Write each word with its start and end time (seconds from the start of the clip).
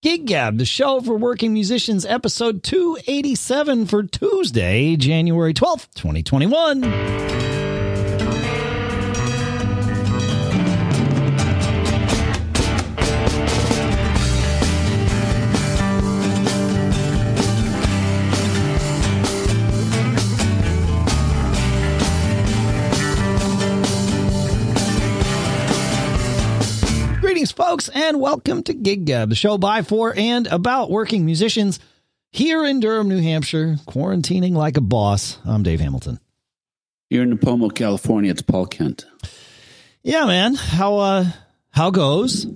Gig 0.00 0.26
Gab, 0.26 0.58
the 0.58 0.64
show 0.64 1.00
for 1.00 1.16
working 1.16 1.52
musicians, 1.52 2.06
episode 2.06 2.62
287 2.62 3.86
for 3.86 4.04
Tuesday, 4.04 4.94
January 4.94 5.52
12th, 5.52 5.92
2021. 5.94 7.37
Folks, 27.78 27.88
and 27.90 28.20
welcome 28.20 28.64
to 28.64 28.74
Gig 28.74 29.04
Gab, 29.04 29.28
the 29.28 29.36
show 29.36 29.56
by, 29.56 29.82
for, 29.82 30.12
and 30.16 30.48
about 30.48 30.90
working 30.90 31.24
musicians 31.24 31.78
here 32.32 32.66
in 32.66 32.80
Durham, 32.80 33.08
New 33.08 33.22
Hampshire, 33.22 33.76
quarantining 33.86 34.50
like 34.54 34.76
a 34.76 34.80
boss. 34.80 35.38
I'm 35.44 35.62
Dave 35.62 35.78
Hamilton. 35.78 36.18
Here 37.08 37.22
in 37.22 37.38
Nipomo, 37.38 37.72
California, 37.72 38.32
it's 38.32 38.42
Paul 38.42 38.66
Kent. 38.66 39.06
Yeah, 40.02 40.24
man. 40.24 40.56
How 40.56 40.96
uh 40.96 41.26
how 41.70 41.90
goes? 41.92 42.48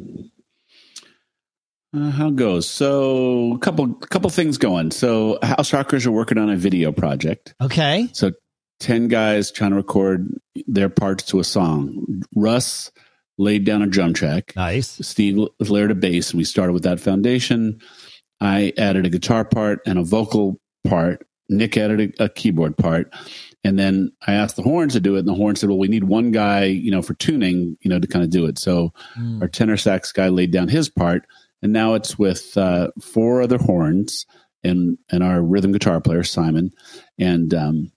Uh, 1.95 2.11
how 2.11 2.31
goes? 2.31 2.69
So, 2.69 3.55
a 3.55 3.59
couple 3.61 3.95
couple 3.95 4.29
things 4.29 4.59
going. 4.59 4.91
So, 4.91 5.39
House 5.41 5.73
Rockers 5.73 6.05
are 6.05 6.11
working 6.11 6.39
on 6.39 6.51
a 6.51 6.57
video 6.57 6.91
project. 6.91 7.55
Okay. 7.61 8.09
So, 8.13 8.33
ten 8.81 9.07
guys 9.07 9.53
trying 9.53 9.71
to 9.71 9.77
record 9.77 10.37
their 10.67 10.89
parts 10.89 11.27
to 11.27 11.39
a 11.39 11.45
song. 11.45 12.25
Russ 12.35 12.91
laid 13.39 13.65
down 13.65 13.83
a 13.83 13.87
drum 13.87 14.13
track. 14.13 14.53
Nice. 14.57 14.99
Steve 15.07 15.39
layered 15.61 15.91
a 15.91 15.95
bass, 15.95 16.31
and 16.31 16.39
we 16.39 16.45
started 16.45 16.73
with 16.73 16.83
that 16.85 17.01
foundation. 17.01 17.81
I 18.41 18.73
added 18.77 19.07
a 19.07 19.11
guitar 19.11 19.45
part 19.45 19.81
and 19.87 19.99
a 19.99 20.03
vocal 20.05 20.61
part. 20.85 21.27
Nick 21.49 21.77
added 21.77 22.15
a, 22.19 22.25
a 22.25 22.29
keyboard 22.29 22.77
part. 22.77 23.13
And 23.65 23.79
then 23.79 24.11
I 24.27 24.33
asked 24.33 24.57
the 24.57 24.63
horns 24.63 24.93
to 24.95 25.01
do 25.01 25.15
it, 25.15 25.21
and 25.21 25.29
the 25.29 25.35
horn 25.35 25.55
said, 25.55 25.69
"Well, 25.69 25.79
we 25.79 25.87
need 25.89 26.05
one 26.05 26.33
guy, 26.33 26.65
you 26.65 26.91
know, 26.91 27.01
for 27.03 27.15
tuning, 27.15 27.77
you 27.83 27.89
know, 27.89 28.01
to 28.01 28.09
kind 28.09 28.25
of 28.25 28.31
do 28.31 28.45
it." 28.47 28.59
So 28.59 28.93
Mm. 29.17 29.41
our 29.41 29.49
tenor 29.49 29.77
sax 29.77 30.11
guy 30.13 30.29
laid 30.29 30.51
down 30.51 30.67
his 30.69 30.89
part, 30.89 31.25
and 31.63 31.73
now 31.73 31.95
it's 31.95 32.19
with 32.19 32.57
uh, 32.57 32.89
four 33.01 33.41
other 33.41 33.59
horns 33.59 34.27
and 34.65 34.99
and 35.11 35.23
our 35.23 35.41
rhythm 35.43 35.71
guitar 35.71 36.01
player 36.01 36.25
Simon, 36.25 36.73
and 37.21 37.55
um, 37.55 37.93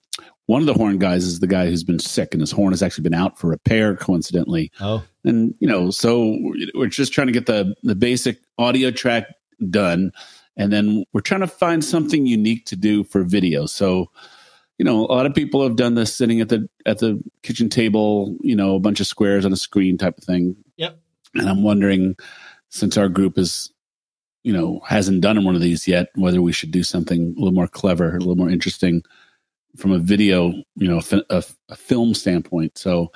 one 0.47 0.61
of 0.61 0.67
the 0.67 0.73
horn 0.73 0.99
guys 0.99 1.25
is 1.25 1.39
the 1.39 1.47
guy 1.47 1.67
who's 1.67 1.83
been 1.83 1.99
sick, 1.99 2.29
and 2.33 2.41
his 2.41 2.51
horn 2.51 2.71
has 2.71 2.83
actually 2.83 3.03
been 3.03 3.13
out 3.13 3.39
for 3.39 3.47
repair, 3.49 3.95
coincidentally 3.95 4.71
Oh. 4.79 5.03
and 5.23 5.55
you 5.59 5.67
know 5.67 5.89
so 5.91 6.37
we're 6.75 6.87
just 6.87 7.13
trying 7.13 7.27
to 7.27 7.33
get 7.33 7.45
the 7.47 7.75
the 7.83 7.95
basic 7.95 8.39
audio 8.57 8.91
track 8.91 9.25
done 9.69 10.11
and 10.57 10.71
then 10.71 11.03
we're 11.13 11.21
trying 11.21 11.41
to 11.41 11.47
find 11.47 11.83
something 11.83 12.25
unique 12.25 12.65
to 12.65 12.75
do 12.75 13.03
for 13.03 13.23
video 13.23 13.65
so 13.65 14.09
you 14.77 14.83
know 14.85 15.05
a 15.05 15.13
lot 15.15 15.25
of 15.25 15.33
people 15.33 15.63
have 15.63 15.75
done 15.77 15.95
this 15.95 16.13
sitting 16.13 16.41
at 16.41 16.49
the 16.49 16.67
at 16.85 16.99
the 16.99 17.21
kitchen 17.41 17.69
table 17.69 18.35
you 18.41 18.55
know 18.55 18.75
a 18.75 18.79
bunch 18.79 18.99
of 18.99 19.07
squares 19.07 19.45
on 19.45 19.53
a 19.53 19.57
screen 19.57 19.97
type 19.97 20.17
of 20.17 20.23
thing 20.25 20.55
Yep. 20.77 20.99
and 21.35 21.47
i'm 21.49 21.63
wondering 21.63 22.15
since 22.69 22.97
our 22.97 23.07
group 23.09 23.37
is 23.37 23.71
you 24.43 24.51
know 24.53 24.81
hasn't 24.85 25.21
done 25.21 25.41
one 25.45 25.55
of 25.55 25.61
these 25.61 25.87
yet 25.87 26.09
whether 26.15 26.41
we 26.41 26.51
should 26.51 26.71
do 26.71 26.83
something 26.83 27.33
a 27.37 27.39
little 27.39 27.53
more 27.53 27.67
clever 27.67 28.09
a 28.09 28.19
little 28.19 28.35
more 28.35 28.49
interesting 28.49 29.01
from 29.77 29.91
a 29.91 29.99
video 29.99 30.51
you 30.75 30.87
know 30.87 30.99
a, 31.11 31.21
a, 31.29 31.43
a 31.69 31.75
film 31.75 32.13
standpoint 32.13 32.77
so 32.77 33.11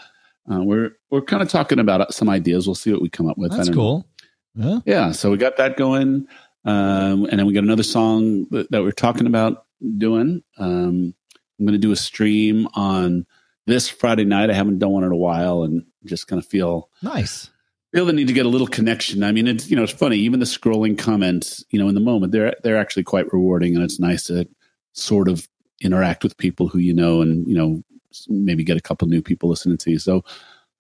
uh, 0.52 0.64
we're 0.64 0.92
we're 1.12 1.22
kind 1.22 1.44
of 1.44 1.50
talking 1.50 1.80
about 1.80 2.14
some 2.14 2.30
ideas. 2.30 2.68
We'll 2.68 2.76
see 2.76 2.92
what 2.92 3.02
we 3.02 3.10
come 3.10 3.28
up 3.28 3.38
with. 3.38 3.52
That's 3.52 3.70
cool. 3.70 4.08
Yeah. 4.56 4.80
Yeah, 4.86 5.12
so 5.12 5.30
we 5.30 5.38
got 5.38 5.58
that 5.58 5.78
going, 5.78 6.28
um, 6.66 7.26
and 7.26 7.40
then 7.40 7.46
we 7.46 7.54
got 7.54 7.64
another 7.64 7.84
song 7.84 8.48
that, 8.50 8.72
that 8.72 8.82
we're 8.82 8.92
talking 8.92 9.28
about 9.28 9.66
doing. 9.98 10.42
Um, 10.58 11.14
I'm 11.60 11.66
going 11.66 11.74
to 11.74 11.78
do 11.78 11.92
a 11.92 11.96
stream 11.96 12.68
on 12.74 13.28
this 13.68 13.90
Friday 13.90 14.26
night. 14.26 14.50
I 14.50 14.54
haven't 14.54 14.80
done 14.80 14.92
one 14.92 15.04
in 15.04 15.12
a 15.12 15.16
while, 15.16 15.64
and 15.64 15.86
just 16.06 16.28
kind 16.28 16.42
of 16.42 16.48
feel 16.48 16.90
Nice. 17.04 17.52
feel 17.94 18.06
the 18.06 18.14
need 18.14 18.28
to 18.28 18.34
get 18.34 18.48
a 18.48 18.50
little 18.50 18.68
connection. 18.68 19.24
I 19.24 19.32
mean, 19.32 19.48
it's 19.48 19.70
you 19.70 19.76
know 19.76 19.84
it's 19.84 19.92
funny. 19.92 20.18
Even 20.18 20.40
the 20.40 20.48
scrolling 20.48 20.98
comments, 20.98 21.64
you 21.70 21.80
know, 21.80 21.88
in 21.90 21.96
the 21.96 22.02
moment, 22.02 22.32
they're 22.32 22.56
they're 22.64 22.80
actually 22.80 23.04
quite 23.04 23.32
rewarding, 23.32 23.76
and 23.76 23.84
it's 23.84 24.00
nice 24.00 24.24
to 24.26 24.48
sort 24.94 25.28
of 25.28 25.48
interact 25.82 26.24
with 26.24 26.38
people 26.38 26.68
who 26.68 26.80
you 26.80 26.94
know, 26.94 27.22
and 27.22 27.48
you 27.48 27.56
know, 27.56 27.84
maybe 28.28 28.64
get 28.64 28.78
a 28.78 28.82
couple 28.82 29.08
new 29.08 29.22
people 29.22 29.50
listening 29.50 29.78
to 29.78 29.92
you. 29.92 30.00
So 30.00 30.24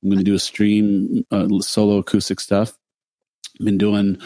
I'm 0.03 0.09
going 0.09 0.17
to 0.19 0.23
do 0.23 0.35
a 0.35 0.39
stream, 0.39 1.25
uh, 1.31 1.47
solo 1.59 1.97
acoustic 1.97 2.39
stuff. 2.39 2.77
Been 3.59 3.77
doing 3.77 4.19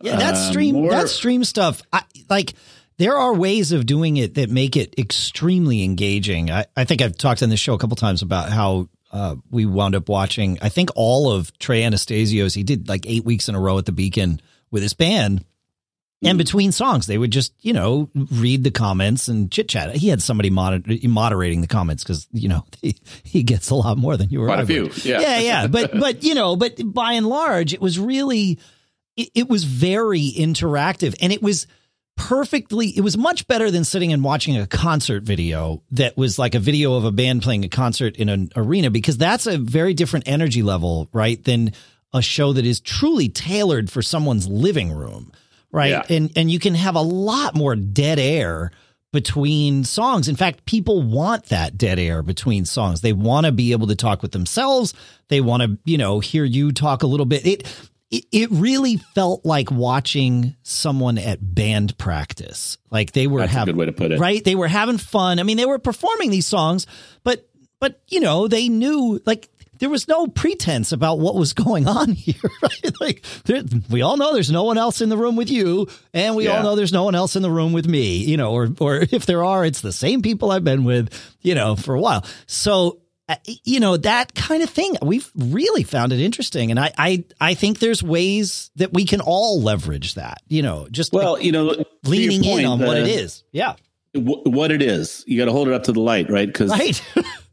Yeah, 0.00 0.16
that 0.16 0.34
uh, 0.34 0.50
stream 0.50 0.74
more- 0.76 0.90
that 0.90 1.08
stream 1.08 1.44
stuff, 1.44 1.82
I 1.92 2.02
like 2.28 2.54
there 2.98 3.16
are 3.16 3.34
ways 3.34 3.72
of 3.72 3.86
doing 3.86 4.16
it 4.16 4.34
that 4.34 4.50
make 4.50 4.76
it 4.76 4.94
extremely 4.98 5.82
engaging. 5.84 6.50
I, 6.50 6.66
I 6.76 6.84
think 6.84 7.00
I've 7.02 7.16
talked 7.16 7.42
on 7.42 7.48
this 7.48 7.60
show 7.60 7.74
a 7.74 7.78
couple 7.78 7.96
times 7.96 8.22
about 8.22 8.50
how 8.50 8.88
uh, 9.12 9.36
we 9.50 9.66
wound 9.66 9.94
up 9.94 10.08
watching, 10.08 10.58
I 10.62 10.68
think 10.68 10.90
all 10.96 11.30
of 11.30 11.56
Trey 11.58 11.82
Anastasio's, 11.82 12.54
he 12.54 12.62
did 12.64 12.88
like 12.88 13.06
eight 13.06 13.24
weeks 13.24 13.48
in 13.48 13.54
a 13.54 13.60
row 13.60 13.78
at 13.78 13.86
the 13.86 13.92
Beacon 13.92 14.40
with 14.70 14.82
his 14.82 14.94
band. 14.94 15.44
And 16.22 16.36
mm. 16.36 16.38
between 16.38 16.72
songs, 16.72 17.06
they 17.06 17.18
would 17.18 17.32
just, 17.32 17.52
you 17.60 17.72
know, 17.72 18.08
read 18.14 18.62
the 18.64 18.70
comments 18.70 19.28
and 19.28 19.50
chit 19.50 19.68
chat. 19.68 19.96
He 19.96 20.08
had 20.08 20.22
somebody 20.22 20.50
moder- 20.50 20.82
moderating 21.08 21.60
the 21.60 21.66
comments 21.66 22.04
because, 22.04 22.28
you 22.32 22.48
know, 22.48 22.64
he, 22.80 22.96
he 23.24 23.42
gets 23.42 23.70
a 23.70 23.74
lot 23.74 23.98
more 23.98 24.16
than 24.16 24.30
you 24.30 24.42
or 24.42 24.46
Quite 24.46 24.60
a 24.60 24.66
few, 24.66 24.90
yeah. 25.02 25.20
yeah, 25.20 25.38
yeah. 25.38 25.66
But, 25.72 25.98
but, 25.98 26.22
you 26.22 26.34
know, 26.34 26.56
but 26.56 26.78
by 26.84 27.12
and 27.14 27.26
large, 27.26 27.72
it 27.72 27.80
was 27.80 27.98
really, 27.98 28.58
it, 29.16 29.30
it 29.34 29.48
was 29.48 29.64
very 29.64 30.32
interactive 30.36 31.14
and 31.20 31.32
it 31.32 31.42
was 31.42 31.66
perfectly, 32.16 32.88
it 32.88 33.00
was 33.00 33.16
much 33.16 33.48
better 33.48 33.70
than 33.70 33.84
sitting 33.84 34.12
and 34.12 34.22
watching 34.22 34.56
a 34.56 34.66
concert 34.66 35.22
video 35.22 35.82
that 35.92 36.16
was 36.16 36.38
like 36.38 36.54
a 36.54 36.60
video 36.60 36.94
of 36.94 37.04
a 37.04 37.10
band 37.10 37.42
playing 37.42 37.64
a 37.64 37.68
concert 37.68 38.16
in 38.16 38.28
an 38.28 38.50
arena 38.54 38.90
because 38.90 39.16
that's 39.16 39.46
a 39.46 39.58
very 39.58 39.94
different 39.94 40.28
energy 40.28 40.62
level, 40.62 41.08
right? 41.12 41.42
Than 41.42 41.72
a 42.12 42.22
show 42.22 42.52
that 42.52 42.66
is 42.66 42.80
truly 42.80 43.28
tailored 43.28 43.90
for 43.90 44.02
someone's 44.02 44.46
living 44.46 44.92
room 44.92 45.32
right? 45.72 45.90
Yeah. 45.90 46.04
And 46.08 46.30
and 46.36 46.50
you 46.50 46.58
can 46.58 46.74
have 46.74 46.94
a 46.94 47.00
lot 47.02 47.54
more 47.56 47.74
dead 47.74 48.18
air 48.18 48.70
between 49.12 49.84
songs. 49.84 50.28
In 50.28 50.36
fact, 50.36 50.64
people 50.64 51.02
want 51.02 51.46
that 51.46 51.76
dead 51.76 51.98
air 51.98 52.22
between 52.22 52.64
songs. 52.64 53.00
They 53.02 53.12
want 53.12 53.46
to 53.46 53.52
be 53.52 53.72
able 53.72 53.88
to 53.88 53.96
talk 53.96 54.22
with 54.22 54.32
themselves. 54.32 54.94
They 55.28 55.40
want 55.40 55.62
to, 55.62 55.78
you 55.84 55.98
know, 55.98 56.20
hear 56.20 56.44
you 56.44 56.72
talk 56.72 57.02
a 57.02 57.06
little 57.06 57.26
bit. 57.26 57.46
It 57.46 57.88
it, 58.10 58.24
it 58.30 58.50
really 58.50 58.98
felt 59.14 59.44
like 59.44 59.70
watching 59.70 60.54
someone 60.62 61.16
at 61.18 61.38
band 61.54 61.96
practice. 61.98 62.76
Like 62.90 63.12
they 63.12 63.26
were 63.26 63.40
That's 63.40 63.54
a 63.54 63.64
good 63.66 63.76
way 63.76 63.86
to 63.86 63.92
put 63.92 64.12
it. 64.12 64.20
right? 64.20 64.42
They 64.44 64.54
were 64.54 64.68
having 64.68 64.98
fun. 64.98 65.38
I 65.38 65.42
mean, 65.42 65.56
they 65.56 65.66
were 65.66 65.78
performing 65.78 66.30
these 66.30 66.46
songs, 66.46 66.86
but 67.24 67.48
but 67.80 68.00
you 68.08 68.20
know, 68.20 68.48
they 68.48 68.68
knew 68.68 69.20
like 69.26 69.48
there 69.82 69.90
was 69.90 70.06
no 70.06 70.28
pretense 70.28 70.92
about 70.92 71.18
what 71.18 71.34
was 71.34 71.52
going 71.66 71.86
on 71.88 72.12
here. 72.12 72.34
Right? 72.62 73.00
Like 73.00 73.24
there, 73.44 73.62
we 73.90 74.02
all 74.02 74.16
know 74.16 74.32
there's 74.32 74.50
no 74.50 74.62
one 74.62 74.78
else 74.78 75.00
in 75.00 75.08
the 75.08 75.16
room 75.16 75.34
with 75.34 75.50
you, 75.50 75.88
and 76.14 76.36
we 76.36 76.46
all 76.46 76.62
know 76.62 76.76
there's 76.76 76.92
no 76.92 77.02
one 77.02 77.16
else 77.16 77.34
in 77.34 77.42
the 77.42 77.50
room 77.50 77.72
with 77.72 77.86
me. 77.88 78.18
You 78.18 78.36
know, 78.36 78.52
or 78.52 78.68
or 78.78 78.96
if 79.10 79.26
there 79.26 79.44
are, 79.44 79.64
it's 79.66 79.80
the 79.80 79.92
same 79.92 80.22
people 80.22 80.52
I've 80.52 80.62
been 80.64 80.84
with. 80.84 81.10
You 81.42 81.54
know, 81.56 81.74
for 81.76 81.94
a 81.94 82.00
while. 82.00 82.24
So. 82.46 83.00
uh, 83.28 83.36
You 83.64 83.80
know 83.80 83.96
that 83.96 84.34
kind 84.34 84.62
of 84.62 84.70
thing. 84.70 84.96
We've 85.02 85.28
really 85.36 85.82
found 85.82 86.12
it 86.12 86.20
interesting, 86.20 86.70
and 86.70 86.78
I, 86.78 86.92
I, 86.98 87.24
I 87.40 87.54
think 87.54 87.78
there's 87.80 88.02
ways 88.02 88.70
that 88.76 88.92
we 88.92 89.04
can 89.06 89.20
all 89.20 89.60
leverage 89.62 90.14
that. 90.14 90.38
You 90.48 90.62
know, 90.62 90.86
just 90.90 91.12
Well, 91.12 91.40
you 91.40 91.50
know, 91.52 91.84
leaning 92.04 92.42
point, 92.44 92.60
in 92.60 92.66
on 92.66 92.78
what 92.80 92.96
it 92.98 93.08
is. 93.08 93.42
Yeah, 93.52 93.74
wh- 94.14 94.46
what 94.46 94.70
it 94.70 94.82
is. 94.82 95.24
You 95.26 95.38
got 95.38 95.46
to 95.46 95.52
hold 95.52 95.68
it 95.68 95.74
up 95.74 95.84
to 95.84 95.92
the 95.92 96.00
light, 96.00 96.30
right? 96.30 96.46
Because 96.46 96.70
right. 96.70 97.02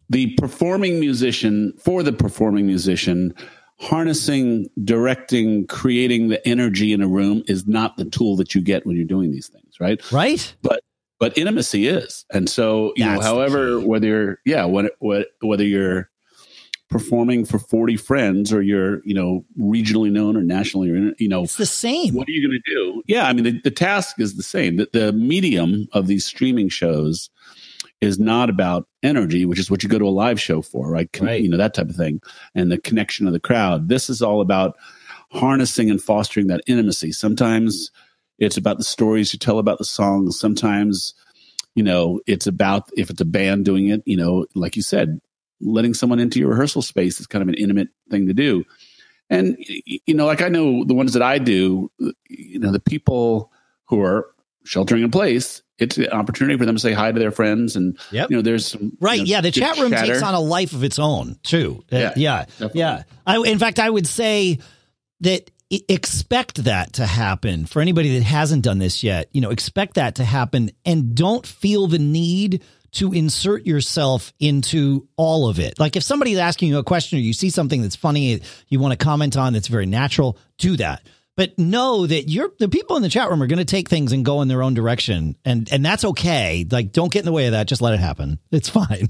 The 0.09 0.33
performing 0.35 0.99
musician 0.99 1.73
for 1.79 2.03
the 2.03 2.13
performing 2.13 2.65
musician 2.65 3.33
harnessing 3.79 4.69
directing 4.83 5.65
creating 5.67 6.27
the 6.27 6.45
energy 6.47 6.91
in 6.91 7.01
a 7.01 7.07
room 7.07 7.43
is 7.47 7.65
not 7.65 7.95
the 7.95 8.05
tool 8.05 8.35
that 8.35 8.53
you 8.53 8.61
get 8.61 8.85
when 8.85 8.95
you're 8.95 9.05
doing 9.05 9.31
these 9.31 9.47
things 9.47 9.79
right 9.79 10.11
right. 10.11 10.53
but 10.61 10.83
but 11.19 11.37
intimacy 11.37 11.87
is 11.87 12.25
and 12.33 12.49
so 12.49 12.91
you 12.95 13.05
know 13.05 13.11
That's 13.13 13.23
the 13.23 13.29
however 13.29 13.79
whether 13.79 14.07
you're 14.07 14.39
yeah 14.45 14.65
when, 14.65 14.89
whether 14.99 15.63
you're 15.63 16.09
performing 16.89 17.45
for 17.45 17.59
40 17.59 17.97
friends 17.97 18.51
or 18.51 18.61
you're 18.61 19.01
you 19.05 19.13
know 19.13 19.45
regionally 19.57 20.11
known 20.11 20.35
or 20.35 20.41
nationally 20.41 20.89
or 20.89 21.13
you 21.19 21.29
know 21.29 21.43
It's 21.43 21.55
the 21.55 21.65
same. 21.65 22.15
what 22.15 22.27
are 22.27 22.31
you 22.31 22.47
going 22.47 22.59
to 22.65 22.73
do? 22.73 23.03
Yeah, 23.07 23.27
I 23.27 23.33
mean, 23.33 23.43
the, 23.43 23.61
the 23.61 23.71
task 23.71 24.19
is 24.19 24.35
the 24.35 24.43
same. 24.43 24.77
The, 24.77 24.89
the 24.91 25.13
medium 25.13 25.87
of 25.93 26.07
these 26.07 26.25
streaming 26.25 26.69
shows 26.69 27.29
is 28.01 28.19
not 28.19 28.49
about 28.49 28.87
energy, 29.03 29.45
which 29.45 29.59
is 29.59 29.69
what 29.69 29.83
you 29.83 29.89
go 29.89 29.99
to 29.99 30.07
a 30.07 30.09
live 30.09 30.39
show 30.39 30.61
for, 30.61 30.89
right? 30.89 31.11
Con- 31.11 31.27
Right. 31.27 31.41
You 31.41 31.49
know, 31.49 31.57
that 31.57 31.73
type 31.73 31.89
of 31.89 31.95
thing, 31.95 32.21
and 32.55 32.71
the 32.71 32.77
connection 32.77 33.27
of 33.27 33.33
the 33.33 33.39
crowd. 33.39 33.89
This 33.89 34.09
is 34.09 34.21
all 34.21 34.41
about 34.41 34.77
harnessing 35.31 35.89
and 35.89 36.01
fostering 36.01 36.47
that 36.47 36.61
intimacy. 36.67 37.11
Sometimes 37.11 37.91
it's 38.39 38.57
about 38.57 38.77
the 38.77 38.83
stories 38.83 39.33
you 39.33 39.39
tell 39.39 39.59
about 39.59 39.77
the 39.77 39.85
songs. 39.85 40.39
Sometimes, 40.39 41.13
you 41.75 41.83
know, 41.83 42.21
it's 42.25 42.47
about 42.47 42.89
if 42.97 43.09
it's 43.09 43.21
a 43.21 43.25
band 43.25 43.65
doing 43.65 43.89
it, 43.89 44.01
you 44.05 44.17
know, 44.17 44.45
like 44.55 44.75
you 44.75 44.81
said, 44.81 45.19
letting 45.61 45.93
someone 45.93 46.19
into 46.19 46.39
your 46.39 46.49
rehearsal 46.49 46.81
space 46.81 47.19
is 47.19 47.27
kind 47.27 47.41
of 47.41 47.49
an 47.49 47.55
intimate 47.55 47.89
thing 48.09 48.27
to 48.27 48.33
do 48.33 48.63
and 49.29 49.57
you 49.59 50.13
know, 50.13 50.25
like 50.25 50.41
I 50.41 50.49
know 50.49 50.83
the 50.83 50.93
ones 50.93 51.13
that 51.13 51.21
I 51.21 51.37
do, 51.37 51.91
you 52.29 52.59
know, 52.59 52.71
the 52.71 52.79
people 52.79 53.51
who 53.85 54.01
are 54.01 54.27
sheltering 54.69 55.01
in 55.03 55.09
place, 55.09 55.61
it's 55.79 55.97
an 55.97 56.09
opportunity 56.09 56.57
for 56.57 56.65
them 56.65 56.75
to 56.75 56.79
say 56.81 56.93
hi 56.93 57.11
to 57.11 57.17
their 57.19 57.31
friends, 57.31 57.75
and 57.75 57.97
Yep. 58.11 58.29
you 58.29 58.35
know, 58.37 58.41
there's 58.43 58.65
some 58.67 58.95
Right. 59.01 59.19
you 59.19 59.25
know, 59.25 59.29
yeah. 59.31 59.41
The 59.41 59.51
chat 59.51 59.77
room 59.79 59.91
chatter. 59.91 60.13
takes 60.13 60.21
on 60.21 60.35
a 60.35 60.39
life 60.39 60.73
of 60.73 60.83
its 60.83 60.99
own 60.99 61.37
too. 61.43 61.83
Uh, 61.91 61.97
Yeah, 61.97 62.13
yeah. 62.15 62.45
definitely. 62.45 62.79
Yeah. 62.81 63.03
I, 63.25 63.37
in 63.39 63.57
fact, 63.57 63.79
I 63.79 63.89
would 63.89 64.05
say 64.05 64.59
that 65.21 65.49
expect 65.71 66.63
that 66.63 66.93
to 66.93 67.05
happen 67.05 67.65
for 67.65 67.81
anybody 67.81 68.17
that 68.17 68.23
hasn't 68.23 68.63
done 68.63 68.79
this 68.79 69.03
yet. 69.03 69.29
You 69.31 69.41
know, 69.41 69.49
expect 69.51 69.95
that 69.95 70.15
to 70.15 70.23
happen 70.23 70.71
and 70.85 71.13
don't 71.15 71.45
feel 71.45 71.87
the 71.87 71.99
need 71.99 72.63
to 72.91 73.13
insert 73.13 73.67
yourself 73.67 74.33
into 74.39 75.07
all 75.15 75.47
of 75.47 75.59
it. 75.59 75.79
Like 75.79 75.95
if 75.95 76.01
somebody's 76.03 76.39
asking 76.39 76.69
you 76.69 76.79
a 76.79 76.83
question 76.83 77.19
or 77.19 77.21
you 77.21 77.33
see 77.33 77.51
something 77.51 77.83
that's 77.83 77.95
funny, 77.95 78.41
you 78.67 78.79
want 78.79 78.97
to 78.97 79.03
comment 79.03 79.37
on 79.37 79.53
that's 79.53 79.67
very 79.67 79.85
natural, 79.85 80.37
do 80.57 80.75
that. 80.77 81.03
But 81.39 81.57
know 81.57 82.05
that 82.05 82.27
you're 82.27 82.51
the 82.59 82.67
people 82.67 82.97
in 82.97 83.01
the 83.01 83.07
chat 83.07 83.29
room 83.29 83.41
are 83.41 83.47
going 83.47 83.59
to 83.59 83.63
take 83.63 83.87
things 83.87 84.11
and 84.11 84.25
go 84.25 84.41
in 84.41 84.49
their 84.49 84.61
own 84.61 84.73
direction, 84.73 85.37
and 85.45 85.71
and 85.71 85.85
that's 85.85 86.03
okay. 86.03 86.65
Like, 86.69 86.91
don't 86.91 87.09
get 87.09 87.19
in 87.19 87.25
the 87.25 87.31
way 87.31 87.45
of 87.45 87.53
that. 87.53 87.65
Just 87.65 87.81
let 87.81 87.93
it 87.93 88.01
happen. 88.01 88.39
It's 88.51 88.67
fine. 88.67 89.07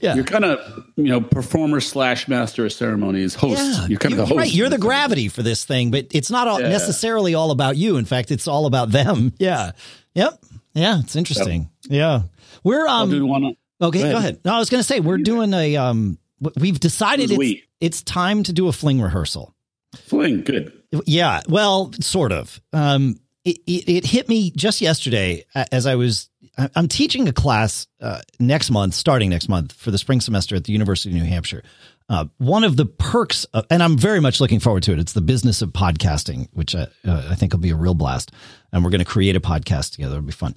yeah. 0.00 0.14
You're 0.14 0.22
kind 0.22 0.44
of 0.44 0.84
you 0.94 1.08
know 1.08 1.20
performer 1.20 1.80
slash 1.80 2.28
master 2.28 2.64
of 2.66 2.72
ceremonies 2.72 3.34
host. 3.34 3.58
Yeah, 3.58 3.88
you're 3.88 3.98
kind 3.98 4.12
of 4.12 4.18
the 4.18 4.26
host. 4.26 4.38
Right, 4.38 4.52
you're 4.54 4.68
the 4.68 4.78
gravity 4.78 5.26
for 5.26 5.42
this 5.42 5.64
thing, 5.64 5.90
but 5.90 6.06
it's 6.12 6.30
not 6.30 6.46
all, 6.46 6.60
Yeah. 6.60 6.68
necessarily 6.68 7.34
all 7.34 7.50
about 7.50 7.76
you. 7.76 7.96
In 7.96 8.04
fact, 8.04 8.30
it's 8.30 8.46
all 8.46 8.66
about 8.66 8.92
them. 8.92 9.32
Yeah. 9.40 9.72
Yep. 10.14 10.40
Yeah, 10.74 11.00
it's 11.00 11.16
interesting. 11.16 11.68
Yeah. 11.88 12.22
We're 12.62 12.86
um 12.86 13.12
on- 13.12 13.56
okay, 13.80 13.80
go 13.80 13.90
go 13.90 13.98
ahead. 13.98 14.14
ahead. 14.14 14.40
No, 14.44 14.54
I 14.54 14.60
was 14.60 14.70
going 14.70 14.78
to 14.78 14.86
say 14.86 15.00
we're 15.00 15.18
doing 15.18 15.52
a 15.52 15.76
um 15.78 16.18
we've 16.56 16.78
decided 16.78 17.32
it's, 17.32 17.38
we? 17.38 17.64
it's 17.80 18.02
time 18.02 18.44
to 18.44 18.52
do 18.52 18.68
a 18.68 18.72
fling 18.72 19.00
rehearsal. 19.00 19.52
Fling, 19.96 20.42
good. 20.44 20.78
Yeah, 21.06 21.40
well, 21.48 21.92
sort 22.00 22.32
of. 22.32 22.60
Um, 22.72 23.18
it, 23.44 23.58
it, 23.66 23.88
it 23.88 24.06
hit 24.06 24.28
me 24.28 24.50
just 24.50 24.80
yesterday 24.80 25.44
as 25.54 25.86
I 25.86 25.94
was. 25.96 26.28
I'm 26.76 26.86
teaching 26.86 27.28
a 27.28 27.32
class 27.32 27.86
uh, 28.00 28.20
next 28.38 28.70
month, 28.70 28.94
starting 28.94 29.30
next 29.30 29.48
month 29.48 29.72
for 29.72 29.90
the 29.90 29.98
spring 29.98 30.20
semester 30.20 30.54
at 30.54 30.64
the 30.64 30.72
University 30.72 31.10
of 31.10 31.22
New 31.22 31.28
Hampshire. 31.28 31.62
Uh, 32.10 32.26
one 32.36 32.62
of 32.62 32.76
the 32.76 32.84
perks, 32.84 33.44
of, 33.54 33.64
and 33.70 33.82
I'm 33.82 33.96
very 33.96 34.20
much 34.20 34.38
looking 34.38 34.60
forward 34.60 34.82
to 34.82 34.92
it. 34.92 34.98
It's 34.98 35.14
the 35.14 35.22
business 35.22 35.62
of 35.62 35.70
podcasting, 35.70 36.48
which 36.52 36.74
I, 36.74 36.88
uh, 37.06 37.28
I 37.30 37.36
think 37.36 37.52
will 37.52 37.60
be 37.60 37.70
a 37.70 37.76
real 37.76 37.94
blast. 37.94 38.32
And 38.70 38.84
we're 38.84 38.90
going 38.90 38.98
to 38.98 39.04
create 39.06 39.34
a 39.34 39.40
podcast 39.40 39.92
together. 39.92 40.16
It'll 40.16 40.26
be 40.26 40.32
fun. 40.32 40.54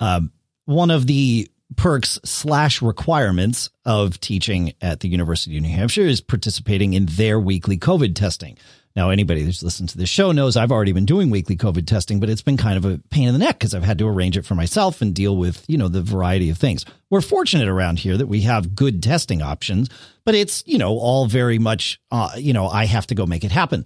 Um, 0.00 0.32
one 0.64 0.90
of 0.90 1.06
the 1.06 1.50
perks 1.76 2.18
slash 2.24 2.80
requirements 2.80 3.68
of 3.84 4.18
teaching 4.20 4.72
at 4.80 5.00
the 5.00 5.08
University 5.08 5.56
of 5.56 5.62
New 5.62 5.68
Hampshire 5.68 6.06
is 6.06 6.20
participating 6.20 6.94
in 6.94 7.06
their 7.06 7.38
weekly 7.38 7.76
COVID 7.76 8.14
testing. 8.14 8.56
Now, 8.96 9.10
anybody 9.10 9.42
that's 9.42 9.62
listened 9.62 9.88
to 9.88 9.98
this 9.98 10.08
show 10.08 10.30
knows 10.30 10.56
I've 10.56 10.70
already 10.70 10.92
been 10.92 11.04
doing 11.04 11.28
weekly 11.28 11.56
COVID 11.56 11.84
testing, 11.84 12.20
but 12.20 12.30
it's 12.30 12.42
been 12.42 12.56
kind 12.56 12.76
of 12.76 12.84
a 12.84 12.98
pain 13.10 13.26
in 13.26 13.32
the 13.32 13.40
neck 13.40 13.58
because 13.58 13.74
I've 13.74 13.82
had 13.82 13.98
to 13.98 14.06
arrange 14.06 14.36
it 14.36 14.46
for 14.46 14.54
myself 14.54 15.02
and 15.02 15.12
deal 15.12 15.36
with, 15.36 15.64
you 15.66 15.76
know, 15.76 15.88
the 15.88 16.00
variety 16.00 16.48
of 16.48 16.58
things. 16.58 16.84
We're 17.10 17.20
fortunate 17.20 17.66
around 17.66 17.98
here 17.98 18.16
that 18.16 18.28
we 18.28 18.42
have 18.42 18.76
good 18.76 19.02
testing 19.02 19.42
options, 19.42 19.88
but 20.24 20.36
it's, 20.36 20.62
you 20.64 20.78
know, 20.78 20.96
all 20.96 21.26
very 21.26 21.58
much, 21.58 22.00
uh, 22.12 22.30
you 22.36 22.52
know, 22.52 22.68
I 22.68 22.84
have 22.86 23.08
to 23.08 23.16
go 23.16 23.26
make 23.26 23.42
it 23.42 23.50
happen. 23.50 23.84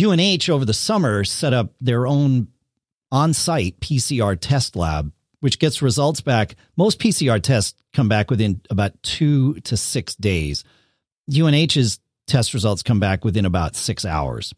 UNH 0.00 0.48
over 0.48 0.64
the 0.64 0.74
summer 0.74 1.24
set 1.24 1.52
up 1.52 1.74
their 1.80 2.06
own 2.06 2.48
on 3.10 3.32
site 3.32 3.80
PCR 3.80 4.38
test 4.38 4.76
lab, 4.76 5.12
which 5.40 5.58
gets 5.58 5.82
results 5.82 6.20
back. 6.20 6.54
Most 6.76 7.00
PCR 7.00 7.42
tests 7.42 7.82
come 7.92 8.08
back 8.08 8.30
within 8.30 8.60
about 8.70 9.02
two 9.02 9.54
to 9.60 9.76
six 9.76 10.14
days. 10.14 10.62
UNH's 11.28 11.98
test 12.26 12.54
results 12.54 12.82
come 12.82 13.00
back 13.00 13.24
within 13.24 13.44
about 13.44 13.76
six 13.76 14.04
hours, 14.04 14.52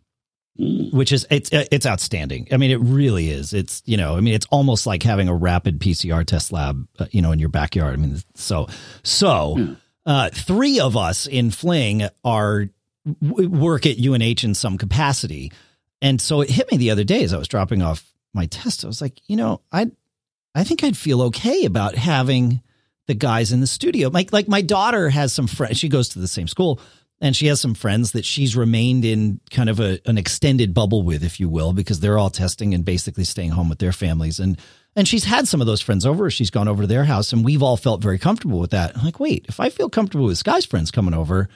Mm. 0.61 0.93
which 0.93 1.13
is 1.13 1.25
it's 1.31 1.51
it's 1.53 1.87
outstanding. 1.87 2.49
I 2.51 2.57
mean, 2.57 2.73
it 2.73 2.81
really 2.81 3.31
is. 3.31 3.55
It's 3.55 3.81
you 3.85 3.97
know, 3.97 4.17
I 4.17 4.21
mean, 4.21 4.35
it's 4.35 4.47
almost 4.51 4.87
like 4.89 5.05
having 5.05 5.29
a 5.29 5.35
rapid 5.35 5.79
PCR 5.79 6.25
test 6.27 6.51
lab, 6.53 6.85
uh, 6.99 7.07
you 7.13 7.23
know, 7.23 7.31
in 7.31 7.39
your 7.39 7.49
backyard. 7.49 7.95
I 7.95 7.97
mean, 7.97 8.19
so 8.35 8.67
so 9.05 9.77
uh, 10.05 10.31
three 10.31 10.81
of 10.81 10.97
us 10.97 11.27
in 11.29 11.53
Fling 11.53 12.09
are 12.25 12.69
w- 13.23 13.49
work 13.49 13.87
at 13.87 13.99
UNH 14.05 14.43
in 14.43 14.53
some 14.55 14.79
capacity, 14.79 15.53
and 16.03 16.21
so 16.21 16.41
it 16.41 16.51
hit 16.51 16.69
me 16.73 16.77
the 16.77 16.91
other 16.91 17.05
day 17.05 17.23
as 17.23 17.33
I 17.33 17.39
was 17.39 17.47
dropping 17.47 17.81
off 17.81 18.05
my 18.35 18.47
test. 18.47 18.85
I 18.85 18.89
was 18.89 19.01
like, 19.01 19.21
you 19.29 19.37
know, 19.37 19.61
I 19.71 19.93
I 20.57 20.65
think 20.65 20.83
I'd 20.83 20.97
feel 20.97 21.23
okay 21.23 21.67
about 21.67 21.95
having 21.95 22.63
the 23.07 23.15
guys 23.15 23.53
in 23.53 23.61
the 23.61 23.67
studio. 23.69 24.09
Like 24.09 24.33
like 24.33 24.49
my 24.49 24.63
daughter 24.63 25.09
has 25.09 25.33
some 25.33 25.47
friends. 25.47 25.79
She 25.79 25.89
goes 25.89 26.09
to 26.11 26.19
the 26.19 26.27
same 26.27 26.49
school 26.49 26.81
and 27.21 27.35
she 27.35 27.47
has 27.47 27.61
some 27.61 27.75
friends 27.75 28.13
that 28.13 28.25
she's 28.25 28.57
remained 28.57 29.05
in 29.05 29.41
kind 29.51 29.69
of 29.69 29.81
a, 29.81 29.99
an 30.07 30.19
extended 30.19 30.73
bubble 30.73 31.03
with, 31.03 31.25
if 31.25 31.41
you 31.41 31.49
will, 31.49 31.73
because 31.73 32.01
they're 32.01 32.19
all 32.19 32.31
testing 32.31 32.75
and 32.75 32.85
basically 32.85 33.25
staying 33.25 33.51
home 33.51 33.69
with 33.69 33.79
their 33.79 33.93
families. 33.93 34.39
And 34.39 34.59
and 34.97 35.07
she's 35.07 35.25
had 35.25 35.47
some 35.47 35.61
of 35.61 35.67
those 35.67 35.81
friends 35.81 36.05
over. 36.05 36.29
She's 36.31 36.51
gone 36.51 36.67
over 36.67 36.83
to 36.83 36.89
their 36.89 37.05
house, 37.05 37.33
and 37.33 37.45
we've 37.45 37.63
all 37.63 37.77
felt 37.77 38.03
very 38.03 38.19
comfortable 38.19 38.59
with 38.59 38.71
that. 38.71 38.97
I'm 38.97 39.05
like, 39.05 39.21
wait, 39.21 39.47
if 39.49 39.61
I 39.61 39.69
feel 39.69 39.89
comfortable 39.89 40.27
with 40.27 40.39
Sky's 40.39 40.65
friends 40.65 40.91
coming 40.91 41.15
over, 41.15 41.49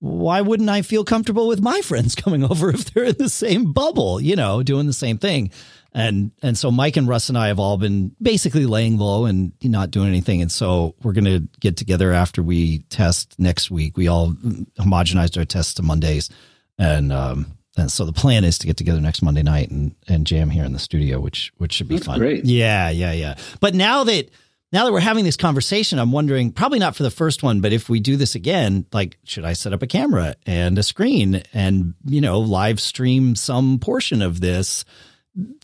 why 0.00 0.40
wouldn't 0.40 0.68
I 0.68 0.82
feel 0.82 1.04
comfortable 1.04 1.46
with 1.48 1.60
my 1.60 1.80
friends 1.82 2.14
coming 2.14 2.44
over 2.44 2.70
if 2.70 2.86
they're 2.86 3.04
in 3.04 3.16
the 3.18 3.28
same 3.28 3.72
bubble, 3.72 4.20
you 4.20 4.36
know, 4.36 4.62
doing 4.62 4.86
the 4.86 4.92
same 4.92 5.18
thing? 5.18 5.50
And 5.98 6.30
and 6.42 6.56
so 6.56 6.70
Mike 6.70 6.96
and 6.96 7.08
Russ 7.08 7.28
and 7.28 7.36
I 7.36 7.48
have 7.48 7.58
all 7.58 7.76
been 7.76 8.14
basically 8.22 8.66
laying 8.66 8.98
low 8.98 9.24
and 9.24 9.52
not 9.64 9.90
doing 9.90 10.06
anything. 10.08 10.40
And 10.40 10.52
so 10.52 10.94
we're 11.02 11.12
going 11.12 11.24
to 11.24 11.40
get 11.58 11.76
together 11.76 12.12
after 12.12 12.40
we 12.40 12.78
test 12.90 13.34
next 13.38 13.68
week. 13.68 13.96
We 13.96 14.06
all 14.06 14.32
homogenized 14.78 15.36
our 15.36 15.44
tests 15.44 15.74
to 15.74 15.82
Mondays, 15.82 16.30
and 16.78 17.12
um, 17.12 17.58
and 17.76 17.90
so 17.90 18.04
the 18.04 18.12
plan 18.12 18.44
is 18.44 18.58
to 18.58 18.66
get 18.68 18.76
together 18.76 19.00
next 19.00 19.22
Monday 19.22 19.42
night 19.42 19.70
and 19.70 19.96
and 20.06 20.24
jam 20.24 20.50
here 20.50 20.64
in 20.64 20.72
the 20.72 20.78
studio, 20.78 21.18
which 21.18 21.52
which 21.56 21.72
should 21.72 21.88
be 21.88 21.96
That's 21.96 22.06
fun. 22.06 22.20
great. 22.20 22.44
Yeah, 22.44 22.90
yeah, 22.90 23.12
yeah. 23.12 23.34
But 23.58 23.74
now 23.74 24.04
that 24.04 24.30
now 24.70 24.84
that 24.84 24.92
we're 24.92 25.00
having 25.00 25.24
this 25.24 25.36
conversation, 25.36 25.98
I'm 25.98 26.12
wondering, 26.12 26.52
probably 26.52 26.78
not 26.78 26.94
for 26.94 27.02
the 27.02 27.10
first 27.10 27.42
one, 27.42 27.60
but 27.60 27.72
if 27.72 27.88
we 27.88 28.00
do 28.00 28.16
this 28.16 28.34
again, 28.34 28.86
like, 28.92 29.16
should 29.24 29.44
I 29.44 29.54
set 29.54 29.72
up 29.72 29.82
a 29.82 29.86
camera 29.86 30.36
and 30.46 30.78
a 30.78 30.82
screen 30.82 31.42
and, 31.54 31.94
you 32.04 32.20
know, 32.20 32.38
live 32.40 32.78
stream 32.78 33.34
some 33.34 33.78
portion 33.78 34.20
of 34.20 34.40
this 34.40 34.84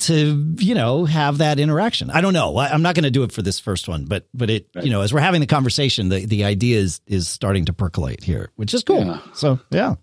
to, 0.01 0.55
you 0.59 0.75
know, 0.75 1.05
have 1.05 1.39
that 1.39 1.59
interaction? 1.59 2.11
I 2.11 2.21
don't 2.21 2.33
know. 2.33 2.57
I, 2.57 2.69
I'm 2.69 2.83
not 2.83 2.95
going 2.95 3.05
to 3.05 3.11
do 3.11 3.23
it 3.25 3.33
for 3.33 3.43
this 3.43 3.59
first 3.59 3.89
one, 3.89 4.05
but, 4.05 4.29
but 4.35 4.51
it, 4.51 4.69
Right. 4.75 4.85
you 4.85 4.91
know, 4.91 5.01
as 5.01 5.13
we're 5.13 5.21
having 5.21 5.41
the 5.41 5.47
conversation, 5.47 6.09
the, 6.09 6.27
the 6.27 6.45
idea 6.45 6.79
is, 6.79 7.01
is 7.07 7.29
starting 7.29 7.65
to 7.67 7.73
percolate 7.73 8.23
here, 8.23 8.51
which 8.57 8.73
is 8.75 8.85
cool. 8.85 9.05
Yeah. 9.05 9.19
So, 9.35 9.59
yeah. 9.71 9.95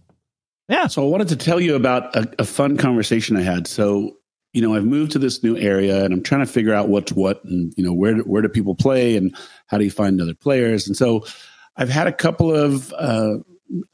Yeah. 0.69 0.87
So 0.87 1.03
I 1.03 1.09
wanted 1.09 1.29
to 1.29 1.35
tell 1.35 1.59
you 1.59 1.75
about 1.75 2.15
a, 2.15 2.33
a 2.39 2.45
fun 2.45 2.77
conversation 2.77 3.35
I 3.37 3.41
had. 3.41 3.67
So, 3.67 4.17
you 4.53 4.61
know, 4.61 4.75
I've 4.75 4.85
moved 4.85 5.11
to 5.13 5.19
this 5.19 5.43
new 5.43 5.55
area 5.57 6.03
and 6.03 6.13
I'm 6.13 6.23
trying 6.23 6.45
to 6.45 6.51
figure 6.51 6.73
out 6.73 6.89
what's 6.89 7.13
what 7.13 7.43
and, 7.45 7.73
you 7.77 7.83
know, 7.83 7.93
where, 7.93 8.15
do- 8.15 8.23
where 8.23 8.41
do 8.41 8.49
people 8.49 8.75
play 8.75 9.15
and 9.15 9.35
how 9.67 9.77
do 9.77 9.83
you 9.85 9.91
find 9.91 10.19
other 10.21 10.33
players? 10.35 10.87
And 10.87 10.95
so 10.97 11.25
I've 11.77 11.89
had 11.89 12.07
a 12.07 12.11
couple 12.13 12.53
of 12.53 12.91
uh, 12.93 13.35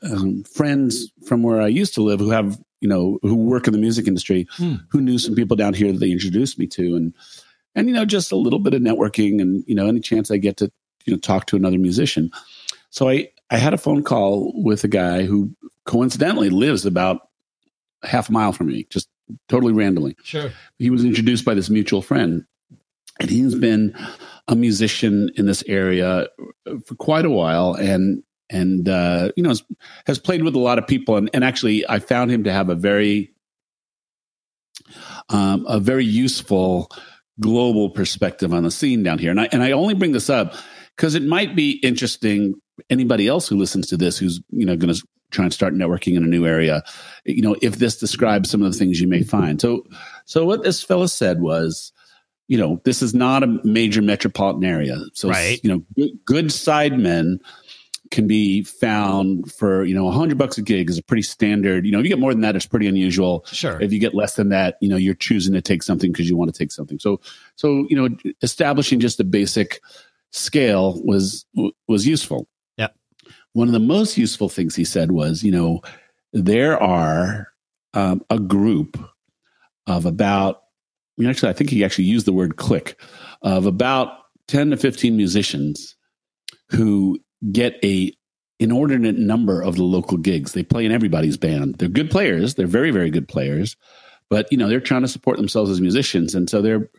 um, 0.01 0.43
friends 0.43 1.11
from 1.27 1.43
where 1.43 1.61
I 1.61 1.67
used 1.67 1.93
to 1.95 2.01
live 2.01 2.19
who 2.19 2.31
have, 2.31 2.57
you 2.81 2.87
know, 2.87 3.19
who 3.21 3.35
work 3.35 3.67
in 3.67 3.73
the 3.73 3.79
music 3.79 4.07
industry 4.07 4.47
Hmm. 4.51 4.75
who 4.89 5.01
knew 5.01 5.17
some 5.17 5.35
people 5.35 5.55
down 5.57 5.73
here 5.73 5.91
that 5.91 5.99
they 5.99 6.11
introduced 6.11 6.59
me 6.59 6.67
to. 6.67 6.95
And, 6.95 7.13
and, 7.75 7.87
you 7.87 7.93
know, 7.93 8.05
just 8.05 8.31
a 8.31 8.35
little 8.35 8.59
bit 8.59 8.73
of 8.73 8.81
networking 8.81 9.41
and, 9.41 9.63
you 9.67 9.75
know, 9.75 9.87
any 9.87 9.99
chance 9.99 10.29
I 10.31 10.37
get 10.37 10.57
to, 10.57 10.71
you 11.05 11.13
know, 11.13 11.19
talk 11.19 11.45
to 11.47 11.55
another 11.55 11.77
musician. 11.77 12.31
So 12.89 13.09
I, 13.09 13.29
I 13.49 13.57
had 13.57 13.73
a 13.73 13.77
phone 13.77 14.03
call 14.03 14.53
with 14.63 14.83
a 14.83 14.87
guy 14.87 15.23
who 15.23 15.51
coincidentally 15.85 16.49
lives 16.49 16.85
about 16.85 17.29
half 18.03 18.29
a 18.29 18.31
mile 18.31 18.51
from 18.51 18.67
me, 18.67 18.85
just 18.89 19.09
totally 19.49 19.73
randomly. 19.73 20.15
Sure. 20.23 20.51
He 20.77 20.89
was 20.89 21.03
introduced 21.03 21.45
by 21.45 21.53
this 21.53 21.69
mutual 21.69 22.01
friend, 22.01 22.45
and 23.19 23.29
he's 23.29 23.55
been 23.55 23.95
a 24.47 24.55
musician 24.55 25.29
in 25.35 25.45
this 25.45 25.63
area 25.67 26.27
for 26.85 26.95
quite 26.95 27.25
a 27.25 27.29
while, 27.29 27.73
and 27.73 28.23
and 28.49 28.87
uh, 28.87 29.31
you 29.35 29.43
know 29.43 29.49
has, 29.49 29.63
has 30.05 30.19
played 30.19 30.43
with 30.43 30.55
a 30.55 30.59
lot 30.59 30.77
of 30.77 30.87
people, 30.87 31.17
and, 31.17 31.29
and 31.33 31.43
actually 31.43 31.87
I 31.87 31.99
found 31.99 32.31
him 32.31 32.43
to 32.45 32.51
have 32.51 32.69
a 32.69 32.75
very 32.75 33.33
um, 35.29 35.65
a 35.67 35.79
very 35.79 36.05
useful 36.05 36.89
global 37.39 37.89
perspective 37.89 38.53
on 38.53 38.63
the 38.63 38.71
scene 38.71 39.03
down 39.03 39.19
here, 39.19 39.31
and 39.31 39.41
I 39.41 39.49
and 39.51 39.63
I 39.63 39.71
only 39.71 39.93
bring 39.93 40.11
this 40.11 40.29
up 40.29 40.55
because 40.95 41.15
it 41.15 41.23
might 41.23 41.55
be 41.55 41.71
interesting 41.83 42.55
anybody 42.89 43.27
else 43.27 43.47
who 43.47 43.57
listens 43.57 43.87
to 43.87 43.97
this 43.97 44.17
who's 44.17 44.41
you 44.49 44.65
know 44.65 44.75
going 44.75 44.93
to 44.93 45.07
try 45.31 45.43
and 45.43 45.53
start 45.53 45.73
networking 45.73 46.15
in 46.15 46.23
a 46.23 46.27
new 46.27 46.45
area 46.45 46.83
you 47.25 47.41
know 47.41 47.55
if 47.61 47.79
this 47.79 47.97
describes 47.97 48.49
some 48.49 48.61
of 48.61 48.71
the 48.71 48.77
things 48.77 49.01
you 49.01 49.07
may 49.07 49.23
find. 49.23 49.59
So 49.59 49.83
so 50.25 50.45
what 50.45 50.63
this 50.63 50.83
fella 50.83 51.09
said 51.09 51.41
was 51.41 51.91
you 52.47 52.57
know 52.57 52.81
this 52.85 53.01
is 53.01 53.13
not 53.13 53.43
a 53.43 53.59
major 53.63 54.01
metropolitan 54.01 54.63
area. 54.63 54.97
So 55.13 55.29
Right. 55.29 55.59
you 55.63 55.69
know 55.69 55.83
good, 55.95 56.11
good 56.25 56.45
sidemen 56.45 57.39
can 58.11 58.27
be 58.27 58.63
found 58.63 59.51
for 59.51 59.83
you 59.83 59.93
know 59.93 60.07
a 60.07 60.11
hundred 60.11 60.37
bucks 60.37 60.57
a 60.57 60.61
gig 60.61 60.89
is 60.89 60.97
a 60.97 61.03
pretty 61.03 61.21
standard. 61.21 61.85
You 61.85 61.91
know 61.91 61.99
if 61.99 62.05
you 62.05 62.09
get 62.09 62.19
more 62.19 62.33
than 62.33 62.41
that 62.41 62.55
it's 62.55 62.65
pretty 62.65 62.87
unusual. 62.87 63.45
Sure. 63.51 63.81
if 63.81 63.91
you 63.91 63.99
get 63.99 64.13
less 64.13 64.35
than 64.35 64.49
that 64.49 64.77
you 64.81 64.89
know 64.89 64.97
you're 64.97 65.15
choosing 65.15 65.53
to 65.53 65.61
take 65.61 65.83
something 65.83 66.11
because 66.11 66.29
you 66.29 66.37
want 66.37 66.53
to 66.53 66.57
take 66.57 66.71
something. 66.71 66.99
So 66.99 67.19
so 67.55 67.85
you 67.89 67.95
know 67.95 68.33
establishing 68.41 68.99
just 68.99 69.19
a 69.19 69.23
basic 69.23 69.81
scale 70.31 71.01
was 71.03 71.45
was 71.87 72.07
useful. 72.07 72.47
Yeah 72.77 72.89
one 73.53 73.67
of 73.67 73.73
the 73.73 73.79
most 73.79 74.17
useful 74.17 74.49
things 74.49 74.75
he 74.75 74.85
said 74.85 75.11
was 75.11 75.43
you 75.43 75.51
know 75.51 75.81
there 76.33 76.81
are 76.81 77.51
um, 77.93 78.23
a 78.29 78.39
group 78.39 78.97
of 79.87 80.05
about, 80.05 80.63
I 81.17 81.21
mean, 81.21 81.29
actually, 81.29 81.49
I 81.49 81.53
think 81.53 81.69
he 81.69 81.83
actually 81.83 82.05
used 82.05 82.27
the 82.27 82.33
word 82.33 82.57
click 82.57 82.99
of 83.41 83.65
about 83.65 84.09
10 84.47 84.71
to 84.71 84.77
15 84.77 85.17
musicians 85.17 85.95
who 86.69 87.19
get 87.51 87.79
a 87.83 88.11
inordinate 88.59 89.17
number 89.17 89.61
of 89.61 89.75
the 89.75 89.83
local 89.83 90.17
gigs. 90.17 90.53
They 90.53 90.63
play 90.63 90.85
in 90.85 90.91
everybody's 90.91 91.37
band. 91.37 91.75
They're 91.75 91.89
good 91.89 92.09
players. 92.09 92.55
They're 92.55 92.67
very, 92.67 92.91
very 92.91 93.09
good 93.09 93.27
players, 93.27 93.75
but 94.29 94.47
you 94.51 94.57
know, 94.57 94.67
they're 94.67 94.79
trying 94.79 95.03
to 95.03 95.07
support 95.07 95.37
themselves 95.37 95.69
as 95.69 95.81
musicians. 95.81 96.33
And 96.35 96.49
so 96.49 96.61
they're, 96.61 96.89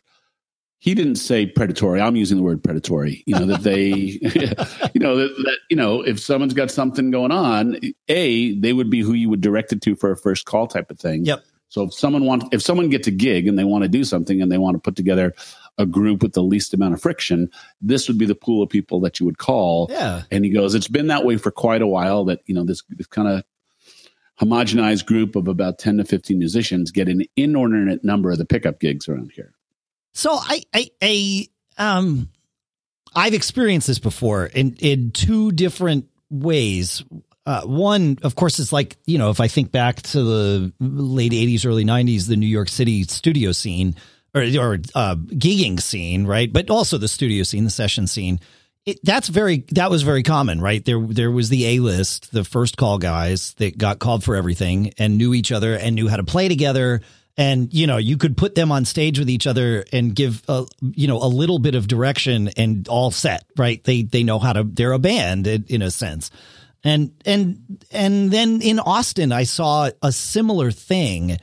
he 0.80 0.95
didn't 0.95 1.16
say 1.16 1.47
predatory. 1.47 2.00
I'm 2.00 2.14
using 2.14 2.37
the 2.37 2.45
word 2.45 2.62
predatory. 2.62 3.25
You 3.26 3.35
know 3.35 3.47
that 3.47 3.62
they, 3.62 3.88
you 4.95 5.00
know 5.00 5.16
that, 5.16 5.35
that, 5.45 5.59
you 5.68 5.76
know 5.76 6.02
if 6.02 6.21
someone's 6.21 6.54
got 6.54 6.71
something 6.71 7.11
going 7.11 7.33
on, 7.33 7.78
a 8.07 8.54
they 8.59 8.73
would 8.73 8.88
be 8.88 9.00
who 9.00 9.12
you 9.12 9.28
would 9.28 9.40
direct 9.40 9.73
it 9.73 9.83
to 9.83 9.97
for 9.97 10.12
a 10.12 10.16
first 10.16 10.45
call 10.45 10.68
type 10.68 10.90
of 10.92 10.99
thing. 11.00 11.25
Yep. 11.25 11.42
So 11.68 11.83
if 11.83 11.95
someone 11.95 12.25
wants, 12.25 12.47
if 12.52 12.62
someone 12.62 12.88
gets 12.88 13.09
a 13.09 13.11
gig 13.11 13.47
and 13.47 13.59
they 13.59 13.64
want 13.64 13.83
to 13.83 13.88
do 13.88 14.04
something 14.04 14.40
and 14.40 14.50
they 14.50 14.57
want 14.57 14.76
to 14.76 14.80
put 14.80 14.97
together 14.97 15.35
a 15.78 15.87
group 15.87 16.23
with 16.23 16.32
the 16.32 16.42
least 16.42 16.75
amount 16.75 16.92
of 16.92 17.00
friction, 17.00 17.50
this 17.80 18.08
would 18.08 18.18
be 18.18 18.26
the 18.26 18.35
pool 18.35 18.62
of 18.62 18.68
people 18.68 19.00
that 19.00 19.20
you 19.20 19.26
would 19.26 19.38
call. 19.38 19.87
Yeah. 19.90 20.23
And 20.30 20.44
he 20.44 20.50
goes, 20.50 20.75
it's 20.75 20.88
been 20.88 21.06
that 21.06 21.25
way 21.25 21.37
for 21.37 21.50
quite 21.50 21.82
a 21.82 21.87
while 21.87 22.25
that, 22.26 22.40
you 22.47 22.54
know, 22.54 22.64
this, 22.64 22.82
this 22.90 23.06
kind 23.06 23.28
of 23.28 23.44
homogenized 24.40 25.06
group 25.06 25.37
of 25.37 25.49
about 25.49 25.78
10 25.78 25.99
to 25.99 26.04
15 26.04 26.38
musicians 26.38 26.90
get 26.90 27.08
an 27.08 27.23
inordinate 27.37 28.04
number 28.04 28.30
of 28.30 28.38
the 28.38 28.44
pickup 28.44 28.80
gigs 28.80 29.08
around 29.08 29.32
here. 29.35 29.52
So 30.14 30.32
I, 30.32 30.62
I, 30.75 30.90
I, 31.00 31.49
um, 31.78 32.28
I've 33.14 33.35
experienced 33.35 33.87
this 33.87 33.99
before 33.99 34.47
in, 34.47 34.76
in 34.80 35.12
two 35.12 35.52
different 35.52 36.08
ways. 36.30 37.04
Uh, 37.47 37.62
one, 37.62 38.18
of 38.23 38.35
course, 38.35 38.58
is 38.58 38.73
like, 38.73 38.97
you 39.06 39.16
know, 39.16 39.30
if 39.30 39.40
I 39.40 39.49
think 39.49 39.73
back 39.73 40.02
to 40.02 40.23
the 40.23 40.73
late 40.80 41.32
80s, 41.32 41.64
early 41.64 41.85
90s, 41.85 42.28
the 42.28 42.37
New 42.37 42.47
York 42.47 42.68
City 42.68 43.04
studio 43.04 43.52
scene, 43.52 43.97
or, 44.35 44.42
or 44.42 44.75
uh, 44.94 45.16
gigging 45.16 45.80
scene, 45.80 46.26
right? 46.26 46.52
But 46.52 46.70
also 46.70 46.99
the 46.99 47.08
studio 47.08 47.42
scene, 47.42 47.64
the 47.64 47.70
session 47.70 48.06
scene. 48.06 48.40
It, 48.87 49.00
that's 49.02 49.28
very 49.28 49.64
that 49.73 49.90
was 49.90 50.02
very 50.02 50.23
common, 50.23 50.61
right? 50.61 50.85
There 50.85 51.00
there 51.00 51.30
was 51.30 51.49
the 51.50 51.66
A 51.66 51.80
list, 51.80 52.32
the 52.32 52.44
first 52.44 52.76
call 52.76 52.99
guys 52.99 53.54
that 53.54 53.76
got 53.76 53.99
called 53.99 54.25
for 54.25 54.35
everything 54.35 54.94
and 54.99 55.18
knew 55.18 55.35
each 55.35 55.52
other 55.52 55.75
and 55.75 55.94
knew 55.94 56.08
how 56.08 56.16
to 56.16 56.25
play 56.25 56.49
together. 56.49 57.02
And 57.37 57.73
you 57.73 57.87
know, 57.87 57.99
you 57.99 58.16
could 58.16 58.37
put 58.37 58.54
them 58.54 58.73
on 58.73 58.85
stage 58.85 59.18
with 59.18 59.28
each 59.28 59.47
other 59.47 59.85
and 59.92 60.14
give 60.14 60.42
a 60.49 60.66
you 60.80 61.06
know 61.06 61.18
a 61.18 61.28
little 61.28 61.58
bit 61.58 61.75
of 61.75 61.87
direction 61.87 62.49
and 62.56 62.88
all 62.88 63.11
set, 63.11 63.44
right? 63.56 63.82
They 63.85 64.02
they 64.02 64.23
know 64.23 64.38
how 64.38 64.54
to. 64.54 64.64
They're 64.64 64.92
a 64.92 64.99
band 64.99 65.47
in, 65.47 65.64
in 65.68 65.82
a 65.82 65.90
sense. 65.90 66.30
And 66.85 67.12
and 67.26 67.85
and 67.90 68.30
then 68.30 68.62
in 68.62 68.78
Austin, 68.78 69.32
I 69.32 69.44
saw 69.44 69.90
a 70.02 70.12
similar 70.12 70.70
thing 70.70 71.38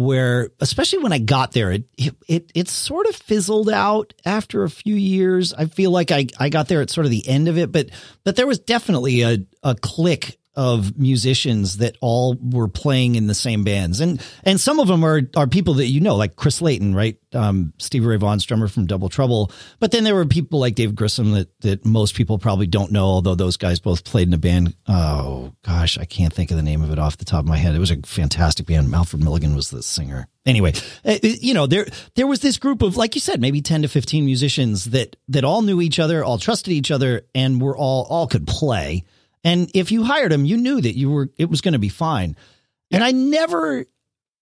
where 0.00 0.48
especially 0.60 1.00
when 1.00 1.12
I 1.12 1.18
got 1.18 1.52
there, 1.52 1.70
it, 1.72 1.84
it, 2.26 2.50
it 2.54 2.68
sort 2.68 3.06
of 3.06 3.14
fizzled 3.14 3.68
out 3.68 4.14
after 4.24 4.64
a 4.64 4.70
few 4.70 4.94
years. 4.94 5.52
I 5.52 5.66
feel 5.66 5.90
like 5.90 6.10
I, 6.10 6.26
I 6.38 6.48
got 6.48 6.68
there 6.68 6.80
at 6.80 6.88
sort 6.88 7.04
of 7.04 7.10
the 7.10 7.28
end 7.28 7.48
of 7.48 7.58
it, 7.58 7.70
but, 7.70 7.90
but 8.24 8.34
there 8.34 8.46
was 8.46 8.58
definitely 8.58 9.20
a, 9.20 9.38
a 9.62 9.74
click 9.74 10.39
of 10.54 10.98
musicians 10.98 11.78
that 11.78 11.96
all 12.00 12.36
were 12.40 12.68
playing 12.68 13.14
in 13.14 13.28
the 13.28 13.34
same 13.34 13.62
bands. 13.64 14.00
And 14.00 14.20
and 14.44 14.60
some 14.60 14.80
of 14.80 14.88
them 14.88 15.04
are 15.04 15.22
are 15.36 15.46
people 15.46 15.74
that 15.74 15.86
you 15.86 16.00
know, 16.00 16.16
like 16.16 16.36
Chris 16.36 16.60
Layton, 16.60 16.94
right? 16.94 17.16
Um, 17.32 17.72
Ray 17.94 18.16
Vaughan's 18.16 18.44
drummer 18.44 18.66
from 18.66 18.86
Double 18.86 19.08
Trouble. 19.08 19.52
But 19.78 19.92
then 19.92 20.02
there 20.04 20.14
were 20.14 20.26
people 20.26 20.58
like 20.58 20.74
Dave 20.74 20.94
Grissom 20.94 21.32
that 21.32 21.60
that 21.60 21.84
most 21.84 22.14
people 22.14 22.38
probably 22.38 22.66
don't 22.66 22.90
know, 22.90 23.06
although 23.06 23.34
those 23.36 23.56
guys 23.56 23.78
both 23.78 24.04
played 24.04 24.28
in 24.28 24.34
a 24.34 24.38
band. 24.38 24.74
Oh 24.88 25.52
gosh, 25.64 25.98
I 25.98 26.04
can't 26.04 26.32
think 26.32 26.50
of 26.50 26.56
the 26.56 26.62
name 26.62 26.82
of 26.82 26.90
it 26.90 26.98
off 26.98 27.16
the 27.16 27.24
top 27.24 27.40
of 27.40 27.48
my 27.48 27.56
head. 27.56 27.74
It 27.74 27.78
was 27.78 27.92
a 27.92 28.02
fantastic 28.02 28.66
band. 28.66 28.88
Malford 28.88 29.22
Milligan 29.22 29.54
was 29.54 29.70
the 29.70 29.82
singer. 29.82 30.26
Anyway, 30.46 30.72
uh, 31.04 31.18
you 31.22 31.54
know, 31.54 31.66
there 31.66 31.86
there 32.16 32.26
was 32.26 32.40
this 32.40 32.56
group 32.56 32.82
of, 32.82 32.96
like 32.96 33.14
you 33.14 33.20
said, 33.20 33.40
maybe 33.40 33.62
ten 33.62 33.82
to 33.82 33.88
fifteen 33.88 34.24
musicians 34.24 34.86
that 34.86 35.16
that 35.28 35.44
all 35.44 35.62
knew 35.62 35.80
each 35.80 35.98
other, 35.98 36.24
all 36.24 36.38
trusted 36.38 36.72
each 36.72 36.90
other, 36.90 37.22
and 37.34 37.60
were 37.60 37.76
all 37.76 38.06
all 38.10 38.26
could 38.26 38.46
play. 38.46 39.04
And 39.44 39.70
if 39.74 39.90
you 39.90 40.04
hired 40.04 40.32
him, 40.32 40.44
you 40.44 40.56
knew 40.56 40.80
that 40.80 40.96
you 40.96 41.10
were 41.10 41.30
it 41.36 41.48
was 41.48 41.60
going 41.60 41.72
to 41.72 41.78
be 41.78 41.88
fine. 41.88 42.36
Yeah. 42.90 42.96
And 42.96 43.04
I 43.04 43.12
never 43.12 43.86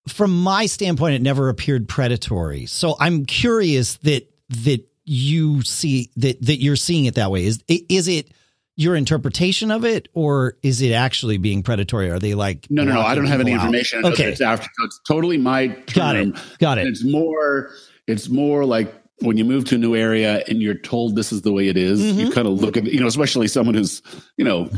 from 0.08 0.42
my 0.42 0.66
standpoint 0.66 1.14
it 1.14 1.22
never 1.22 1.48
appeared 1.48 1.88
predatory. 1.88 2.66
So 2.66 2.96
I'm 2.98 3.24
curious 3.26 3.96
that 3.98 4.30
that 4.64 4.84
you 5.04 5.62
see 5.62 6.10
that 6.16 6.40
that 6.42 6.60
you're 6.60 6.76
seeing 6.76 7.04
it 7.06 7.14
that 7.14 7.30
way. 7.30 7.44
Is 7.44 7.62
is 7.68 8.08
it 8.08 8.32
your 8.76 8.94
interpretation 8.94 9.70
of 9.70 9.84
it 9.84 10.08
or 10.14 10.56
is 10.62 10.80
it 10.82 10.92
actually 10.92 11.36
being 11.36 11.62
predatory? 11.62 12.10
Are 12.10 12.18
they 12.18 12.34
like 12.34 12.66
No, 12.70 12.84
no, 12.84 12.94
no, 12.94 13.00
I 13.00 13.14
don't 13.14 13.26
have 13.26 13.40
any 13.40 13.52
information. 13.52 14.04
Okay. 14.04 14.30
It's 14.30 14.40
after 14.40 14.68
it's 14.84 15.00
totally 15.06 15.36
my 15.36 15.68
term. 15.68 15.84
Got 15.94 16.16
it. 16.16 16.34
Got 16.58 16.78
it. 16.78 16.86
It's 16.86 17.04
more 17.04 17.70
it's 18.06 18.28
more 18.28 18.64
like 18.64 18.94
when 19.20 19.36
you 19.36 19.44
move 19.44 19.64
to 19.66 19.74
a 19.74 19.78
new 19.78 19.96
area 19.96 20.42
and 20.48 20.62
you're 20.62 20.74
told 20.74 21.16
this 21.16 21.32
is 21.32 21.42
the 21.42 21.52
way 21.52 21.68
it 21.68 21.76
is, 21.76 22.00
mm-hmm. 22.00 22.20
you 22.20 22.30
kind 22.30 22.46
of 22.46 22.60
look 22.60 22.76
at 22.76 22.84
you 22.84 23.00
know, 23.00 23.06
especially 23.06 23.48
someone 23.48 23.74
who's 23.74 24.02
you 24.36 24.44
know 24.44 24.70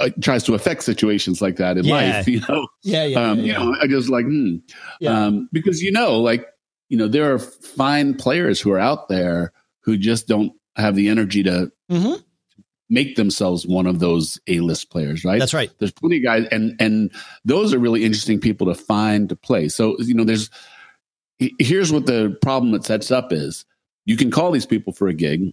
uh, 0.00 0.10
tries 0.20 0.44
to 0.44 0.54
affect 0.54 0.82
situations 0.82 1.40
like 1.40 1.56
that 1.56 1.78
in 1.78 1.84
yeah. 1.84 1.94
life. 1.94 2.28
You 2.30 2.40
know, 2.48 2.68
yeah, 2.82 3.04
yeah, 3.04 3.30
um, 3.30 3.38
yeah, 3.38 3.44
you 3.44 3.52
know, 3.52 3.76
I 3.80 3.86
just 3.86 4.08
like, 4.08 4.24
hmm. 4.24 4.56
um, 5.06 5.48
because 5.52 5.82
you 5.82 5.92
know, 5.92 6.20
like 6.20 6.46
you 6.88 6.96
know, 6.96 7.08
there 7.08 7.32
are 7.32 7.38
fine 7.38 8.14
players 8.14 8.60
who 8.60 8.70
are 8.72 8.78
out 8.78 9.08
there 9.08 9.52
who 9.80 9.96
just 9.96 10.28
don't 10.28 10.52
have 10.76 10.94
the 10.94 11.08
energy 11.08 11.42
to. 11.44 11.70
Mm-hmm. 11.90 12.22
Make 12.92 13.14
themselves 13.14 13.64
one 13.64 13.86
of 13.86 14.00
those 14.00 14.40
A-list 14.48 14.90
players, 14.90 15.24
right? 15.24 15.38
That's 15.38 15.54
right. 15.54 15.70
There's 15.78 15.92
plenty 15.92 16.16
of 16.16 16.24
guys, 16.24 16.48
and 16.50 16.74
and 16.80 17.12
those 17.44 17.72
are 17.72 17.78
really 17.78 18.02
interesting 18.02 18.40
people 18.40 18.66
to 18.66 18.74
find 18.74 19.28
to 19.28 19.36
play. 19.36 19.68
So 19.68 19.96
you 20.00 20.12
know, 20.12 20.24
there's 20.24 20.50
here's 21.58 21.92
what 21.92 22.06
the 22.06 22.36
problem 22.42 22.72
that 22.72 22.84
sets 22.84 23.10
up 23.10 23.32
is. 23.32 23.64
You 24.04 24.16
can 24.16 24.30
call 24.30 24.50
these 24.50 24.66
people 24.66 24.92
for 24.92 25.08
a 25.08 25.14
gig 25.14 25.52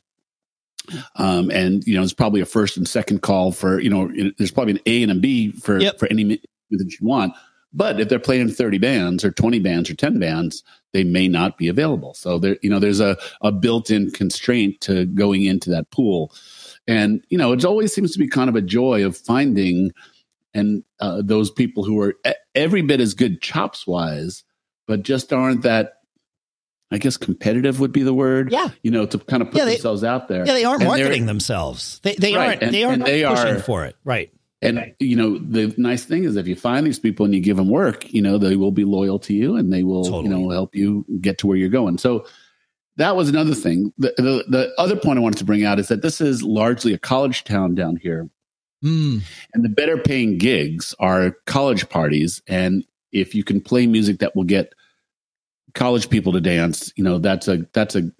um, 1.15 1.51
and 1.51 1.85
you 1.85 1.95
know 1.95 2.03
it's 2.03 2.13
probably 2.13 2.41
a 2.41 2.45
first 2.45 2.77
and 2.77 2.87
second 2.87 3.21
call 3.21 3.51
for 3.51 3.79
you 3.79 3.89
know 3.89 4.11
there's 4.37 4.51
probably 4.51 4.73
an 4.73 4.79
a 4.85 5.03
and 5.03 5.11
a 5.11 5.15
b 5.15 5.51
for 5.51 5.79
yep. 5.79 5.99
for 5.99 6.07
any 6.07 6.41
that 6.71 6.97
you 6.99 7.07
want. 7.07 7.33
But 7.73 7.99
if 7.99 8.09
they're 8.09 8.17
playing 8.17 8.49
30 8.49 8.77
bands 8.77 9.25
or 9.25 9.31
20 9.31 9.59
bands 9.59 9.89
or 9.89 9.95
10 9.95 10.19
bands 10.19 10.63
they 10.93 11.03
may 11.03 11.27
not 11.27 11.57
be 11.57 11.67
available. 11.67 12.13
So 12.13 12.39
there 12.39 12.57
you 12.61 12.69
know 12.69 12.79
there's 12.79 12.99
a, 12.99 13.17
a 13.41 13.51
built-in 13.51 14.11
constraint 14.11 14.81
to 14.81 15.05
going 15.05 15.45
into 15.45 15.69
that 15.71 15.89
pool. 15.91 16.33
And 16.87 17.23
you 17.29 17.37
know 17.37 17.51
it 17.51 17.65
always 17.65 17.93
seems 17.93 18.13
to 18.13 18.19
be 18.19 18.27
kind 18.27 18.49
of 18.49 18.55
a 18.55 18.61
joy 18.61 19.05
of 19.05 19.17
finding 19.17 19.91
and 20.53 20.83
uh, 20.99 21.21
those 21.23 21.51
people 21.51 21.83
who 21.83 21.99
are 21.99 22.15
every 22.55 22.81
bit 22.81 22.99
as 22.99 23.13
good 23.13 23.41
chops 23.41 23.85
wise 23.85 24.43
but 24.87 25.03
just 25.03 25.31
aren't 25.33 25.63
that 25.63 25.93
I 26.89 26.97
guess 26.97 27.17
competitive 27.17 27.79
would 27.79 27.91
be 27.91 28.03
the 28.03 28.13
word. 28.13 28.51
Yeah. 28.51 28.69
You 28.81 28.91
know, 28.91 29.05
to 29.05 29.17
kind 29.17 29.41
of 29.41 29.49
put 29.49 29.57
yeah, 29.57 29.65
they, 29.65 29.73
themselves 29.73 30.03
out 30.03 30.29
there. 30.29 30.45
Yeah, 30.45 30.53
they 30.53 30.63
aren't 30.63 30.81
and 30.81 30.89
marketing 30.89 31.25
themselves. 31.25 31.99
They 31.99 32.15
they 32.15 32.33
right. 32.33 32.47
aren't 32.47 32.63
and, 32.63 32.73
they 32.73 32.83
aren't 32.83 33.05
they 33.05 33.23
pushing 33.23 33.55
are, 33.55 33.59
for 33.59 33.85
it. 33.85 33.95
Right. 34.03 34.31
And 34.61 34.95
you 34.99 35.15
know, 35.15 35.37
the 35.37 35.73
nice 35.77 36.05
thing 36.05 36.23
is 36.23 36.35
if 36.35 36.47
you 36.47 36.55
find 36.55 36.87
these 36.87 36.97
people 36.97 37.25
and 37.25 37.35
you 37.35 37.41
give 37.41 37.57
them 37.57 37.69
work, 37.69 38.11
you 38.11 38.21
know, 38.21 38.37
they 38.37 38.55
will 38.55 38.71
be 38.71 38.85
loyal 38.85 39.19
to 39.19 39.33
you 39.33 39.55
and 39.55 39.71
they 39.71 39.83
will, 39.83 40.05
totally. 40.05 40.23
you 40.23 40.29
know, 40.29 40.49
help 40.49 40.75
you 40.75 41.05
get 41.21 41.37
to 41.39 41.47
where 41.47 41.57
you're 41.57 41.69
going. 41.69 41.97
So 41.99 42.25
that 42.95 43.15
was 43.15 43.29
another 43.29 43.53
thing. 43.53 43.93
The, 43.99 44.13
the, 44.17 44.45
the 44.47 44.73
other 44.79 44.95
point 44.95 45.19
I 45.19 45.21
wanted 45.21 45.37
to 45.37 45.45
bring 45.45 45.63
out 45.63 45.77
is 45.77 45.89
that 45.89 46.01
this 46.01 46.19
is 46.19 46.41
largely 46.41 46.93
a 46.93 46.97
college 46.97 47.43
town 47.43 47.75
down 47.75 47.97
here. 47.97 48.29
Mm. 48.83 49.21
And 49.53 49.63
the 49.63 49.69
better 49.69 49.97
paying 49.97 50.39
gigs 50.39 50.95
are 50.97 51.35
college 51.45 51.87
parties. 51.89 52.41
And 52.47 52.83
if 53.11 53.35
you 53.35 53.43
can 53.43 53.61
play 53.61 53.87
music 53.87 54.19
that 54.19 54.35
will 54.35 54.43
get 54.43 54.73
college 55.73 56.09
people 56.09 56.33
to 56.33 56.41
dance, 56.41 56.91
you 56.95 57.03
know, 57.03 57.17
that's 57.19 57.47
a 57.47 57.65
that's 57.73 57.95
a 57.95 58.11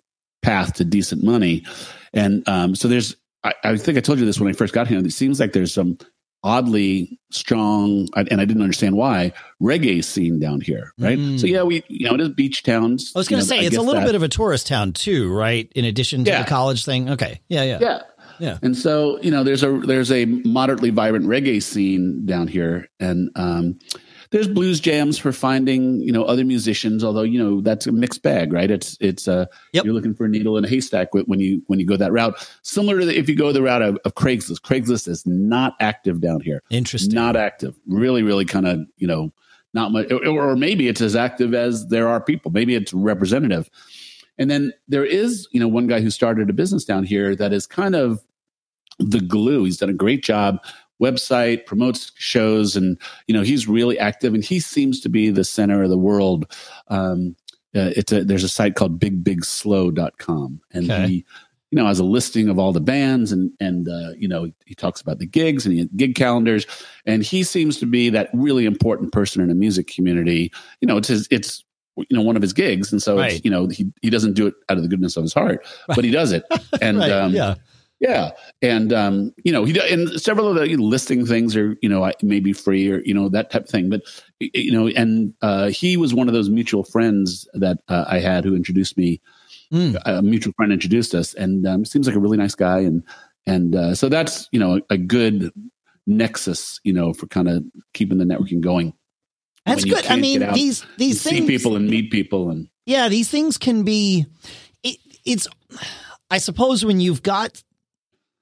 path 0.41 0.75
to 0.75 0.86
decent 0.86 1.24
money. 1.24 1.65
And 2.13 2.48
um, 2.48 2.75
so 2.75 2.88
there's, 2.88 3.15
I, 3.44 3.53
I, 3.63 3.77
think 3.77 3.98
I 3.98 4.01
told 4.01 4.20
you 4.20 4.25
this 4.25 4.39
when 4.39 4.50
I 4.50 4.53
first 4.53 4.74
got 4.74 4.88
here. 4.88 5.00
It 5.00 5.12
seems 5.12 5.39
like 5.39 5.53
there's 5.53 5.74
some 5.74 5.98
oddly 6.44 7.20
strong, 7.32 8.08
and 8.15 8.39
I 8.39 8.46
didn't 8.46 8.62
understand 8.62 8.96
why 8.96 9.34
reggae 9.62 10.03
scene 10.03 10.39
down 10.39 10.62
here, 10.62 10.94
right? 10.98 11.17
Mm. 11.17 11.39
So 11.39 11.48
yeah, 11.48 11.63
we 11.63 11.84
you 11.88 12.08
know 12.08 12.15
it 12.15 12.22
is 12.22 12.29
beach 12.29 12.63
towns. 12.63 13.12
I 13.15 13.20
was 13.20 13.27
going 13.27 13.41
to 13.41 13.48
say 13.48 13.60
I 13.60 13.63
it's 13.63 13.77
a 13.77 13.82
little 13.82 14.01
that. 14.01 14.08
bit 14.08 14.15
of 14.15 14.24
a 14.24 14.29
tourist 14.29 14.67
town 14.67 14.94
too, 14.94 15.34
right? 15.34 15.72
In 15.75 15.86
addition 15.86 16.24
to 16.25 16.32
yeah. 16.32 16.44
the 16.44 16.50
college 16.50 16.86
thing. 16.86 17.10
Okay, 17.12 17.41
yeah, 17.48 17.63
yeah, 17.63 17.79
yeah. 17.82 18.01
Yeah. 18.39 18.60
And 18.62 18.77
so, 18.77 19.20
you 19.22 19.32
know, 19.32 19.44
there's 19.44 19.63
a 19.63 19.72
there's 19.79 20.12
a 20.12 20.25
moderately 20.25 20.91
vibrant 20.91 21.25
reggae 21.25 21.62
scene 21.62 22.25
down 22.25 22.48
here. 22.48 22.88
And 23.00 23.32
um, 23.36 23.79
there's 24.32 24.48
blues 24.48 24.80
jams 24.80 25.18
for 25.18 25.32
finding 25.32 26.02
you 26.02 26.12
know 26.12 26.24
other 26.24 26.44
musicians 26.44 27.04
although 27.04 27.24
you 27.24 27.42
know 27.42 27.62
that's 27.62 27.88
a 27.88 27.92
mixed 27.92 28.24
bag 28.24 28.52
right? 28.52 28.70
It's 28.70 28.98
it's 29.00 29.28
uh 29.28 29.46
yep. 29.74 29.86
you're 29.86 29.94
looking 29.94 30.14
for 30.14 30.26
a 30.26 30.30
needle 30.30 30.58
in 30.58 30.66
a 30.66 30.68
haystack 30.68 31.14
when 31.14 31.40
you 31.40 31.62
when 31.68 31.80
you 31.80 31.86
go 31.86 31.98
that 31.98 32.12
route. 32.12 32.36
Similar 32.64 33.00
to 33.00 33.06
the, 33.06 33.18
if 33.18 33.30
you 33.30 33.36
go 33.36 33.52
the 33.52 33.62
route 33.62 33.82
of, 33.82 33.98
of 34.06 34.16
craigslist. 34.16 34.62
Craigslist 34.62 35.08
is 35.08 35.26
not 35.26 35.76
active 35.80 36.22
down 36.22 36.42
here. 36.42 36.62
Interesting. 36.70 37.14
Not 37.14 37.36
active. 37.36 37.76
Really 37.88 38.24
really 38.24 38.46
kind 38.46 38.68
of 38.68 38.82
you 38.98 39.08
know 39.08 39.32
not 39.74 39.92
much 39.92 40.12
or, 40.12 40.26
or 40.26 40.56
maybe 40.56 40.88
it's 40.88 41.02
as 41.02 41.16
active 41.16 41.54
as 41.54 41.88
there 41.88 42.08
are 42.08 42.22
people. 42.22 42.52
Maybe 42.52 42.76
it's 42.76 42.94
representative. 42.94 43.70
And 44.40 44.52
then 44.52 44.74
there 44.88 45.06
is 45.06 45.48
you 45.52 45.60
know 45.60 45.68
one 45.68 45.88
guy 45.88 46.02
who 46.02 46.10
started 46.10 46.50
a 46.50 46.54
business 46.54 46.86
down 46.86 47.04
here 47.04 47.36
that 47.36 47.54
is 47.54 47.66
kind 47.66 47.96
of 47.96 48.24
the 49.00 49.20
glue. 49.20 49.64
He's 49.64 49.78
done 49.78 49.90
a 49.90 49.94
great 49.94 50.24
job 50.24 50.60
website, 51.01 51.66
promotes 51.66 52.12
shows, 52.16 52.75
and 52.75 52.98
you 53.27 53.34
know 53.34 53.42
he's 53.44 53.68
really 53.68 53.98
active. 54.00 54.34
And 54.34 54.44
he 54.44 54.60
seems 54.60 55.00
to 55.01 55.10
be 55.10 55.30
the 55.30 55.44
center 55.44 55.84
of 55.84 55.89
the 55.89 55.98
world. 55.98 56.51
Um, 56.88 57.36
uh, 57.75 57.92
it's 57.96 58.12
a 58.12 58.24
there's 58.24 58.44
a 58.44 58.50
site 58.50 58.75
called 58.75 59.00
BigBigSLO.com, 59.00 60.62
and 60.74 60.89
Okay. 60.92 61.08
he 61.08 61.25
you 61.72 61.75
know 61.75 61.86
has 61.86 62.00
a 62.00 62.04
listing 62.04 62.48
of 62.50 62.58
all 62.58 62.72
the 62.72 62.80
bands 62.80 63.32
and 63.34 63.51
and 63.60 63.89
uh, 63.89 64.12
you 64.18 64.27
know 64.27 64.50
he 64.66 64.74
talks 64.74 65.01
about 65.01 65.20
the 65.20 65.25
gigs 65.25 65.66
and 65.66 65.75
he 65.77 65.86
gig 65.96 66.16
calendars, 66.16 66.66
and 67.06 67.24
he 67.24 67.44
seems 67.44 67.77
to 67.80 67.86
be 67.86 68.10
that 68.10 68.30
really 68.34 68.66
important 68.66 69.12
person 69.12 69.42
in 69.42 69.50
a 69.50 69.56
music 69.56 69.88
community. 69.88 70.51
You 70.82 70.88
know, 70.88 70.98
it's 70.98 71.10
his, 71.10 71.27
it's 71.30 71.63
you 71.98 72.06
know 72.12 72.22
one 72.22 72.36
of 72.36 72.42
his 72.42 72.54
gigs, 72.54 72.92
and 72.92 73.01
so 73.01 73.18
Right. 73.18 73.34
it's, 73.34 73.46
you 73.46 73.51
know 73.51 73.68
he 73.68 73.92
he 74.01 74.10
doesn't 74.10 74.34
do 74.34 74.48
it 74.48 74.54
out 74.70 74.77
of 74.77 74.84
the 74.84 74.89
goodness 74.89 75.18
of 75.18 75.24
his 75.24 75.34
heart, 75.34 75.66
but 75.88 76.04
he 76.06 76.12
does 76.12 76.32
it, 76.32 76.44
and 76.82 77.00
right. 77.00 77.12
um, 77.12 77.34
yeah. 77.34 77.56
Yeah, 78.00 78.32
and 78.62 78.94
um, 78.94 79.34
you 79.44 79.51
know, 79.51 79.66
he 79.66 79.80
and 79.92 80.10
several 80.22 80.50
of 80.50 80.56
the 80.56 80.75
listing 80.77 81.25
things 81.25 81.56
are 81.56 81.75
you 81.82 81.89
know 81.89 82.12
maybe 82.22 82.54
free 82.54 82.92
or 82.92 83.01
you 83.01 83.13
know 83.13 83.30
that 83.30 83.50
type 83.51 83.63
of 83.63 83.70
thing. 83.70 83.89
But 83.89 84.04
you 84.39 84.72
know, 84.72 84.88
and 84.88 85.34
uh, 85.42 85.70
he 85.70 85.98
was 85.98 86.13
one 86.13 86.27
of 86.27 86.34
those 86.34 86.50
mutual 86.50 86.84
friends 86.84 87.48
that 87.54 87.80
uh, 87.88 88.06
I 88.08 88.20
had 88.20 88.46
who 88.46 88.56
introduced 88.56 88.98
me. 88.98 89.22
Mm. 89.74 89.98
A 90.06 90.22
mutual 90.22 90.54
friend 90.54 90.72
introduced 90.72 91.13
us, 91.13 91.34
and 91.34 91.68
um, 91.68 91.86
seems 91.86 92.08
like 92.08 92.16
a 92.16 92.20
really 92.20 92.38
nice 92.38 92.56
guy. 92.56 92.80
And 92.80 93.04
and 93.46 93.75
uh, 93.75 93.96
so 93.96 94.10
that's 94.10 94.48
you 94.51 94.60
know 94.60 94.80
a 94.89 94.98
good 94.98 95.51
nexus, 96.08 96.80
you 96.84 96.94
know, 96.94 97.13
for 97.13 97.27
kind 97.27 97.50
of 97.50 97.63
keeping 97.94 98.18
the 98.18 98.25
networking 98.25 98.62
going. 98.62 98.94
That's 99.66 99.84
good. 99.84 100.06
I 100.08 100.16
mean, 100.16 100.42
out 100.44 100.54
these 100.54 100.86
these 100.98 101.22
see 101.22 101.32
things 101.32 101.48
people 101.48 101.75
and 101.75 101.89
meet 101.89 102.10
people, 102.10 102.50
and 102.50 102.70
yeah, 102.86 103.10
these 103.10 103.30
things 103.30 103.58
can 103.58 103.84
be. 103.84 104.25
It, 104.84 104.98
it's, 105.25 105.48
I 106.32 106.38
suppose, 106.38 106.86
when 106.86 107.01
you've 107.01 107.22
got 107.22 107.62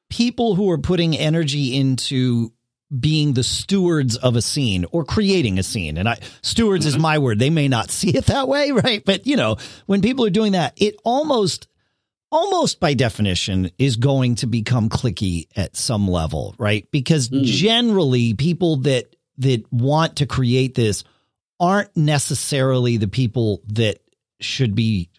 people 0.09 0.55
who 0.55 0.69
are 0.71 0.77
putting 0.77 1.15
energy 1.17 1.75
into 1.75 2.51
being 2.97 3.33
the 3.33 3.43
stewards 3.43 4.15
of 4.15 4.35
a 4.35 4.41
scene 4.41 4.85
or 4.91 5.03
creating 5.03 5.57
a 5.59 5.63
scene, 5.63 5.97
and 5.97 6.07
I 6.07 6.19
stewards 6.41 6.85
is 6.85 6.97
my 6.97 7.17
word. 7.17 7.39
They 7.39 7.49
may 7.49 7.67
not 7.67 7.89
see 7.97 8.15
it 8.15 8.25
that 8.27 8.47
way, 8.47 8.71
right? 8.71 9.03
But 9.03 9.25
you 9.27 9.35
know, 9.35 9.57
when 9.85 10.01
people 10.01 10.25
are 10.25 10.29
doing 10.31 10.53
that, 10.53 10.73
it 10.77 10.95
almost. 11.03 11.67
Almost 12.31 12.81
by 12.81 12.95
definition 12.95 13.71
is 13.77 13.95
going 13.95 14.35
to 14.37 14.47
become 14.47 14.89
clicky 14.89 15.47
at 15.55 15.77
some 15.77 16.05
level, 16.07 16.53
right? 16.57 16.85
Because 16.91 17.29
Mm. 17.29 17.43
generally 17.45 18.33
people 18.33 18.77
that 18.77 19.15
that 19.37 19.63
want 19.71 20.17
to 20.17 20.25
create 20.25 20.75
this 20.75 21.05
aren't 21.61 21.95
necessarily 21.95 22.97
the 22.97 23.07
people 23.07 23.61
that 23.67 23.99
should 24.41 24.75
be 24.75 25.09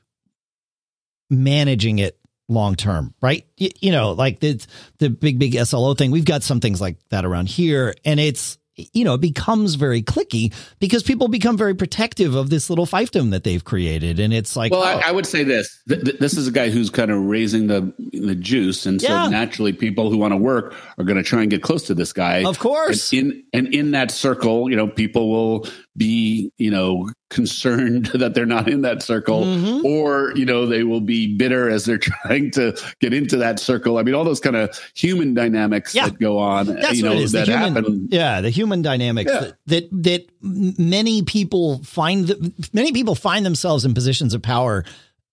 managing 1.31 1.99
it 2.01 2.19
long 2.49 2.75
term, 2.77 3.15
right? 3.21 3.47
You, 3.57 3.71
you 3.81 3.93
know, 3.93 4.13
like 4.13 4.41
the 4.41 4.65
the 4.99 5.11
big 5.11 5.39
big 5.39 5.55
SLO 5.55 5.95
thing. 5.95 6.11
We've 6.11 6.25
got 6.25 6.43
some 6.43 6.61
things 6.61 6.81
like 6.81 6.97
that 7.11 7.25
around 7.25 7.49
here, 7.49 7.95
and 8.05 8.21
it's 8.21 8.59
you 8.93 9.05
know 9.05 9.15
it 9.15 9.21
becomes 9.21 9.75
very 9.77 10.03
clicky 10.03 10.53
because 10.81 11.03
people 11.03 11.29
become 11.29 11.57
very 11.57 11.75
protective 11.75 12.35
of 12.35 12.51
this 12.51 12.69
little 12.69 12.87
fiefdom 12.87 13.31
that 13.31 13.43
they've 13.45 13.65
created, 13.65 14.21
and 14.21 14.33
it's 14.35 14.55
like, 14.57 14.73
well, 14.73 14.83
oh, 14.83 14.85
I, 15.05 15.09
I 15.09 15.13
would 15.13 15.27
say 15.27 15.45
this: 15.45 15.81
th- 15.89 16.05
th- 16.05 16.19
this 16.19 16.37
is 16.37 16.47
a 16.47 16.53
guy 16.53 16.69
who's 16.71 16.91
kind 16.91 17.11
of 17.11 17.21
raising 17.23 17.67
the 17.69 17.93
the 18.13 18.35
juice, 18.35 18.87
and 18.87 19.01
so 19.01 19.09
Yeah. 19.09 19.29
naturally, 19.29 19.73
people 19.73 20.11
who 20.11 20.19
want 20.19 20.33
to 20.33 20.37
work 20.37 20.75
are 20.99 21.05
going 21.05 21.17
to 21.17 21.23
try 21.23 21.43
and 21.43 21.51
get 21.51 21.63
close 21.63 21.85
to 21.85 21.95
this 21.95 22.13
guy. 22.13 22.45
of 22.45 22.59
course, 22.59 23.13
And 23.13 23.33
in 23.33 23.45
and 23.55 23.75
in 23.75 23.91
that 23.93 24.11
circle, 24.11 24.69
you 24.71 24.77
know, 24.77 24.87
people 24.89 25.31
will 25.31 25.67
be, 25.97 26.53
you 26.59 26.71
know, 26.71 27.09
concerned 27.31 28.07
that 28.15 28.35
they're 28.35 28.45
not 28.47 28.69
in 28.69 28.83
that 28.83 29.03
circle, 29.03 29.45
Mhm. 29.45 29.85
or 29.85 30.33
you 30.37 30.45
know, 30.45 30.67
they 30.67 30.83
will 30.83 31.01
be 31.01 31.35
bitter 31.37 31.71
as 31.71 31.85
they're 31.87 31.97
trying 32.13 32.51
to 32.53 32.77
get 33.01 33.15
into 33.15 33.39
that 33.39 33.59
circle. 33.59 33.97
I 33.99 34.03
mean, 34.03 34.15
all 34.15 34.25
those 34.25 34.41
kind 34.41 34.57
of 34.57 34.79
human 34.95 35.33
dynamics 35.35 35.95
Yeah. 35.95 36.09
that 36.09 36.19
go 36.19 36.39
on, 36.39 36.67
That's 36.67 36.97
you 36.97 37.03
know, 37.05 37.11
what 37.11 37.19
it 37.19 37.25
is. 37.25 37.33
The 37.33 37.39
that 37.39 37.49
human- 37.49 37.75
happen. 37.75 38.09
Yeah, 38.11 38.41
the 38.43 38.51
human 38.51 38.66
dynamics 38.83 39.31
Yeah. 39.33 39.41
that, 39.41 39.57
that 39.67 39.91
that 40.03 40.27
many 40.43 41.23
people 41.23 41.83
find 41.85 42.27
th- 42.27 42.39
many 42.73 42.93
people 42.93 43.15
find 43.15 43.45
themselves 43.47 43.85
in 43.85 43.95
positions 43.95 44.35
of 44.35 44.43
power 44.43 44.85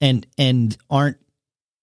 and 0.02 0.26
and 0.38 0.76
aren't 0.90 1.18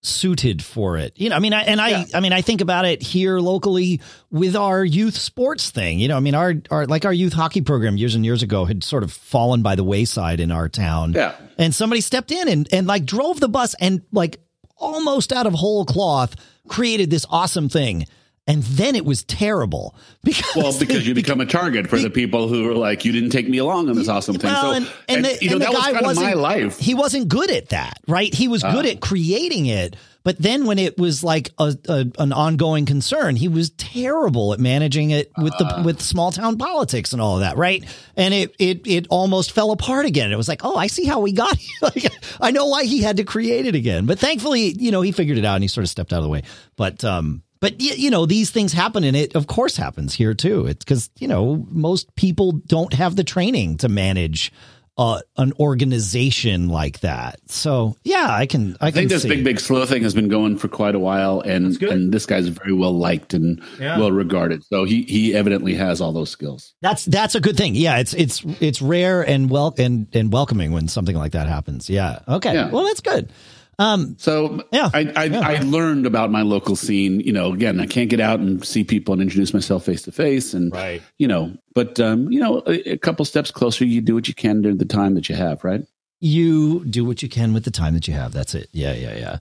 suited 0.02 0.64
for 0.64 0.96
it. 0.96 1.12
You 1.16 1.28
know, 1.28 1.36
I 1.36 1.40
mean, 1.40 1.52
I, 1.52 1.62
and 1.64 1.78
I, 1.78 1.88
Yeah. 1.90 2.04
I 2.14 2.20
mean, 2.20 2.32
I 2.32 2.40
think 2.40 2.62
about 2.62 2.86
it 2.86 3.02
here 3.02 3.38
locally 3.38 4.00
with 4.30 4.56
our 4.56 4.82
youth 4.82 5.14
sports 5.14 5.70
thing. 5.70 5.98
You 5.98 6.08
know, 6.08 6.16
I 6.16 6.20
mean, 6.20 6.34
our, 6.34 6.54
our 6.70 6.86
like 6.86 7.04
our 7.04 7.12
youth 7.12 7.34
hockey 7.34 7.60
program 7.60 7.98
years 7.98 8.14
and 8.14 8.24
years 8.24 8.42
ago 8.42 8.64
had 8.64 8.82
sort 8.82 9.02
of 9.02 9.12
fallen 9.12 9.60
by 9.62 9.74
the 9.74 9.84
wayside 9.84 10.40
in 10.40 10.50
our 10.50 10.70
town. 10.70 11.12
Yeah. 11.12 11.34
And 11.58 11.74
somebody 11.74 12.00
stepped 12.00 12.30
in 12.32 12.48
and 12.48 12.66
and 12.72 12.86
like 12.86 13.04
drove 13.04 13.40
the 13.40 13.48
bus 13.48 13.74
and 13.78 14.00
like 14.10 14.40
almost 14.78 15.34
out 15.34 15.46
of 15.46 15.52
whole 15.52 15.84
cloth 15.84 16.34
created 16.66 17.10
this 17.10 17.26
awesome 17.28 17.68
thing. 17.68 18.06
And 18.50 18.62
then 18.64 18.96
it 18.96 19.04
was 19.04 19.22
terrible 19.24 19.94
because 20.24 20.56
Well, 20.56 20.78
because 20.78 21.06
you 21.06 21.14
become 21.14 21.40
a 21.40 21.46
target 21.46 21.88
for 21.88 21.98
the 21.98 22.10
people 22.10 22.48
who 22.48 22.68
are 22.68 22.74
like, 22.74 23.04
you 23.04 23.12
didn't 23.12 23.30
take 23.30 23.48
me 23.48 23.58
along 23.58 23.88
on 23.88 23.96
this 23.96 24.08
awesome 24.08 24.36
thing. 24.36 24.50
Well, 24.50 24.72
so, 24.72 24.76
and, 24.76 24.92
and, 25.08 25.24
the, 25.24 25.38
you 25.40 25.50
know, 25.50 25.54
and 25.56 25.62
the 25.62 25.66
that 25.66 25.72
was 25.72 25.78
guy 25.84 25.92
kind 25.92 25.96
of 25.98 26.02
wasn't 26.06 26.26
my 26.26 26.32
life. 26.34 26.78
He 26.78 26.94
wasn't 26.94 27.28
good 27.28 27.50
at 27.50 27.68
that, 27.68 27.98
right? 28.08 28.32
He 28.34 28.48
was 28.48 28.62
good 28.62 28.86
Ah. 28.86 28.90
at 28.90 29.00
creating 29.00 29.66
it, 29.66 29.94
but 30.22 30.36
then 30.36 30.66
when 30.66 30.78
it 30.78 30.98
was 30.98 31.22
like 31.24 31.50
a, 31.58 31.74
a 31.88 32.06
an 32.18 32.32
ongoing 32.32 32.84
concern, 32.86 33.36
he 33.36 33.48
was 33.48 33.70
terrible 33.70 34.52
at 34.52 34.60
managing 34.60 35.10
it 35.12 35.30
with 35.38 35.56
the 35.58 35.82
with 35.84 36.02
small 36.02 36.30
town 36.32 36.58
politics 36.58 37.12
and 37.14 37.22
all 37.22 37.34
of 37.36 37.40
that, 37.40 37.56
right? 37.56 37.84
And 38.16 38.34
it 38.34 38.54
it 38.58 38.86
it 38.86 39.06
almost 39.10 39.52
fell 39.52 39.70
apart 39.70 40.04
again. 40.06 40.30
It 40.32 40.36
was 40.36 40.48
like, 40.48 40.60
oh, 40.64 40.76
I 40.76 40.88
see 40.88 41.06
how 41.06 41.20
we 41.20 41.32
got. 41.32 41.56
Here. 41.56 41.70
like, 41.82 42.12
I 42.40 42.50
know 42.50 42.66
why 42.66 42.84
he 42.84 43.00
had 43.00 43.16
to 43.18 43.24
create 43.24 43.64
it 43.64 43.74
again. 43.74 44.04
But 44.06 44.18
thankfully, 44.18 44.74
you 44.76 44.90
know, 44.90 45.00
he 45.00 45.12
figured 45.12 45.38
it 45.38 45.44
out 45.44 45.54
and 45.54 45.64
he 45.64 45.68
sort 45.68 45.84
of 45.84 45.88
stepped 45.88 46.12
out 46.12 46.18
of 46.18 46.24
the 46.24 46.28
way. 46.30 46.42
But 46.76 47.02
um, 47.02 47.42
but 47.60 47.74
y- 47.80 47.94
you 47.96 48.10
know, 48.10 48.26
these 48.26 48.50
things 48.50 48.72
happen, 48.72 49.04
and 49.04 49.16
it 49.16 49.34
of 49.34 49.46
course 49.46 49.76
happens 49.76 50.14
here 50.14 50.34
too. 50.34 50.66
It's 50.66 50.84
because 50.84 51.10
you 51.18 51.28
know 51.28 51.66
most 51.70 52.14
people 52.16 52.52
don't 52.52 52.92
have 52.94 53.16
the 53.16 53.24
training 53.24 53.76
to 53.78 53.88
manage 53.88 54.52
uh, 54.98 55.20
an 55.38 55.52
organization 55.58 56.68
like 56.68 57.00
that. 57.00 57.38
So 57.50 57.96
yeah, 58.04 58.26
I 58.30 58.46
can. 58.46 58.76
I, 58.80 58.88
I 58.88 58.90
think 58.90 59.08
can 59.08 59.16
this 59.16 59.22
see. 59.22 59.28
big, 59.28 59.44
big 59.44 59.60
slow 59.60 59.86
thing 59.86 60.02
has 60.02 60.14
been 60.14 60.28
going 60.28 60.58
for 60.58 60.68
quite 60.68 60.94
a 60.94 60.98
while, 60.98 61.40
and 61.40 61.80
and 61.82 62.12
this 62.12 62.26
guy's 62.26 62.48
very 62.48 62.72
well 62.72 62.92
liked 62.92 63.34
and 63.34 63.62
Yeah. 63.78 63.98
well 63.98 64.12
regarded. 64.12 64.62
So 64.64 64.84
he 64.84 65.02
he 65.02 65.34
evidently 65.34 65.74
has 65.74 66.00
all 66.00 66.12
those 66.12 66.30
skills. 66.30 66.74
That's 66.82 67.04
that's 67.06 67.34
a 67.34 67.40
good 67.40 67.56
thing. 67.56 67.74
Yeah, 67.74 67.98
it's 67.98 68.14
it's 68.14 68.42
it's 68.60 68.82
rare 68.82 69.22
and 69.26 69.48
well 69.50 69.74
and 69.78 70.06
and 70.12 70.32
welcoming 70.32 70.72
when 70.72 70.88
something 70.88 71.16
like 71.16 71.32
that 71.32 71.46
happens. 71.48 71.88
Yeah. 71.88 72.20
Okay. 72.28 72.52
Yeah. 72.54 72.70
Well, 72.70 72.84
that's 72.84 73.00
good. 73.00 73.32
Um. 73.80 74.14
So 74.18 74.62
Yeah. 74.72 74.90
I 74.92 75.10
I, 75.16 75.24
Yeah. 75.24 75.40
I 75.40 75.58
learned 75.60 76.04
about 76.06 76.30
my 76.30 76.42
local 76.42 76.76
scene. 76.76 77.18
You 77.20 77.32
know, 77.32 77.52
again, 77.54 77.80
I 77.80 77.86
can't 77.86 78.10
get 78.10 78.20
out 78.20 78.38
and 78.38 78.62
see 78.64 78.84
people 78.84 79.14
and 79.14 79.22
introduce 79.22 79.54
myself 79.54 79.84
face 79.86 80.02
to 80.02 80.12
face, 80.12 80.52
and 80.54 80.70
Right. 80.72 81.02
you 81.18 81.26
know, 81.26 81.52
but 81.74 81.98
um, 81.98 82.30
you 82.30 82.38
know, 82.40 82.62
a, 82.66 82.92
a 82.92 82.96
couple 82.98 83.24
steps 83.24 83.50
closer, 83.50 83.84
you 83.86 84.00
do 84.02 84.14
what 84.14 84.28
you 84.28 84.34
can 84.34 84.60
during 84.62 84.76
the 84.78 84.84
time 84.84 85.14
that 85.14 85.28
you 85.28 85.34
have, 85.34 85.64
right? 85.64 85.82
You 86.20 86.84
do 86.84 87.04
what 87.06 87.22
you 87.22 87.28
can 87.30 87.54
with 87.54 87.64
the 87.64 87.70
time 87.70 87.94
that 87.94 88.06
you 88.06 88.12
have. 88.14 88.32
That's 88.32 88.54
it. 88.54 88.68
Yeah. 88.72 88.92
Yeah. 88.92 89.16
Yeah. 89.16 89.38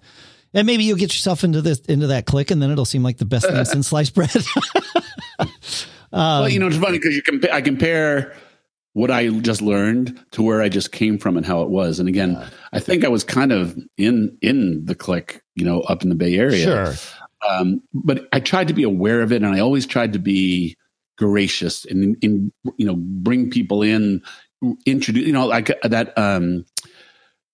And 0.53 0.65
maybe 0.65 0.83
you'll 0.85 0.97
get 0.97 1.11
yourself 1.11 1.43
into 1.43 1.61
this 1.61 1.79
into 1.81 2.07
that 2.07 2.25
click, 2.25 2.49
and 2.49 2.61
then 2.61 2.71
it'll 2.71 2.85
seem 2.85 3.03
like 3.03 3.17
the 3.17 3.25
best 3.25 3.45
thing 3.45 3.65
since 3.65 3.87
sliced 3.89 4.15
bread. 4.15 4.33
um, 5.39 5.49
well, 6.11 6.49
you 6.49 6.59
know, 6.59 6.67
it's 6.67 6.77
funny 6.77 6.97
because 6.97 7.15
you 7.15 7.21
compa- 7.23 7.51
I 7.51 7.61
compare 7.61 8.33
what 8.99 9.09
I 9.09 9.29
just 9.29 9.61
learned 9.61 10.19
to 10.31 10.41
where 10.41 10.61
I 10.61 10.67
just 10.67 10.91
came 10.91 11.17
from 11.17 11.37
and 11.37 11.45
how 11.45 11.61
it 11.61 11.69
was. 11.69 12.01
And 12.01 12.09
again, 12.09 12.45
I 12.73 12.81
think 12.81 13.05
I 13.05 13.07
was 13.07 13.23
kind 13.23 13.53
of 13.53 13.77
in 13.97 14.37
in 14.41 14.83
the 14.83 14.93
click, 14.93 15.41
you 15.55 15.63
know, 15.63 15.79
up 15.81 16.03
in 16.03 16.09
the 16.09 16.15
Bay 16.15 16.35
Area. 16.35 16.63
Sure. 16.63 16.93
Um, 17.49 17.81
but 17.93 18.27
I 18.33 18.41
tried 18.41 18.67
to 18.67 18.73
be 18.73 18.83
aware 18.83 19.21
of 19.21 19.31
it, 19.31 19.41
and 19.41 19.55
I 19.55 19.61
always 19.61 19.85
tried 19.85 20.11
to 20.13 20.19
be 20.19 20.75
gracious 21.17 21.85
and, 21.85 22.17
in 22.21 22.51
you 22.75 22.85
know, 22.85 22.95
bring 22.97 23.49
people 23.49 23.83
in, 23.83 24.21
introduce, 24.85 25.25
you 25.25 25.31
know, 25.31 25.47
like 25.47 25.71
that. 25.83 26.17
Um, 26.17 26.65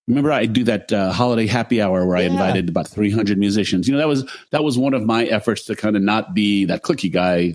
remember, 0.08 0.32
I 0.32 0.46
do 0.46 0.64
that 0.64 0.92
uh, 0.92 1.12
holiday 1.12 1.46
happy 1.46 1.80
hour 1.80 2.04
where 2.04 2.16
I 2.16 2.22
invited 2.22 2.68
about 2.68 2.88
three 2.88 3.12
hundred 3.12 3.38
musicians. 3.38 3.86
You 3.86 3.94
know, 3.94 3.98
that 3.98 4.08
was 4.08 4.28
that 4.50 4.64
was 4.64 4.76
one 4.76 4.94
of 4.94 5.04
my 5.04 5.26
efforts 5.26 5.66
to 5.66 5.76
kind 5.76 5.94
of 5.94 6.02
not 6.02 6.34
be 6.34 6.64
that 6.64 6.82
clicky 6.82 7.12
guy 7.12 7.54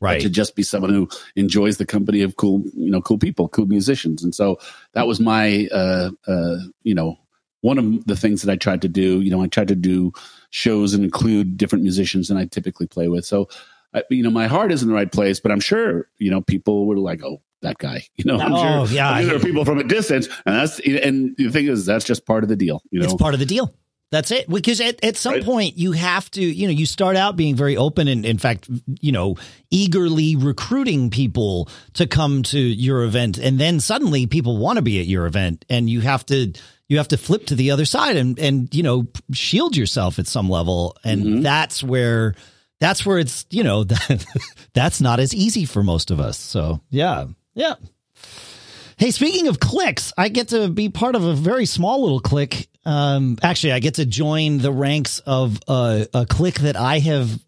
Right. 0.00 0.20
to 0.20 0.28
just 0.30 0.54
be 0.54 0.62
someone 0.62 0.90
who 0.90 1.08
enjoys 1.36 1.78
the 1.78 1.86
company 1.86 2.22
of 2.22 2.36
cool, 2.36 2.62
you 2.74 2.90
know, 2.90 3.00
cool 3.00 3.18
people, 3.18 3.48
cool 3.48 3.66
musicians. 3.66 4.22
And 4.22 4.34
so 4.34 4.58
that 4.92 5.06
was 5.06 5.18
my, 5.20 5.68
uh, 5.72 6.10
uh, 6.26 6.56
you 6.82 6.94
know, 6.94 7.18
one 7.60 7.78
of 7.78 8.04
the 8.06 8.16
things 8.16 8.42
that 8.42 8.52
I 8.52 8.56
tried 8.56 8.82
to 8.82 8.88
do. 8.88 9.20
You 9.20 9.30
know, 9.30 9.42
I 9.42 9.48
tried 9.48 9.68
to 9.68 9.74
do 9.74 10.12
shows 10.50 10.94
and 10.94 11.02
include 11.04 11.56
different 11.56 11.82
musicians 11.82 12.28
than 12.28 12.36
I 12.36 12.44
typically 12.46 12.86
play 12.86 13.08
with. 13.08 13.24
So, 13.24 13.48
I, 13.94 14.02
you 14.10 14.22
know, 14.22 14.30
my 14.30 14.46
heart 14.46 14.70
is 14.70 14.82
in 14.82 14.88
the 14.88 14.94
right 14.94 15.10
place, 15.10 15.40
but 15.40 15.50
I'm 15.50 15.60
sure, 15.60 16.08
you 16.18 16.30
know, 16.30 16.40
people 16.40 16.86
were 16.86 16.98
like, 16.98 17.24
oh, 17.24 17.42
that 17.62 17.78
guy, 17.78 18.04
you 18.16 18.24
know, 18.24 18.38
I'm 18.38 18.52
Oh, 18.52 18.86
sure, 18.86 18.94
yeah. 18.94 19.10
I'm 19.10 19.22
sure 19.22 19.30
there 19.30 19.36
are 19.36 19.44
people 19.44 19.64
from 19.64 19.78
a 19.78 19.84
distance, 19.84 20.28
and 20.46 20.54
that's 20.54 20.78
and 20.80 21.34
the 21.36 21.50
thing 21.50 21.66
is, 21.66 21.86
that's 21.86 22.04
just 22.04 22.24
part 22.24 22.44
of 22.44 22.48
the 22.48 22.56
deal, 22.56 22.82
you 22.90 23.00
know. 23.00 23.04
It's 23.06 23.14
part 23.14 23.34
of 23.34 23.40
the 23.40 23.46
deal. 23.46 23.74
That's 24.10 24.30
it. 24.30 24.48
Because 24.48 24.80
at, 24.80 25.04
at 25.04 25.16
some 25.16 25.34
Right. 25.34 25.44
point 25.44 25.76
you 25.76 25.92
have 25.92 26.30
to, 26.30 26.40
you 26.42 26.66
know, 26.66 26.72
you 26.72 26.86
start 26.86 27.14
out 27.16 27.36
being 27.36 27.54
very 27.56 27.76
open 27.76 28.08
and 28.08 28.24
in 28.24 28.38
fact, 28.38 28.68
you 29.00 29.12
know, 29.12 29.36
eagerly 29.70 30.34
recruiting 30.36 31.10
people 31.10 31.68
to 31.94 32.06
come 32.06 32.42
to 32.44 32.58
your 32.58 33.02
event. 33.04 33.36
And 33.38 33.58
then 33.58 33.80
suddenly 33.80 34.26
people 34.26 34.56
want 34.56 34.76
to 34.76 34.82
be 34.82 34.98
at 35.00 35.06
your 35.06 35.26
event 35.26 35.64
and 35.68 35.90
you 35.90 36.00
have 36.00 36.24
to, 36.26 36.52
you 36.88 36.96
have 36.96 37.08
to 37.08 37.18
flip 37.18 37.46
to 37.46 37.54
the 37.54 37.70
other 37.70 37.84
side 37.84 38.16
and, 38.16 38.38
and, 38.38 38.74
you 38.74 38.82
know, 38.82 39.06
shield 39.32 39.76
yourself 39.76 40.18
at 40.18 40.26
some 40.26 40.48
level. 40.48 40.96
And 41.04 41.22
Mhm. 41.24 41.42
that's 41.42 41.82
where 41.82 42.34
that's 42.80 43.04
where 43.04 43.18
it's 43.18 43.44
you 43.50 43.64
know 43.64 43.82
that, 43.84 44.24
that's 44.72 45.00
not 45.00 45.18
as 45.20 45.34
easy 45.34 45.64
for 45.66 45.82
most 45.82 46.10
of 46.12 46.20
us. 46.20 46.38
So 46.38 46.80
yeah, 46.90 47.26
yeah. 47.54 47.74
Hey, 48.98 49.12
speaking 49.12 49.46
of 49.46 49.60
clicks, 49.60 50.12
I 50.18 50.28
get 50.28 50.48
to 50.48 50.68
be 50.68 50.88
part 50.88 51.14
of 51.14 51.22
a 51.22 51.32
very 51.32 51.66
small 51.66 52.02
little 52.02 52.18
click. 52.18 52.68
Um, 52.84 53.38
actually, 53.42 53.72
I 53.72 53.78
get 53.78 53.94
to 53.94 54.04
join 54.04 54.58
the 54.58 54.72
ranks 54.72 55.20
of 55.20 55.60
a, 55.68 56.08
a 56.12 56.26
clique 56.26 56.58
that 56.60 56.74
I 56.74 56.98
have 56.98 57.38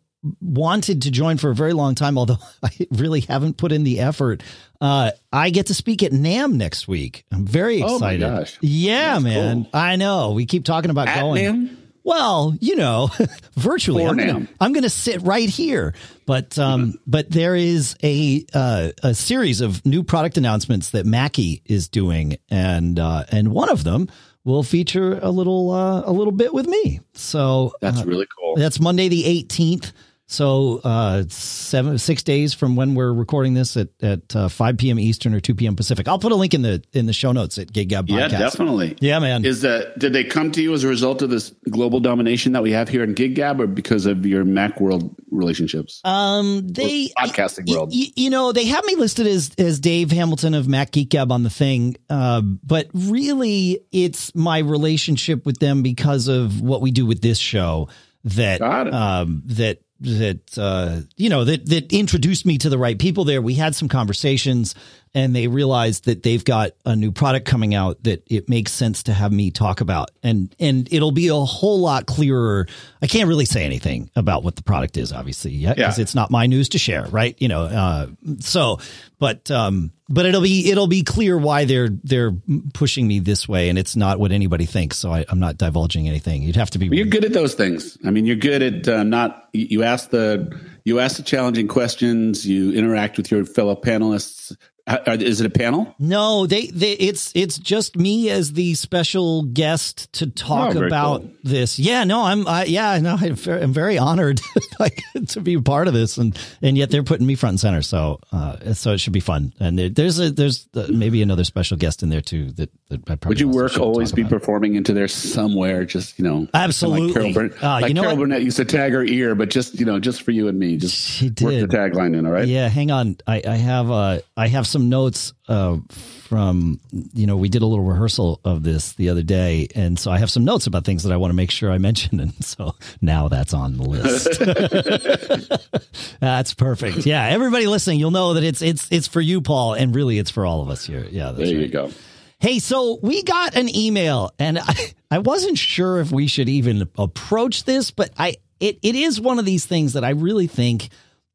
wanted 0.41 1.03
to 1.03 1.11
join 1.11 1.39
for 1.39 1.51
a 1.51 1.55
very 1.55 1.73
long 1.73 1.97
time, 1.97 2.19
although 2.19 2.39
I 2.63 2.71
really 2.93 3.23
haven't 3.23 3.57
put 3.57 3.73
in 3.73 3.83
the 3.83 3.99
effort. 3.99 4.45
Uh, 4.81 5.11
I 5.33 5.51
get 5.51 5.67
to 5.67 5.75
speak 5.75 6.05
at 6.05 6.13
NAMM 6.13 6.53
next 6.53 6.87
week. 6.87 7.25
I'm 7.33 7.47
very 7.47 7.79
excited. 7.83 8.23
Oh 8.23 8.29
my 8.31 8.39
gosh. 8.39 8.57
Yeah, 8.61 9.15
That's 9.15 9.25
man. 9.25 9.65
cool. 9.65 9.71
I 9.75 9.97
know. 9.97 10.31
We 10.33 10.47
keep 10.47 10.65
talking 10.65 10.91
about 10.91 11.09
At 11.09 11.21
going. 11.21 11.77
Well, 12.03 12.55
you 12.61 12.77
know, 12.77 13.11
virtually. 13.55 14.05
For 14.05 14.11
I'm 14.11 14.17
gonna, 14.17 14.49
I'm 14.61 14.73
gonna 14.73 14.89
sit 14.91 15.23
right 15.23 15.49
here, 15.49 15.95
but 16.27 16.59
um, 16.59 16.99
but 17.07 17.31
there 17.31 17.55
is 17.55 17.97
a 18.03 18.45
uh, 18.55 18.91
a 19.03 19.15
series 19.15 19.61
of 19.61 19.85
new 19.85 20.03
product 20.03 20.37
announcements 20.39 20.91
that 20.91 21.07
Mackie 21.07 21.63
is 21.67 21.89
doing, 21.89 22.37
and 22.51 22.99
uh, 22.99 23.25
and 23.31 23.53
one 23.53 23.69
of 23.69 23.85
them 23.85 24.09
will 24.45 24.63
feature 24.63 25.19
a 25.21 25.31
little 25.31 25.71
uh, 25.71 26.03
a 26.05 26.13
little 26.13 26.33
bit 26.33 26.55
with 26.55 26.67
me. 26.67 27.01
So 27.13 27.73
That's 27.81 28.01
uh, 28.01 28.05
really 28.05 28.27
cool. 28.39 28.57
that's 28.57 28.81
Monday 28.81 29.09
the 29.09 29.25
18th. 29.25 29.93
So 30.31 30.81
uh, 30.85 31.25
seven 31.29 31.99
six 31.99 32.23
days 32.23 32.55
from 32.55 32.77
when 32.77 32.95
we're 32.95 33.13
recording 33.13 33.55
this 33.55 33.77
at 33.77 33.89
at 34.01 34.37
uh, 34.37 34.49
5 34.49 34.79
p.m. 34.79 35.01
Eastern 35.01 35.35
or 35.35 35.41
2 35.41 35.57
p.m. 35.57 35.75
Pacific. 35.75 36.07
I'll 36.07 36.21
put 36.21 36.31
a 36.31 36.37
link 36.37 36.55
in 36.55 36.63
the 36.63 36.81
in 36.93 37.07
the 37.07 37.13
show 37.13 37.33
notes 37.33 37.59
at 37.59 37.73
Gig 37.73 37.89
Gab 37.89 38.07
Podcast. 38.07 38.31
Yeah, 38.31 38.39
definitely. 38.39 38.97
Yeah, 39.01 39.19
man. 39.19 39.45
Is 39.45 39.63
that 39.63 39.99
did 39.99 40.13
they 40.13 40.23
come 40.23 40.53
to 40.53 40.63
you 40.63 40.73
as 40.73 40.85
a 40.85 40.89
result 40.89 41.23
of 41.23 41.31
this 41.31 41.53
global 41.69 41.99
domination 41.99 42.53
that 42.53 42.63
we 42.63 42.71
have 42.71 42.89
here 42.89 43.03
in 43.03 43.15
Gig 43.15 43.35
Gab, 43.35 43.61
or 43.61 43.67
because 43.67 44.07
of 44.07 44.25
your 44.25 44.45
Mac 44.45 44.81
world 44.81 45.17
relationships? 45.33 46.01
Um, 46.05 46.69
they 46.69 47.09
podcasting 47.19 47.67
y- 47.67 47.75
world. 47.75 47.91
y- 47.93 48.13
you 48.15 48.31
know, 48.31 48.53
they 48.53 48.67
have 48.67 48.85
me 48.85 48.95
listed 48.95 49.27
as 49.27 49.51
as 49.59 49.81
Dave 49.81 50.13
Hamilton 50.13 50.55
of 50.55 50.69
Mac 50.69 50.93
Geek 50.93 51.09
Gab 51.11 51.33
on 51.33 51.43
the 51.43 51.51
thing, 51.51 51.97
uh, 52.09 52.41
but 52.41 52.87
really, 52.95 53.81
it's 53.91 54.33
my 54.37 54.59
relationship 54.59 55.45
with 55.45 55.59
them 55.59 55.83
because 55.83 56.29
of 56.29 56.61
what 56.61 56.83
we 56.83 56.93
do 56.93 57.05
with 57.05 57.21
this 57.21 57.39
show 57.39 57.89
that 58.23 58.61
Got 58.61 58.87
it. 58.87 58.95
um, 58.95 59.43
that 59.47 59.81
that 60.01 60.59
uh, 60.59 61.01
you 61.17 61.29
know 61.29 61.45
that 61.45 61.67
that 61.67 61.93
introduced 61.93 62.47
me 62.47 62.59
to 62.59 62.69
the 62.69 62.79
right 62.79 62.99
people 62.99 63.25
there. 63.25 63.43
We 63.43 63.55
had 63.55 63.75
some 63.75 63.89
conversations, 63.89 64.75
and 65.15 65.35
they 65.35 65.49
realized 65.49 66.05
that 66.05 66.23
they've 66.23 66.45
got 66.45 66.71
a 66.85 66.95
new 66.95 67.11
product 67.13 67.47
coming 67.47 67.75
out 67.75 68.03
that 68.05 68.23
it 68.31 68.49
makes 68.49 68.73
sense 68.73 69.03
to 69.05 69.13
have 69.13 69.33
me 69.33 69.51
talk 69.51 69.81
about, 69.81 70.11
and 70.23 70.55
and 70.61 70.93
it'll 70.93 71.11
be 71.13 71.29
a 71.29 71.35
whole 71.35 71.81
lot 71.81 72.07
clearer. 72.07 72.67
I 73.03 73.07
can't 73.07 73.29
really 73.29 73.45
say 73.47 73.65
anything 73.65 74.11
about 74.15 74.45
what 74.45 74.57
the 74.57 74.63
product 74.63 74.97
is, 74.97 75.13
obviously, 75.13 75.53
yet 75.53 75.77
because 75.77 75.99
Yeah. 75.99 76.03
it's 76.03 76.15
not 76.15 76.31
my 76.31 76.47
news 76.47 76.69
to 76.71 76.79
share, 76.79 77.07
right? 77.07 77.35
You 77.39 77.49
know, 77.49 77.63
uh, 77.63 78.07
so 78.39 78.79
but 79.19 79.51
um, 79.51 79.91
but 80.09 80.27
it'll 80.27 80.41
be 80.43 80.71
it'll 80.71 80.87
be 80.87 81.03
clear 81.03 81.37
why 81.37 81.65
they're 81.65 81.89
they're 82.05 82.33
pushing 82.73 83.07
me 83.09 83.19
this 83.19 83.49
way, 83.49 83.69
and 83.69 83.79
it's 83.79 83.97
not 83.97 84.19
what 84.21 84.33
anybody 84.33 84.65
thinks. 84.67 84.97
So 84.99 85.11
I, 85.13 85.25
I'm 85.29 85.41
not 85.41 85.59
divulging 85.59 86.09
anything. 86.09 86.43
You'd 86.43 86.57
have 86.57 86.71
to 86.71 86.79
be. 86.79 86.87
You're 86.87 87.07
good 87.07 87.25
at 87.25 87.33
those 87.33 87.55
things. 87.55 87.99
I 88.05 88.11
mean, 88.11 88.27
you're 88.27 88.37
good 88.37 88.63
at 88.63 88.89
uh, 88.89 89.03
not. 89.03 89.49
You 89.53 89.83
ask 89.83 90.11
the 90.11 90.57
you 90.85 91.01
ask 91.01 91.17
the 91.19 91.23
challenging 91.23 91.69
questions. 91.69 92.47
You 92.47 92.73
interact 92.73 93.17
with 93.19 93.31
your 93.31 93.45
fellow 93.45 93.75
panelists. 93.77 94.57
Uh, 94.91 95.17
Is 95.21 95.41
it 95.41 95.47
a 95.47 95.51
panel? 95.51 95.95
No, 95.99 96.47
they, 96.47 96.67
they 96.67 96.93
it's 96.93 97.31
it's 97.37 97.59
just 97.59 97.97
me 97.97 98.29
as 98.31 98.53
the 98.55 98.75
special 98.75 99.45
guest 99.45 100.13
to 100.15 100.27
talk 100.27 100.75
Oh, 100.75 100.83
about 100.85 101.21
cool. 101.23 101.31
this. 101.45 101.79
Yeah, 101.79 102.03
no, 102.05 102.25
I'm 102.25 102.47
I, 102.49 102.65
yeah, 102.65 102.99
no, 102.99 103.17
I'm 103.21 103.35
very, 103.37 103.63
I'm 103.63 103.73
very 103.73 103.99
honored 103.99 104.41
like 104.81 105.01
to 105.29 105.41
be 105.41 105.55
a 105.55 105.61
part 105.63 105.87
of 105.87 105.95
this, 105.95 106.17
and 106.19 106.37
and 106.61 106.77
yet 106.77 106.91
they're 106.91 107.05
putting 107.05 107.27
me 107.27 107.37
front 107.37 107.53
and 107.55 107.61
center. 107.61 107.83
So 107.83 108.19
uh, 108.33 108.75
so 108.75 108.93
it 108.93 108.99
should 108.99 109.13
be 109.13 109.21
fun. 109.21 109.53
And 109.61 109.79
there, 109.79 109.89
there's 109.91 110.19
a 110.19 110.31
there's 110.31 110.67
uh, 110.75 110.87
maybe 110.91 111.23
another 111.23 111.45
special 111.45 111.77
guest 111.77 112.03
in 112.03 112.09
there 112.09 112.21
too. 112.21 112.51
That, 112.53 112.71
that 112.89 113.01
I 113.09 113.15
probably 113.15 113.29
Would 113.29 113.41
you 113.41 113.49
work 113.49 113.79
always 113.79 114.11
be 114.11 114.23
about. 114.23 114.31
performing 114.33 114.75
into 114.75 114.93
there 114.93 115.07
somewhere? 115.09 115.85
Just 115.85 116.19
you 116.19 116.25
know, 116.25 116.49
Absolutely. 116.53 117.07
Like 117.07 117.15
Carol, 117.15 117.33
Burnett, 117.33 117.63
Uh, 117.63 117.69
like 117.81 117.89
you 117.89 117.95
know 117.95 118.03
Carol 118.03 118.17
what? 118.17 118.23
Burnett 118.25 118.43
used 118.43 118.57
to 118.57 118.65
tag 118.65 118.93
her 118.93 119.05
ear, 119.05 119.35
but 119.37 119.51
just 119.51 119.79
you 119.79 119.87
know, 119.87 120.01
just 120.01 120.23
for 120.23 120.33
you 120.33 120.49
and 120.49 120.59
me, 120.59 120.77
just 120.79 120.97
She 120.97 121.27
work 121.27 121.35
the 121.37 121.69
tagline 121.71 122.17
in. 122.17 122.27
All 122.27 122.33
right. 122.33 122.49
Yeah, 122.49 122.69
hang 122.69 122.91
on. 122.91 123.19
I, 123.27 123.43
I 123.47 123.57
have 123.57 123.91
uh 123.91 124.19
I 124.37 124.49
have 124.49 124.67
some 124.67 124.80
notes 124.89 125.33
uh 125.49 125.77
from 126.23 126.81
you 127.13 127.27
know 127.27 127.37
we 127.37 127.49
did 127.49 127.63
a 127.63 127.67
little 127.67 127.85
rehearsal 127.85 128.41
of 128.45 128.63
this 128.63 128.93
the 128.95 129.09
other 129.11 129.23
day, 129.23 129.69
and 129.75 129.99
so 129.99 130.11
I 130.11 130.19
have 130.19 130.31
some 130.31 130.45
notes 130.45 130.67
about 130.67 130.85
things 130.85 131.03
that 131.03 131.13
I 131.13 131.17
want 131.17 131.31
to 131.31 131.37
make 131.37 131.51
sure 131.51 131.71
I 131.71 131.79
mention, 131.79 132.21
and 132.21 132.45
so 132.45 132.75
now 133.01 133.29
that's 133.29 133.53
on 133.55 133.77
the 133.77 133.83
list. 133.85 134.41
that's 136.21 136.55
perfect. 136.55 137.07
Yeah, 137.07 137.27
everybody 137.27 137.67
listening, 137.67 137.99
you'll 138.01 138.11
know 138.11 138.35
that 138.35 138.45
it's 138.45 138.63
it's 138.63 138.89
it's 138.91 139.07
for 139.07 139.21
you, 139.21 139.41
Paul, 139.41 139.75
and 139.75 139.95
really 139.95 140.19
it's 140.19 140.31
for 140.31 140.47
all 140.47 140.63
of 140.63 140.69
us 140.71 140.85
here. 140.85 141.07
Yeah, 141.11 141.33
that's 141.33 141.49
There 141.51 141.59
right. 141.59 141.67
you 141.67 141.69
go. 141.69 141.91
Hey, 142.39 142.59
so 142.59 142.99
we 143.03 143.23
got 143.23 143.55
an 143.55 143.75
email, 143.75 144.33
and 144.39 144.59
I, 144.59 144.75
I 145.11 145.19
wasn't 145.19 145.59
sure 145.59 146.01
if 146.01 146.11
we 146.11 146.27
should 146.27 146.49
even 146.49 146.89
approach 146.97 147.65
this, 147.65 147.91
but 147.91 148.11
I 148.17 148.37
it, 148.61 148.79
it 148.83 148.95
is 148.95 149.21
one 149.21 149.39
of 149.39 149.45
these 149.45 149.67
things 149.67 149.93
that 149.95 150.05
I 150.05 150.11
really 150.11 150.47
think 150.47 150.89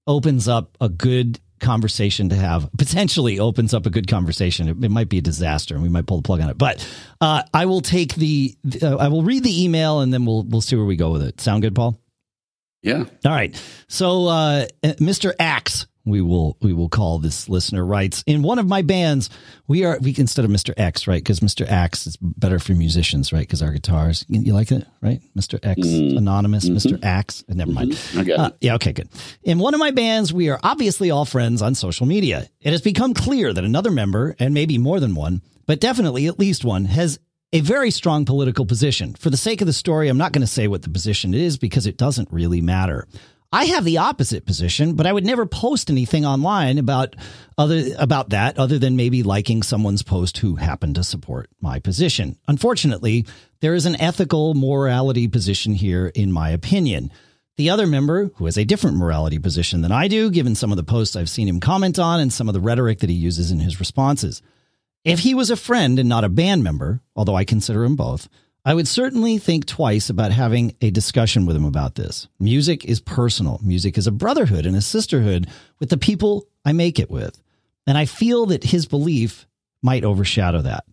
opens 0.07 0.47
up 0.47 0.77
a 0.81 0.89
good 0.89 1.39
conversation 1.59 2.29
to 2.29 2.35
have. 2.35 2.69
Potentially 2.77 3.39
opens 3.39 3.73
up 3.73 3.85
a 3.85 3.89
good 3.89 4.07
conversation. 4.07 4.67
It, 4.67 4.83
it 4.83 4.91
might 4.91 5.09
be 5.09 5.19
a 5.19 5.21
disaster, 5.21 5.73
and 5.73 5.83
we 5.83 5.89
might 5.89 6.05
pull 6.05 6.17
the 6.17 6.23
plug 6.23 6.41
on 6.41 6.49
it. 6.49 6.57
But 6.57 6.87
uh, 7.21 7.43
I 7.53 7.65
will 7.65 7.81
take 7.81 8.15
the 8.15 8.55
uh, 8.81 8.95
I 8.97 9.07
will 9.07 9.23
read 9.23 9.43
the 9.43 9.63
email, 9.63 10.01
and 10.01 10.13
then 10.13 10.25
we'll 10.25 10.43
we'll 10.43 10.61
see 10.61 10.75
where 10.75 10.85
we 10.85 10.95
go 10.95 11.11
with 11.11 11.23
it. 11.23 11.41
Sound 11.41 11.61
good, 11.61 11.75
Paul? 11.75 11.99
Yeah. 12.81 13.05
All 13.25 13.31
right. 13.31 13.59
So, 13.87 14.27
uh, 14.27 14.65
Mr. 14.83 15.33
Axe, 15.39 15.87
we 16.05 16.21
will 16.21 16.57
we 16.61 16.71
will 16.71 16.89
call 16.89 17.19
this 17.19 17.49
listener 17.49 17.85
writes 17.85 18.23
in 18.27 18.43
one 18.43 18.59
of 18.59 18.67
my 18.67 18.81
bands. 18.81 19.29
We 19.67 19.83
are 19.83 19.97
we 19.99 20.15
instead 20.17 20.45
of 20.45 20.51
Mr. 20.51 20.73
X, 20.77 21.07
right? 21.07 21.21
Because 21.21 21.39
Mr. 21.39 21.67
Axe 21.67 22.07
is 22.07 22.17
better 22.17 22.59
for 22.59 22.73
musicians, 22.73 23.33
right? 23.33 23.41
Because 23.41 23.61
our 23.61 23.71
guitars, 23.71 24.25
you, 24.29 24.41
you 24.41 24.53
like 24.53 24.71
it, 24.71 24.85
right? 25.01 25.21
Mr. 25.35 25.59
X, 25.63 25.81
mm-hmm. 25.81 26.17
anonymous, 26.17 26.69
mm-hmm. 26.69 26.95
Mr. 26.95 27.03
Axe. 27.03 27.43
Uh, 27.49 27.55
never 27.55 27.71
mind. 27.71 27.91
Mm-hmm. 27.91 28.23
Get 28.23 28.39
Uh, 28.39 28.51
yeah, 28.61 28.75
okay, 28.75 28.93
good. 28.93 29.09
In 29.43 29.59
one 29.59 29.73
of 29.73 29.79
my 29.79 29.91
bands, 29.91 30.31
we 30.31 30.49
are 30.49 30.59
obviously 30.63 31.11
all 31.11 31.25
friends 31.25 31.61
on 31.61 31.75
social 31.75 32.05
media. 32.05 32.47
It 32.61 32.71
has 32.71 32.81
become 32.81 33.13
clear 33.13 33.51
that 33.51 33.63
another 33.63 33.91
member, 33.91 34.35
and 34.39 34.53
maybe 34.53 34.77
more 34.77 34.99
than 34.99 35.15
one, 35.15 35.41
but 35.65 35.79
definitely 35.79 36.27
at 36.27 36.39
least 36.39 36.63
one, 36.63 36.85
has 36.85 37.19
a 37.53 37.61
very 37.61 37.89
strong 37.89 38.25
political 38.25 38.65
position. 38.65 39.13
For 39.15 39.29
the 39.29 39.37
sake 39.37 39.61
of 39.61 39.67
the 39.67 39.73
story, 39.73 40.09
I'm 40.09 40.17
not 40.17 40.33
going 40.33 40.41
to 40.41 40.47
say 40.47 40.67
what 40.67 40.81
the 40.81 40.89
position 40.89 41.33
is 41.33 41.57
because 41.57 41.87
it 41.87 41.97
doesn't 41.97 42.31
really 42.31 42.61
matter. 42.61 43.07
I 43.55 43.67
have 43.67 43.85
the 43.85 43.99
opposite 43.99 44.45
position, 44.45 44.95
but 44.95 45.07
I 45.07 45.13
would 45.13 45.23
never 45.23 45.45
post 45.45 45.89
anything 45.89 46.25
online 46.25 46.77
about 46.77 47.15
other 47.57 47.85
about 47.97 48.31
that 48.31 48.59
other 48.59 48.77
than 48.77 48.97
maybe 48.97 49.23
liking 49.23 49.63
someone's 49.63 50.03
post 50.03 50.39
who 50.39 50.55
happened 50.55 50.95
to 50.95 51.05
support 51.05 51.49
my 51.61 51.79
position. 51.79 52.37
Unfortunately, 52.49 53.25
there 53.61 53.73
is 53.73 53.85
an 53.85 53.95
ethical 54.01 54.55
morality 54.55 55.29
position 55.29 55.73
here 55.73 56.07
in 56.07 56.33
my 56.33 56.49
opinion. 56.49 57.13
The 57.55 57.69
other 57.69 57.87
member, 57.87 58.29
who 58.35 58.43
has 58.43 58.57
a 58.57 58.65
different 58.65 58.97
morality 58.97 59.39
position 59.39 59.79
than 59.79 59.91
I 59.93 60.09
do, 60.09 60.29
given 60.29 60.55
some 60.55 60.71
of 60.73 60.77
the 60.77 60.83
posts 60.83 61.15
I've 61.15 61.29
seen 61.29 61.47
him 61.47 61.61
comment 61.61 61.97
on 61.97 62.19
and 62.19 62.33
some 62.33 62.49
of 62.49 62.53
the 62.53 62.59
rhetoric 62.59 62.99
that 62.99 63.09
he 63.09 63.15
uses 63.15 63.51
in 63.51 63.61
his 63.61 63.79
responses. 63.79 64.41
If 65.05 65.19
he 65.19 65.33
was 65.33 65.49
a 65.49 65.55
friend 65.55 65.97
and 65.97 66.09
not 66.09 66.25
a 66.25 66.29
band 66.29 66.61
member, 66.65 66.99
although 67.15 67.35
I 67.35 67.45
consider 67.45 67.85
him 67.85 67.95
both, 67.95 68.27
I 68.67 68.73
would 68.73 68.87
certainly 68.87 69.37
think 69.37 69.67
twice 69.67 70.09
about 70.09 70.31
having 70.31 70.75
a 70.81 70.89
discussion 70.89 71.45
with 71.45 71.55
him 71.55 71.65
about 71.65 71.93
this. 71.93 72.27
Music 72.39 72.83
is 72.83 72.99
personal. 72.99 73.59
Music 73.63 73.95
is 73.95 74.07
a 74.07 74.11
brotherhood 74.11 74.65
and 74.65 74.75
a 74.75 74.81
sisterhood 74.81 75.47
with 75.79 75.89
the 75.89 75.97
people 75.97 76.47
I 76.65 76.73
make 76.73 76.97
it 76.97 77.11
with. 77.11 77.39
And 77.85 77.95
I 77.95 78.05
feel 78.05 78.47
that 78.47 78.63
his 78.63 78.87
belief 78.87 79.45
might 79.83 80.03
overshadow 80.03 80.63
that. 80.63 80.85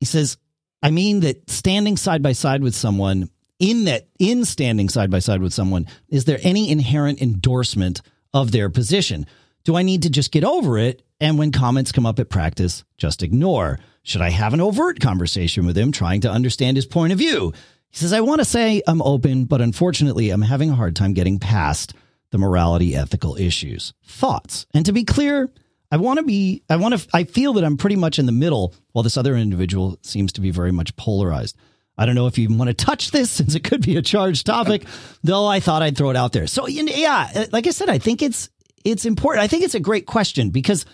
He 0.00 0.06
says, 0.06 0.36
I 0.82 0.90
mean 0.90 1.20
that 1.20 1.48
standing 1.48 1.96
side 1.96 2.24
by 2.24 2.32
side 2.32 2.62
with 2.62 2.74
someone, 2.74 3.30
in 3.60 3.84
that, 3.84 4.08
in 4.18 4.44
standing 4.44 4.88
side 4.88 5.12
by 5.12 5.20
side 5.20 5.42
with 5.42 5.52
someone, 5.52 5.86
is 6.08 6.24
there 6.24 6.40
any 6.42 6.70
inherent 6.70 7.22
endorsement 7.22 8.02
of 8.34 8.50
their 8.50 8.68
position? 8.68 9.26
Do 9.62 9.76
I 9.76 9.82
need 9.82 10.02
to 10.02 10.10
just 10.10 10.32
get 10.32 10.42
over 10.42 10.76
it? 10.76 11.02
And 11.20 11.38
when 11.38 11.52
comments 11.52 11.92
come 11.92 12.06
up 12.06 12.18
at 12.18 12.30
practice, 12.30 12.82
just 12.96 13.22
ignore? 13.22 13.78
Should 14.10 14.22
I 14.22 14.30
have 14.30 14.54
an 14.54 14.60
overt 14.60 14.98
conversation 14.98 15.66
with 15.66 15.78
him, 15.78 15.92
trying 15.92 16.22
to 16.22 16.30
understand 16.32 16.76
his 16.76 16.84
point 16.84 17.12
of 17.12 17.18
view? 17.20 17.52
He 17.90 17.96
says, 17.96 18.12
I 18.12 18.22
want 18.22 18.40
to 18.40 18.44
say 18.44 18.82
I'm 18.88 19.00
open, 19.02 19.44
but 19.44 19.60
unfortunately, 19.60 20.30
I'm 20.30 20.42
having 20.42 20.68
a 20.68 20.74
hard 20.74 20.96
time 20.96 21.12
getting 21.12 21.38
past 21.38 21.94
the 22.32 22.38
morality 22.38 22.96
ethical 22.96 23.36
issues. 23.36 23.94
Thoughts. 24.04 24.66
And 24.74 24.84
to 24.86 24.92
be 24.92 25.04
clear, 25.04 25.48
I 25.92 25.98
want 25.98 26.18
to 26.18 26.24
be, 26.24 26.64
I 26.68 26.74
want 26.74 26.98
to, 26.98 27.08
I 27.14 27.22
feel 27.22 27.52
that 27.52 27.62
I'm 27.62 27.76
pretty 27.76 27.94
much 27.94 28.18
in 28.18 28.26
the 28.26 28.32
middle 28.32 28.74
while 28.90 29.04
this 29.04 29.16
other 29.16 29.36
individual 29.36 29.96
seems 30.02 30.32
to 30.32 30.40
be 30.40 30.50
very 30.50 30.72
much 30.72 30.96
polarized. 30.96 31.56
I 31.96 32.04
don't 32.04 32.16
know 32.16 32.26
if 32.26 32.36
you 32.36 32.52
want 32.52 32.66
to 32.66 32.74
touch 32.74 33.12
this 33.12 33.30
since 33.30 33.54
it 33.54 33.62
could 33.62 33.82
be 33.82 33.96
a 33.96 34.02
charged 34.02 34.44
topic, 34.44 34.86
though 35.22 35.46
I 35.46 35.60
thought 35.60 35.82
I'd 35.82 35.96
throw 35.96 36.10
it 36.10 36.16
out 36.16 36.32
there. 36.32 36.48
So, 36.48 36.66
yeah, 36.66 37.30
uh, 37.32 37.46
like 37.52 37.68
I 37.68 37.70
said, 37.70 37.88
I 37.88 37.98
think 37.98 38.22
it's, 38.22 38.50
it's 38.84 39.04
important. 39.04 39.44
I 39.44 39.46
think 39.46 39.62
it's 39.62 39.76
a 39.76 39.80
great 39.80 40.06
question 40.06 40.50
because 40.50 40.84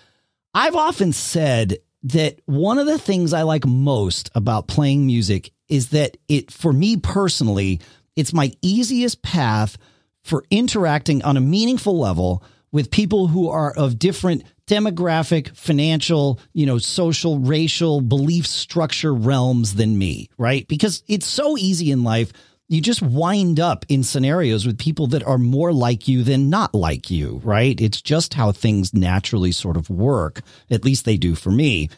I've 0.52 0.76
often 0.76 1.14
said 1.14 1.79
that 2.04 2.40
one 2.46 2.78
of 2.78 2.87
the 2.87 2.98
things 2.98 3.32
I 3.32 3.42
like 3.42 3.66
most 3.66 4.30
about 4.35 4.68
playing 4.68 5.06
music 5.06 5.50
is 5.68 5.90
that 5.90 6.16
it, 6.28 6.50
for 6.50 6.72
me 6.72 6.96
personally, 6.96 7.80
it's 8.14 8.32
my 8.32 8.52
easiest 8.62 9.22
path 9.22 9.76
for 10.22 10.44
interacting 10.50 11.22
on 11.22 11.37
a 11.37 11.40
meaningful 11.40 11.98
level 11.98 12.42
with 12.72 12.90
people 12.90 13.28
who 13.28 13.48
are 13.48 13.72
of 13.76 13.98
different 13.98 14.44
demographic, 14.66 15.56
financial, 15.56 16.40
you 16.52 16.66
know, 16.66 16.78
social, 16.78 17.38
racial, 17.38 18.00
belief 18.00 18.46
structure 18.46 19.14
realms 19.14 19.74
than 19.74 19.96
me, 19.96 20.28
right? 20.37 20.66
Because 20.66 21.02
it's 21.06 21.26
so 21.26 21.56
easy 21.56 21.90
in 21.90 22.02
life. 22.02 22.32
You 22.68 22.81
just 22.81 23.02
wind 23.02 23.61
up 23.61 23.85
in 23.88 24.02
scenarios 24.02 24.66
with 24.66 24.79
people 24.79 25.07
that 25.09 25.22
are 25.22 25.38
more 25.38 25.72
like 25.72 26.09
you 26.09 26.24
than 26.24 26.50
not 26.50 26.74
like 26.74 27.11
you, 27.11 27.40
right? 27.44 27.81
It's 27.81 28.02
just 28.02 28.35
how 28.35 28.52
things 28.52 28.92
naturally 28.92 29.52
sort 29.52 29.76
of 29.76 29.88
work. 29.88 30.40
At 30.70 30.85
least 30.85 31.05
they 31.05 31.16
do 31.16 31.35
for 31.35 31.50
me. 31.50 31.90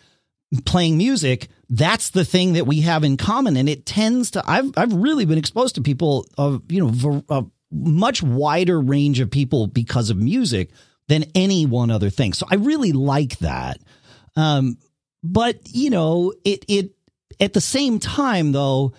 Playing 0.65 0.99
music, 0.99 1.49
that's 1.71 2.11
the 2.11 2.25
thing 2.25 2.55
that 2.55 2.67
we 2.67 2.83
have 2.83 3.05
in 3.05 3.17
common. 3.17 3.57
And 3.57 3.69
it 3.69 3.87
tends 3.87 4.33
to, 4.33 4.43
I've, 4.47 4.71
I've 4.77 4.93
really 4.93 5.25
been 5.25 5.39
exposed 5.39 5.75
to 5.77 5.83
people 5.83 6.27
of, 6.37 6.63
you 6.69 6.87
know, 6.87 7.23
a 7.29 7.45
much 7.71 8.23
wider 8.23 8.81
range 8.81 9.21
of 9.21 9.31
people 9.31 9.67
because 9.67 10.11
of 10.11 10.17
music 10.17 10.71
than 11.09 11.25
any 11.35 11.67
one 11.67 11.91
other 11.91 12.11
thing. 12.11 12.33
So 12.33 12.47
I 12.51 12.57
really 12.57 12.93
like 12.93 13.39
that. 13.39 13.81
Um, 14.37 14.79
but 15.23 15.59
you 15.69 15.91
know, 15.91 16.33
it 16.45 16.65
it 16.69 16.93
at 17.41 17.53
the 17.53 17.61
same 17.61 17.99
time 17.99 18.53
though, 18.53 18.93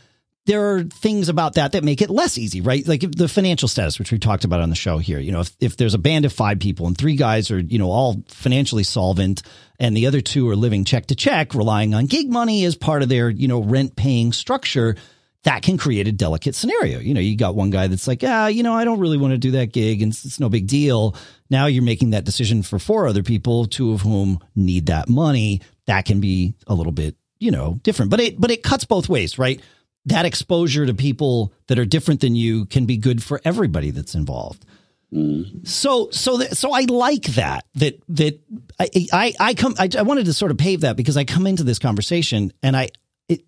there 0.50 0.74
are 0.74 0.84
things 0.84 1.30
about 1.30 1.54
that 1.54 1.74
that 1.74 1.84
make 1.84 2.02
it 2.02 2.10
less 2.10 2.36
easy, 2.36 2.60
right? 2.60 2.86
Like 2.88 3.02
the 3.02 3.28
financial 3.28 3.68
status, 3.68 4.00
which 4.00 4.12
we 4.12 4.18
talked 4.18 4.46
about 4.46 4.62
on 4.62 4.72
the 4.72 4.76
show 4.76 4.98
here. 4.98 5.20
You 5.20 5.32
know, 5.32 5.42
if, 5.42 5.56
if 5.60 5.78
there's 5.78 5.94
a 5.94 6.00
band 6.00 6.26
of 6.26 6.34
five 6.34 6.58
people 6.58 6.88
and 6.88 6.98
three 6.98 7.16
guys 7.16 7.52
are, 7.52 7.60
you 7.60 7.78
know, 7.78 7.92
all 7.92 8.24
financially 8.30 8.84
solvent 8.84 9.44
and 9.80 9.96
the 9.96 10.08
other 10.08 10.22
two 10.22 10.50
are 10.50 10.56
living 10.56 10.86
check 10.86 11.06
to 11.08 11.16
check, 11.16 11.54
relying 11.54 11.94
on 11.94 12.08
gig 12.08 12.32
money 12.32 12.66
as 12.66 12.76
part 12.76 13.04
of 13.04 13.10
their, 13.10 13.30
you 13.30 13.48
know, 13.48 13.62
rent 13.62 13.96
paying 13.96 14.34
structure, 14.34 14.96
that 15.44 15.62
can 15.62 15.78
create 15.78 16.08
a 16.08 16.12
delicate 16.12 16.56
scenario. 16.56 16.98
You 16.98 17.14
know, 17.14 17.22
you 17.22 17.38
got 17.38 17.54
one 17.54 17.70
guy 17.70 17.86
that's 17.86 18.08
like, 18.08 18.24
ah, 18.24 18.48
you 18.48 18.64
know, 18.64 18.74
I 18.74 18.86
don't 18.86 19.00
really 19.00 19.20
want 19.20 19.34
to 19.34 19.38
do 19.38 19.52
that 19.52 19.72
gig 19.72 20.02
and 20.02 20.12
it's, 20.12 20.26
it's 20.26 20.40
no 20.40 20.50
big 20.50 20.66
deal. 20.66 21.16
Now 21.52 21.68
you're 21.68 21.84
making 21.84 22.10
that 22.10 22.26
decision 22.26 22.64
for 22.64 22.80
four 22.80 23.06
other 23.06 23.22
people, 23.22 23.68
two 23.68 23.94
of 23.94 24.02
whom 24.02 24.40
need 24.56 24.88
that 24.88 25.10
money. 25.10 25.62
That 25.86 26.06
can 26.06 26.20
be 26.20 26.56
a 26.66 26.74
little 26.74 26.92
bit, 26.92 27.18
you 27.38 27.52
know, 27.52 27.80
different, 27.84 28.10
but 28.10 28.20
it, 28.20 28.42
but 28.42 28.50
it 28.50 28.64
cuts 28.64 28.86
both 28.86 29.08
ways, 29.08 29.38
right? 29.38 29.62
That 30.10 30.26
exposure 30.26 30.86
to 30.86 30.94
people 30.94 31.54
that 31.68 31.80
are 31.80 31.86
different 31.86 32.22
than 32.22 32.36
you 32.36 32.66
can 32.66 32.86
be 32.86 32.98
good 32.98 33.24
for 33.24 33.42
everybody 33.44 33.92
that's 33.92 34.16
involved. 34.16 34.66
Mm. 35.14 35.68
So, 35.68 36.10
so, 36.12 36.38
th- 36.38 36.52
so 36.52 36.72
I 36.72 36.82
like 36.82 37.24
that, 37.24 37.66
that, 37.76 38.02
that 38.10 38.40
I, 38.80 38.90
I, 39.12 39.34
I 39.40 39.54
come, 39.56 39.76
I, 39.80 39.90
I 39.98 40.04
wanted 40.04 40.26
to 40.26 40.34
sort 40.34 40.52
of 40.52 40.58
pave 40.58 40.82
that 40.82 40.98
because 40.98 41.18
I 41.18 41.24
come 41.24 41.48
into 41.48 41.64
this 41.64 41.80
conversation 41.80 42.54
and 42.62 42.78
I, 42.78 42.90
it, 43.28 43.42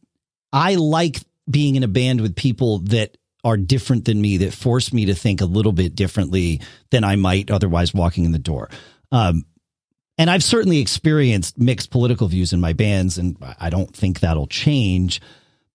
I 0.51 0.75
like 0.75 1.17
being 1.49 1.75
in 1.75 1.83
a 1.83 1.87
band 1.87 2.21
with 2.21 2.35
people 2.35 2.79
that 2.79 3.17
are 3.43 3.57
different 3.57 4.05
than 4.05 4.21
me 4.21 4.37
that 4.37 4.53
force 4.53 4.93
me 4.93 5.05
to 5.05 5.15
think 5.15 5.41
a 5.41 5.45
little 5.45 5.71
bit 5.71 5.95
differently 5.95 6.61
than 6.89 7.03
I 7.03 7.15
might 7.15 7.51
otherwise 7.51 7.93
walking 7.93 8.25
in 8.25 8.31
the 8.31 8.39
door. 8.39 8.69
Um, 9.11 9.45
and 10.17 10.29
I've 10.29 10.43
certainly 10.43 10.79
experienced 10.79 11.57
mixed 11.57 11.89
political 11.89 12.27
views 12.27 12.53
in 12.53 12.61
my 12.61 12.73
bands, 12.73 13.17
and 13.17 13.37
I 13.59 13.69
don't 13.71 13.95
think 13.95 14.19
that'll 14.19 14.47
change. 14.47 15.19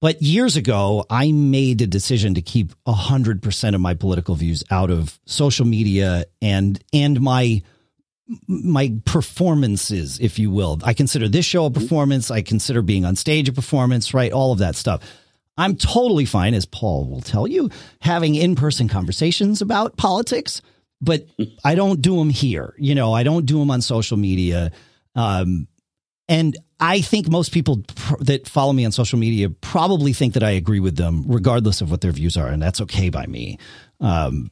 But 0.00 0.20
years 0.20 0.56
ago, 0.56 1.04
I 1.09 1.32
made 1.32 1.80
a 1.80 1.87
decision 1.87 2.35
to 2.35 2.42
keep 2.42 2.72
hundred 2.87 3.42
percent 3.42 3.74
of 3.74 3.80
my 3.80 3.94
political 3.94 4.35
views 4.35 4.62
out 4.70 4.90
of 4.90 5.18
social 5.24 5.66
media 5.66 6.26
and 6.42 6.82
and 6.92 7.20
my 7.20 7.62
my 8.48 8.92
performances, 9.04 10.18
if 10.18 10.38
you 10.38 10.50
will. 10.50 10.80
I 10.85 10.94
consider 10.94 11.28
this 11.28 11.44
show 11.44 11.66
a 11.66 11.70
performance. 11.70 12.30
I 12.30 12.42
consider 12.42 12.82
being 12.82 13.04
on 13.04 13.16
stage 13.16 13.48
a 13.48 13.52
performance, 13.52 14.12
right? 14.12 14.32
All 14.32 14.52
of 14.52 14.59
that 14.59 14.76
stuff. 14.76 15.02
I'm 15.59 15.76
totally 15.76 16.26
fine, 16.26 16.52
as 16.52 16.66
Paul 16.66 17.09
will 17.09 17.22
tell 17.22 17.46
you, 17.46 17.70
having 18.00 18.35
in 18.35 18.56
person 18.56 18.88
conversations 18.88 19.62
about 19.62 19.96
politics, 19.96 20.61
but 21.00 21.26
I 21.64 21.74
don't 21.74 22.02
do 22.02 22.16
them 22.16 22.28
here. 22.28 22.74
You 22.76 22.94
know, 22.94 23.14
I 23.14 23.22
don't 23.22 23.46
do 23.46 23.59
them 23.59 23.70
on 23.70 23.80
social 23.80 24.18
media. 24.18 24.72
Um, 25.14 25.66
and 26.28 26.56
I 26.78 27.00
think 27.00 27.28
most 27.28 27.52
people 27.52 27.82
pr- 27.94 28.22
that 28.24 28.48
follow 28.48 28.72
me 28.72 28.84
on 28.84 28.92
social 28.92 29.18
media 29.18 29.48
probably 29.48 30.12
think 30.12 30.34
that 30.34 30.42
I 30.42 30.50
agree 30.50 30.80
with 30.80 30.96
them, 30.96 31.24
regardless 31.26 31.80
of 31.80 31.90
what 31.90 32.02
their 32.02 32.12
views 32.12 32.36
are, 32.36 32.48
and 32.48 32.62
that's 32.62 32.80
okay 32.82 33.08
by 33.08 33.26
me. 33.26 33.58
Um, 34.00 34.50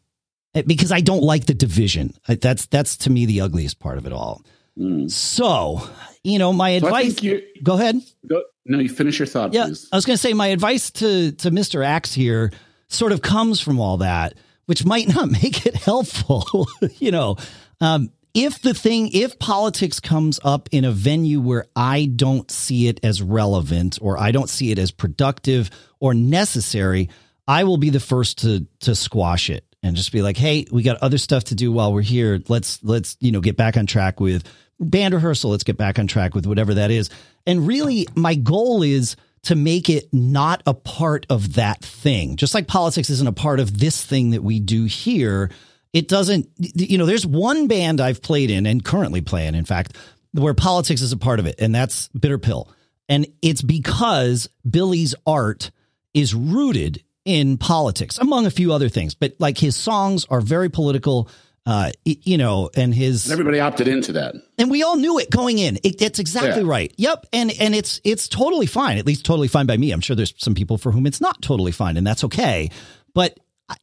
because 0.66 0.92
I 0.92 1.00
don't 1.00 1.22
like 1.22 1.46
the 1.46 1.54
division. 1.54 2.14
That's 2.28 2.66
that's 2.66 2.96
to 2.98 3.10
me 3.10 3.26
the 3.26 3.40
ugliest 3.40 3.78
part 3.78 3.98
of 3.98 4.06
it 4.06 4.12
all. 4.12 4.42
Mm. 4.78 5.10
So, 5.10 5.87
you 6.22 6.38
know, 6.38 6.52
my 6.52 6.78
so 6.78 6.87
advice. 6.87 7.20
Go 7.62 7.74
ahead. 7.74 8.00
Go, 8.26 8.42
no, 8.64 8.78
you 8.78 8.88
finish 8.88 9.18
your 9.18 9.26
thought. 9.26 9.52
Yeah, 9.52 9.66
please. 9.66 9.88
I 9.92 9.96
was 9.96 10.04
going 10.04 10.14
to 10.14 10.20
say 10.20 10.32
my 10.32 10.48
advice 10.48 10.90
to 10.92 11.32
to 11.32 11.50
Mister 11.50 11.82
Axe 11.82 12.14
here 12.14 12.52
sort 12.88 13.12
of 13.12 13.22
comes 13.22 13.60
from 13.60 13.80
all 13.80 13.98
that, 13.98 14.34
which 14.66 14.84
might 14.84 15.08
not 15.14 15.30
make 15.30 15.66
it 15.66 15.74
helpful. 15.74 16.68
you 16.98 17.10
know, 17.10 17.37
um, 17.80 18.10
if 18.35 18.61
the 18.61 18.75
thing, 18.75 19.11
if 19.12 19.38
politics 19.38 20.01
comes 20.01 20.40
up 20.44 20.68
in 20.73 20.85
a 20.85 20.90
venue 20.92 21.40
where 21.40 21.66
I 21.75 22.07
don't 22.07 22.51
see 22.51 22.88
it 22.88 23.01
as 23.03 23.23
relevant 23.23 23.99
or 24.03 24.18
I 24.18 24.33
don't 24.33 24.51
see 24.51 24.70
it 24.70 24.79
as 24.79 24.90
productive 24.90 25.70
or 26.01 26.14
necessary, 26.14 27.09
I 27.47 27.64
will 27.64 27.79
be 27.79 27.90
the 27.90 28.01
first 28.01 28.38
to 28.38 28.66
to 28.81 28.94
squash 28.94 29.51
it 29.51 29.64
and 29.83 29.97
just 29.97 30.12
be 30.12 30.23
like, 30.23 30.37
"Hey, 30.37 30.66
we 30.70 30.83
got 30.83 31.03
other 31.03 31.18
stuff 31.18 31.44
to 31.44 31.55
do 31.55 31.70
while 31.70 31.92
we're 31.92 32.03
here. 32.03 32.40
Let's 32.49 32.83
let's 32.83 33.16
you 33.20 33.33
know 33.33 33.40
get 33.40 33.57
back 33.57 33.77
on 33.77 33.87
track 33.87 34.20
with." 34.20 34.44
band 34.81 35.14
rehearsal. 35.14 35.51
Let's 35.51 35.64
get 35.64 35.77
back 35.77 35.99
on 35.99 36.07
track 36.07 36.35
with 36.35 36.47
whatever 36.47 36.75
that 36.75 36.90
is. 36.90 37.11
And 37.47 37.66
really, 37.66 38.07
my 38.14 38.35
goal 38.35 38.83
is 38.83 39.16
to 39.42 39.55
make 39.55 39.90
it 39.90 40.09
not 40.12 40.62
a 40.66 40.75
part 40.75 41.27
of 41.29 41.55
that 41.55 41.85
thing. 41.85 42.37
Just 42.37 42.55
like 42.55 42.66
politics 42.66 43.11
isn't 43.11 43.29
a 43.29 43.33
part 43.33 43.61
of 43.61 43.79
this 43.79 44.03
thing 44.03 44.31
that 44.31 44.42
we 44.42 44.59
do 44.59 44.85
here, 44.85 45.51
it 45.94 46.09
doesn't, 46.09 46.50
you 46.59 46.98
know, 46.98 47.07
there's 47.07 47.24
one 47.24 47.68
band 47.68 48.00
I've 48.00 48.20
played 48.20 48.50
in 48.50 48.66
and 48.66 48.85
currently 48.85 49.20
playing, 49.20 49.50
in 49.50 49.54
in 49.54 49.64
fact, 49.64 49.96
where 50.33 50.52
politics 50.52 51.00
is 51.00 51.12
a 51.12 51.16
part 51.16 51.38
of 51.38 51.46
it, 51.46 51.54
and 51.61 51.74
that's 51.74 52.09
Bitter 52.09 52.37
Pill. 52.37 52.68
And 53.09 53.26
it's 53.40 53.62
because 53.62 54.48
Billy's 54.68 55.14
art 55.24 55.70
is 56.12 56.35
rooted 56.35 57.02
in 57.24 57.57
politics, 57.57 58.18
among 58.18 58.44
a 58.44 58.50
few 58.50 58.72
other 58.72 58.88
things. 58.88 59.14
But 59.14 59.37
like 59.38 59.57
his 59.57 59.76
songs 59.76 60.26
are 60.28 60.40
very 60.40 60.68
political 60.68 61.30
uh, 61.66 61.90
you 62.04 62.37
know, 62.37 62.68
and 62.76 62.94
his 62.94 63.24
and 63.24 63.33
everybody 63.33 63.59
opted 63.59 63.88
into 63.88 64.12
that, 64.12 64.35
and 64.59 64.70
we 64.70 64.83
all 64.83 64.96
knew 64.96 65.18
it 65.18 65.30
going 65.30 65.57
in. 65.57 65.76
It, 65.76 66.02
it's 66.02 66.18
exactly 66.18 66.62
yeah. 66.62 66.68
right. 66.68 66.94
Yep, 66.98 67.26
and 67.33 67.50
and 67.59 67.74
it's 67.74 68.02
it's 68.04 68.28
totally 68.28 68.66
fine. 68.66 68.98
At 68.98 69.07
least 69.07 69.24
totally 69.24 69.48
fine 69.48 69.64
by 69.64 69.78
me. 69.78 69.90
I'm 69.90 70.02
sure 70.02 70.14
there's 70.14 70.35
some 70.37 70.54
people 70.54 70.76
for 70.76 70.92
whom 70.92 71.07
it's 71.07 71.22
not 71.22 71.40
totally 71.40 71.72
fine, 71.72 71.96
and 71.96 72.07
that's 72.07 72.22
okay. 72.24 72.68
But 73.14 73.38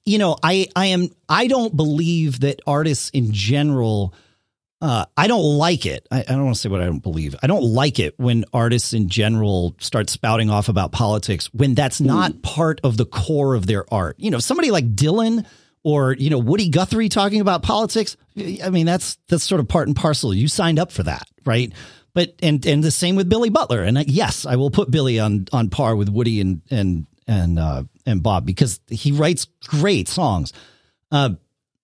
you 0.06 0.18
know, 0.18 0.38
I 0.44 0.68
I 0.76 0.88
am 0.88 1.10
I 1.28 1.48
don't 1.48 1.76
believe 1.76 2.42
that 2.42 2.62
artists 2.68 3.10
in 3.12 3.32
general. 3.34 4.14
Uh, 4.82 5.06
I 5.16 5.28
don't 5.28 5.44
like 5.44 5.86
it. 5.86 6.08
I, 6.10 6.22
I 6.22 6.24
don't 6.24 6.46
want 6.46 6.56
to 6.56 6.62
say 6.62 6.70
what 6.70 6.82
I 6.82 6.86
don't 6.86 7.04
believe. 7.04 7.36
I 7.44 7.48
don't 7.48 7.64
like 7.64 8.00
it 8.00 8.16
when 8.18 8.46
artists 8.52 8.94
in 8.94 9.10
general 9.10 9.76
start 9.80 10.10
spouting 10.10 10.50
off 10.50 10.70
about 10.70 10.92
politics 10.92 11.54
when 11.54 11.76
that's 11.76 12.02
not 12.02 12.32
mm. 12.32 12.42
part 12.42 12.82
of 12.84 12.98
the 12.98 13.06
core 13.06 13.54
of 13.54 13.68
their 13.68 13.92
art. 13.94 14.16
You 14.18 14.32
know, 14.32 14.40
somebody 14.40 14.72
like 14.72 14.96
Dylan 14.96 15.46
or 15.84 16.14
you 16.14 16.30
know 16.30 16.40
Woody 16.40 16.70
Guthrie 16.70 17.10
talking 17.10 17.42
about 17.42 17.64
politics. 17.64 18.18
I 18.38 18.70
mean 18.70 18.86
that's 18.86 19.18
that's 19.28 19.44
sort 19.44 19.62
of 19.62 19.68
part 19.68 19.88
and 19.88 19.96
parcel. 19.96 20.34
You 20.34 20.48
signed 20.48 20.80
up 20.80 20.92
for 20.92 21.04
that, 21.04 21.28
right? 21.46 21.72
But 22.14 22.36
and 22.42 22.66
and 22.66 22.84
the 22.84 22.92
same 22.92 23.16
with 23.16 23.30
Billy 23.30 23.50
Butler. 23.50 23.84
And 23.84 23.98
yes, 24.10 24.46
I 24.46 24.56
will 24.58 24.72
put 24.72 24.92
Billy 24.92 25.20
on 25.20 25.48
on 25.52 25.70
par 25.70 25.96
with 25.96 26.10
Woody 26.10 26.42
and 26.42 26.62
and 26.70 27.08
and 27.32 27.58
uh, 27.58 27.84
and 28.06 28.22
Bob 28.22 28.46
because 28.46 28.80
he 28.90 29.12
writes 29.14 29.48
great 29.66 30.08
songs. 30.08 30.52
Uh, 31.12 31.32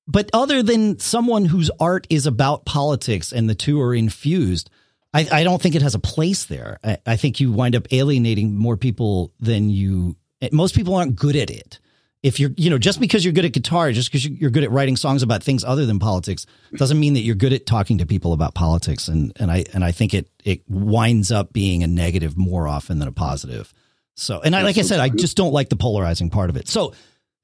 but 0.08 0.30
other 0.34 0.62
than 0.62 1.00
someone 1.00 1.46
whose 1.46 1.72
art 1.80 2.06
is 2.10 2.26
about 2.26 2.66
politics 2.66 3.32
and 3.32 3.50
the 3.50 3.56
two 3.56 3.82
are 3.82 3.94
infused, 3.94 4.70
I, 5.14 5.28
I 5.32 5.44
don't 5.44 5.62
think 5.62 5.76
it 5.76 5.82
has 5.82 5.96
a 5.96 6.00
place 6.00 6.46
there. 6.46 6.80
I, 6.84 6.98
I 7.06 7.16
think 7.16 7.40
you 7.40 7.52
wind 7.52 7.76
up 7.76 7.88
alienating 7.92 8.56
more 8.56 8.78
people 8.78 9.34
than 9.40 9.70
you. 9.70 10.16
Most 10.52 10.76
people 10.76 10.96
aren't 10.96 11.16
good 11.16 11.36
at 11.36 11.50
it 11.50 11.80
if 12.24 12.40
you're, 12.40 12.52
you 12.58 12.70
know, 12.70 12.78
just 12.78 13.00
because 13.00 13.24
you're 13.24 13.34
good 13.34 13.46
at 13.46 13.54
guitar, 13.54 13.92
just 13.92 14.12
because 14.12 14.28
you're 14.28 14.50
good 14.50 14.64
at 14.64 14.72
writing 14.72 14.98
songs 14.98 15.24
about 15.24 15.44
things 15.44 15.64
other 15.64 15.86
than 15.86 16.00
politics, 16.00 16.46
doesn't 16.74 17.00
mean 17.00 17.14
that 17.14 17.22
you're 17.22 17.36
good 17.36 17.54
at 17.54 17.66
talking 17.66 18.00
to 18.00 18.06
people 18.06 18.34
about 18.34 18.54
politics. 18.54 19.08
And 19.08 19.32
and 19.38 19.52
I 19.52 19.66
and 19.74 19.84
I 19.84 19.92
think 19.92 20.14
it 20.14 20.30
it 20.44 20.62
winds 20.68 21.32
up 21.32 21.54
being 21.54 21.84
a 21.84 21.88
negative 21.88 22.38
more 22.38 22.68
often 22.68 23.00
than 23.00 23.08
a 23.08 23.14
positive. 23.14 23.74
So, 24.18 24.42
and 24.42 24.56
I, 24.56 24.64
like 24.64 24.78
I 24.78 24.82
said, 24.82 25.00
I 25.00 25.10
just 25.10 25.38
don't 25.38 25.54
like 25.54 25.70
the 25.70 25.76
polarizing 25.76 26.32
part 26.32 26.50
of 26.50 26.58
it. 26.58 26.68
So 26.68 26.94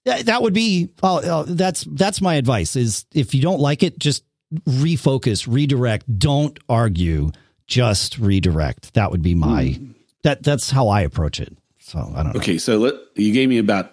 that, 0.06 0.26
that 0.26 0.42
would 0.42 0.54
be, 0.54 0.90
oh, 1.04 1.44
that's 1.44 1.84
that's 1.84 2.20
my 2.20 2.36
advice: 2.36 2.76
is 2.76 3.06
if 3.14 3.36
you 3.36 3.42
don't 3.42 3.60
like 3.60 3.84
it, 3.84 4.00
just 4.00 4.24
refocus, 4.68 5.48
redirect. 5.48 6.20
Don't 6.20 6.58
argue, 6.68 7.32
just 7.68 8.18
redirect. 8.18 8.96
That 8.96 9.12
would 9.12 9.22
be 9.22 9.36
my 9.36 9.64
mm. 9.80 9.94
that 10.24 10.44
that's 10.44 10.72
how 10.72 10.88
I 10.88 11.02
approach 11.02 11.40
it. 11.40 11.56
So 11.80 12.12
I 12.16 12.24
don't. 12.24 12.36
Okay, 12.38 12.58
so 12.58 12.78
let, 12.78 12.96
you 13.16 13.32
gave 13.34 13.50
me 13.50 13.60
about 13.60 13.92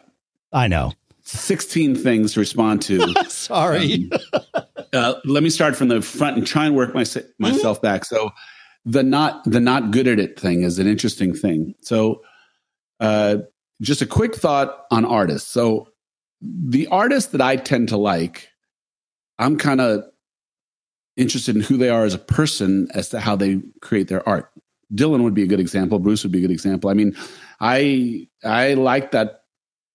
I 0.53 0.66
know. 0.66 0.93
16 1.23 1.95
things 1.95 2.33
to 2.33 2.40
respond 2.40 2.83
to. 2.83 3.12
Sorry. 3.29 4.11
Um, 4.33 4.43
uh, 4.93 5.14
let 5.25 5.43
me 5.43 5.51
start 5.51 5.77
from 5.77 5.88
the 5.88 6.03
front 6.03 6.37
and 6.37 6.47
try 6.47 6.66
and 6.66 6.75
work 6.75 6.95
my, 6.95 7.05
myself 7.38 7.77
mm-hmm. 7.79 7.87
back. 7.87 8.05
So 8.05 8.31
the 8.85 9.03
not 9.03 9.45
the 9.45 9.61
not 9.61 9.90
good 9.90 10.09
at 10.09 10.19
it 10.19 10.40
thing 10.40 10.62
is 10.62 10.79
an 10.79 10.87
interesting 10.87 11.35
thing. 11.35 11.75
So 11.83 12.23
uh, 13.00 13.38
just 13.80 14.02
a 14.02 14.06
quick 14.06 14.34
thought 14.36 14.84
on 14.90 15.04
artists. 15.04 15.50
So 15.50 15.88
the 16.40 16.86
artists 16.88 17.32
that 17.32 17.40
I 17.40 17.56
tend 17.56 17.88
to 17.88 17.96
like, 17.96 18.48
I'm 19.38 19.56
kind 19.56 19.80
of 19.80 20.04
interested 21.16 21.56
in 21.56 21.62
who 21.62 21.76
they 21.76 21.88
are 21.88 22.04
as 22.04 22.14
a 22.14 22.18
person 22.18 22.88
as 22.94 23.08
to 23.10 23.20
how 23.20 23.36
they 23.36 23.60
create 23.80 24.08
their 24.08 24.26
art. 24.28 24.50
Dylan 24.94 25.22
would 25.22 25.34
be 25.34 25.42
a 25.42 25.46
good 25.46 25.60
example. 25.60 25.98
Bruce 25.98 26.22
would 26.22 26.32
be 26.32 26.38
a 26.38 26.42
good 26.42 26.50
example. 26.50 26.90
I 26.90 26.94
mean, 26.94 27.14
I 27.60 28.28
I 28.44 28.74
like 28.74 29.12
that. 29.12 29.36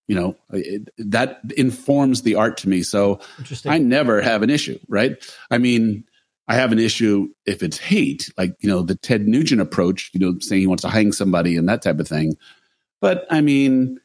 You 0.08 0.14
know, 0.14 0.36
it, 0.52 0.88
that 0.98 1.40
informs 1.56 2.22
the 2.22 2.36
art 2.36 2.56
to 2.58 2.68
me. 2.68 2.84
So 2.84 3.18
I 3.66 3.78
never 3.78 4.20
have 4.20 4.42
an 4.42 4.50
issue, 4.50 4.78
right? 4.88 5.16
I 5.50 5.58
mean, 5.58 6.04
I 6.46 6.54
have 6.54 6.70
an 6.70 6.78
issue 6.78 7.28
if 7.44 7.60
it's 7.62 7.76
hate, 7.76 8.32
like 8.38 8.54
you 8.60 8.68
know 8.68 8.82
the 8.82 8.94
Ted 8.94 9.26
Nugent 9.26 9.60
approach. 9.60 10.10
You 10.14 10.20
know, 10.20 10.38
saying 10.38 10.60
he 10.60 10.66
wants 10.66 10.82
to 10.82 10.88
hang 10.88 11.12
somebody 11.12 11.56
and 11.56 11.68
that 11.68 11.82
type 11.82 11.98
of 11.98 12.08
thing. 12.08 12.36
But 13.00 13.26
I 13.30 13.40
mean, 13.40 14.00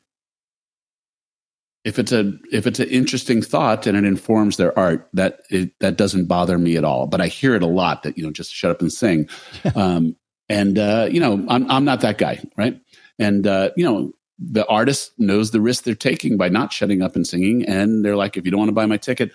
if 1.84 1.98
it's 1.98 2.12
a 2.12 2.34
if 2.52 2.68
it's 2.68 2.80
an 2.80 2.90
interesting 2.90 3.42
thought 3.42 3.88
and 3.88 3.98
it 3.98 4.06
informs 4.06 4.58
their 4.58 4.78
art, 4.78 5.10
that 5.14 5.42
it, 5.50 5.72
that 5.80 5.98
doesn't 5.98 6.26
bother 6.26 6.58
me 6.58 6.78
at 6.78 6.84
all. 6.84 7.08
But 7.08 7.22
I 7.22 7.28
hear 7.28 7.56
it 7.56 7.64
a 7.64 7.68
lot 7.68 8.04
that 8.04 8.18
you 8.18 8.24
know 8.24 8.32
just 8.32 8.54
shut 8.54 8.72
up 8.72 8.82
and 8.82 8.92
sing. 8.92 9.30
um, 9.76 10.16
and 10.50 10.78
uh, 10.78 11.08
you 11.10 11.20
know, 11.20 11.46
I'm 11.48 11.70
I'm 11.70 11.86
not 11.86 12.02
that 12.02 12.18
guy, 12.18 12.44
right? 12.58 12.80
And 13.18 13.48
uh, 13.48 13.72
you 13.76 13.86
know, 13.86 14.12
the 14.38 14.66
artist 14.68 15.14
knows 15.18 15.52
the 15.52 15.62
risk 15.62 15.84
they're 15.84 15.96
taking 15.96 16.38
by 16.38 16.50
not 16.50 16.74
shutting 16.74 17.02
up 17.02 17.16
and 17.16 17.26
singing, 17.26 17.66
and 17.66 18.06
they're 18.06 18.18
like, 18.18 18.38
if 18.38 18.46
you 18.46 18.52
don't 18.52 18.60
want 18.60 18.70
to 18.70 18.76
buy 18.76 18.86
my 18.86 18.98
ticket, 18.98 19.32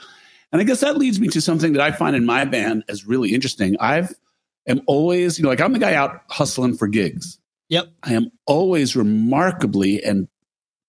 and 0.53 0.61
I 0.61 0.65
guess 0.65 0.81
that 0.81 0.97
leads 0.97 1.19
me 1.19 1.29
to 1.29 1.41
something 1.41 1.73
that 1.73 1.83
I 1.83 1.91
find 1.91 2.15
in 2.15 2.25
my 2.25 2.45
band 2.45 2.85
as 2.89 3.07
really 3.07 3.35
interesting. 3.35 3.77
I've 3.81 4.15
am 4.67 4.83
always, 4.87 5.39
you 5.39 5.43
know, 5.43 5.49
like 5.49 5.61
I'm 5.61 5.73
the 5.73 5.79
guy 5.79 5.95
out 5.95 6.21
hustling 6.29 6.77
for 6.77 6.87
gigs. 6.87 7.39
Yep. 7.69 7.93
I 8.03 8.15
am 8.15 8.31
always 8.47 8.95
remarkably 8.95 10.03
and 10.03 10.29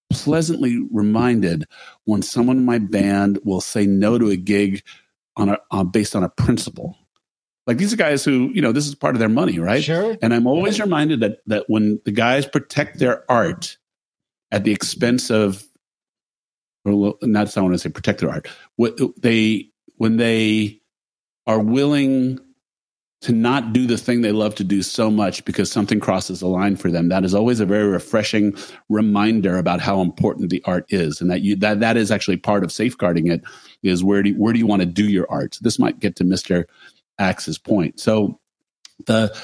pleasantly 0.09 0.85
reminded 0.91 1.65
when 2.05 2.21
someone 2.21 2.57
in 2.57 2.65
my 2.65 2.79
band 2.79 3.39
will 3.43 3.61
say 3.61 3.85
no 3.85 4.17
to 4.17 4.29
a 4.29 4.35
gig 4.35 4.83
on 5.35 5.49
a 5.49 5.57
uh, 5.71 5.83
based 5.83 6.15
on 6.15 6.23
a 6.23 6.29
principle. 6.29 6.97
Like 7.65 7.77
these 7.77 7.93
are 7.93 7.97
guys 7.97 8.23
who, 8.23 8.49
you 8.53 8.61
know, 8.61 8.71
this 8.71 8.87
is 8.87 8.95
part 8.95 9.15
of 9.15 9.19
their 9.19 9.27
money, 9.27 9.59
right? 9.59 9.83
Sure. 9.83 10.17
And 10.21 10.33
I'm 10.33 10.47
always 10.47 10.79
reminded 10.79 11.19
that 11.19 11.39
that 11.47 11.65
when 11.67 11.99
the 12.05 12.11
guys 12.11 12.45
protect 12.45 12.99
their 12.99 13.29
art 13.29 13.77
at 14.51 14.63
the 14.63 14.71
expense 14.71 15.29
of, 15.29 15.65
or 16.85 17.15
not 17.23 17.57
I 17.57 17.61
want 17.61 17.73
to 17.73 17.79
say 17.79 17.89
protect 17.89 18.21
their 18.21 18.29
art, 18.29 18.47
what 18.77 18.97
they 19.21 19.69
when 19.97 20.17
they 20.17 20.79
are 21.45 21.59
willing 21.59 22.39
to 23.21 23.31
not 23.31 23.73
do 23.73 23.87
the 23.87 23.97
thing 23.97 24.21
they 24.21 24.31
love 24.31 24.53
to 24.55 24.63
do 24.63 24.83
so 24.83 25.09
much 25.09 25.43
because 25.43 25.71
something 25.71 25.99
crosses 25.99 26.39
the 26.39 26.47
line 26.47 26.75
for 26.75 26.91
them. 26.91 27.09
That 27.09 27.25
is 27.25 27.33
always 27.33 27.59
a 27.59 27.65
very 27.65 27.87
refreshing 27.87 28.55
reminder 28.89 29.57
about 29.57 29.81
how 29.81 30.01
important 30.01 30.51
the 30.51 30.61
art 30.65 30.85
is, 30.89 31.19
and 31.19 31.31
that 31.31 31.41
you 31.41 31.55
that 31.57 31.79
that 31.79 31.97
is 31.97 32.11
actually 32.11 32.37
part 32.37 32.63
of 32.63 32.71
safeguarding 32.71 33.27
it. 33.27 33.41
Is 33.81 34.03
where 34.03 34.21
do 34.21 34.29
you, 34.29 34.35
where 34.35 34.53
do 34.53 34.59
you 34.59 34.67
want 34.67 34.81
to 34.81 34.85
do 34.85 35.05
your 35.05 35.25
art? 35.31 35.55
So 35.55 35.59
this 35.63 35.79
might 35.79 35.99
get 35.99 36.15
to 36.17 36.23
Mister 36.23 36.67
Axe's 37.17 37.57
point. 37.57 37.99
So 37.99 38.39
the 39.05 39.35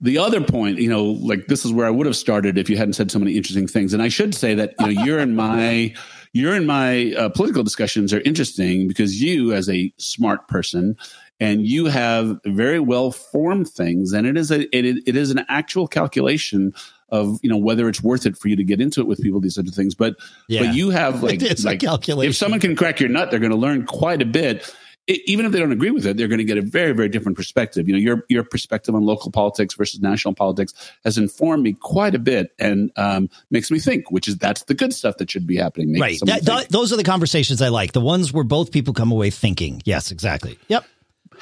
the 0.00 0.18
other 0.18 0.40
point, 0.40 0.78
you 0.78 0.90
know, 0.90 1.04
like 1.04 1.46
this 1.46 1.64
is 1.64 1.72
where 1.72 1.86
I 1.86 1.90
would 1.90 2.06
have 2.06 2.16
started 2.16 2.58
if 2.58 2.68
you 2.68 2.76
hadn't 2.76 2.94
said 2.94 3.10
so 3.10 3.18
many 3.20 3.36
interesting 3.36 3.68
things. 3.68 3.94
And 3.94 4.02
I 4.02 4.08
should 4.08 4.34
say 4.34 4.54
that 4.54 4.74
you 4.80 4.86
know 4.86 5.04
you're 5.04 5.20
in 5.20 5.36
my 5.36 5.94
you're 6.32 6.56
in 6.56 6.66
my 6.66 7.12
uh, 7.12 7.28
political 7.28 7.62
discussions 7.62 8.12
are 8.12 8.20
interesting 8.22 8.88
because 8.88 9.22
you, 9.22 9.52
as 9.52 9.70
a 9.70 9.94
smart 9.98 10.48
person, 10.48 10.96
and 11.40 11.66
you 11.66 11.86
have 11.86 12.38
very 12.44 12.80
well 12.80 13.10
formed 13.10 13.68
things, 13.68 14.12
and 14.12 14.26
it 14.26 14.36
is 14.36 14.50
a 14.50 14.62
it, 14.76 15.02
it 15.06 15.16
is 15.16 15.30
an 15.30 15.44
actual 15.48 15.86
calculation 15.86 16.72
of 17.10 17.38
you 17.42 17.50
know 17.50 17.56
whether 17.56 17.88
it's 17.88 18.02
worth 18.02 18.26
it 18.26 18.36
for 18.36 18.48
you 18.48 18.56
to 18.56 18.64
get 18.64 18.80
into 18.80 19.00
it 19.00 19.06
with 19.06 19.22
people 19.22 19.40
these 19.40 19.54
sorts 19.54 19.70
of 19.70 19.74
things. 19.74 19.94
But 19.94 20.16
yeah. 20.48 20.64
but 20.64 20.74
you 20.74 20.90
have 20.90 21.22
like 21.22 21.42
like 21.64 21.80
calculation. 21.80 22.30
If 22.30 22.36
someone 22.36 22.60
can 22.60 22.76
crack 22.76 23.00
your 23.00 23.08
nut, 23.08 23.30
they're 23.30 23.40
going 23.40 23.52
to 23.52 23.58
learn 23.58 23.86
quite 23.86 24.22
a 24.22 24.26
bit 24.26 24.72
even 25.06 25.44
if 25.44 25.52
they 25.52 25.58
don't 25.58 25.72
agree 25.72 25.90
with 25.90 26.06
it, 26.06 26.16
they're 26.16 26.28
going 26.28 26.38
to 26.38 26.44
get 26.44 26.56
a 26.56 26.62
very, 26.62 26.92
very 26.92 27.10
different 27.10 27.36
perspective. 27.36 27.86
You 27.88 27.94
know, 27.94 28.00
your 28.00 28.24
your 28.28 28.42
perspective 28.42 28.94
on 28.94 29.04
local 29.04 29.30
politics 29.30 29.74
versus 29.74 30.00
national 30.00 30.34
politics 30.34 30.72
has 31.04 31.18
informed 31.18 31.62
me 31.62 31.74
quite 31.74 32.14
a 32.14 32.18
bit 32.18 32.52
and 32.58 32.90
um, 32.96 33.28
makes 33.50 33.70
me 33.70 33.78
think. 33.78 34.10
Which 34.10 34.28
is 34.28 34.38
that's 34.38 34.64
the 34.64 34.74
good 34.74 34.94
stuff 34.94 35.18
that 35.18 35.30
should 35.30 35.46
be 35.46 35.56
happening. 35.56 35.92
Makes 35.92 36.22
right. 36.22 36.42
That, 36.42 36.56
th- 36.56 36.68
those 36.68 36.92
are 36.92 36.96
the 36.96 37.04
conversations 37.04 37.60
I 37.60 37.68
like. 37.68 37.92
The 37.92 38.00
ones 38.00 38.32
where 38.32 38.44
both 38.44 38.72
people 38.72 38.94
come 38.94 39.12
away 39.12 39.28
thinking. 39.28 39.82
Yes, 39.84 40.10
exactly. 40.10 40.58
Yep. 40.68 40.86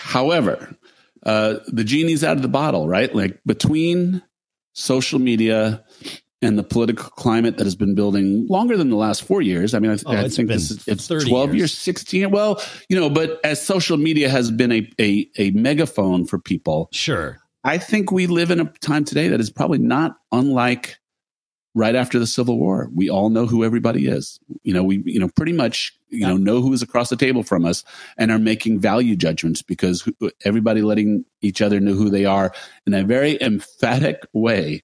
However, 0.03 0.77
uh, 1.25 1.57
the 1.69 1.85
genie's 1.85 2.25
out 2.25 2.37
of 2.37 2.43
the 2.43 2.49
bottle. 2.49 2.89
Right. 2.89 3.15
Like 3.15 3.41
between 3.47 4.23
social 4.75 5.19
media 5.19 5.85
and 6.43 6.59
the 6.59 6.65
political 6.65 7.09
climate 7.11 7.57
that 7.57 7.65
has 7.65 7.77
been 7.77 7.95
building 7.95 8.47
longer 8.49 8.77
than 8.77 8.91
the 8.91 8.97
last 8.97 9.23
four 9.23 9.41
years. 9.41 9.75
I 9.75 9.79
mean, 9.79 9.93
I, 9.93 9.99
oh, 10.07 10.17
I 10.17 10.29
think 10.29 10.49
this 10.49 10.73
is, 10.73 10.89
it's 10.89 11.07
12 11.07 11.51
years. 11.51 11.57
years. 11.57 11.73
16. 11.73 12.31
Well, 12.33 12.61
you 12.89 12.99
know, 12.99 13.09
but 13.09 13.39
as 13.45 13.65
social 13.65 13.97
media 13.97 14.29
has 14.29 14.51
been 14.51 14.73
a, 14.73 14.91
a, 15.01 15.31
a 15.39 15.51
megaphone 15.53 16.27
for 16.27 16.39
people. 16.39 16.89
Sure. 16.93 17.39
I 17.65 17.79
think 17.79 18.11
we 18.11 18.27
live 18.27 18.51
in 18.51 18.59
a 18.59 18.65
time 18.81 19.05
today 19.05 19.29
that 19.29 19.41
is 19.41 19.51
probably 19.51 19.79
not 19.79 20.17
unlike 20.33 20.99
right 21.75 21.95
after 21.95 22.19
the 22.19 22.27
Civil 22.27 22.59
War. 22.59 22.89
We 22.95 23.09
all 23.09 23.31
know 23.31 23.47
who 23.47 23.65
everybody 23.65 24.07
is. 24.07 24.39
You 24.63 24.75
know, 24.75 24.85
we, 24.85 25.03
you 25.07 25.19
know, 25.19 25.29
pretty 25.29 25.53
much, 25.53 25.97
you 26.11 26.27
know, 26.27 26.37
know 26.37 26.61
who 26.61 26.73
is 26.73 26.83
across 26.83 27.09
the 27.09 27.17
table 27.17 27.43
from 27.43 27.65
us 27.65 27.85
and 28.19 28.31
are 28.31 28.39
making 28.39 28.81
value 28.81 29.17
judgments 29.17 29.63
because 29.63 30.09
everybody 30.45 30.83
letting 30.83 31.25
each 31.41 31.63
other 31.63 31.81
know 31.81 31.95
who 31.95 32.11
they 32.11 32.25
are 32.25 32.53
in 32.87 32.95
a 32.95 33.05
very 33.05 33.41
emphatic 33.43 34.23
way. 34.33 34.83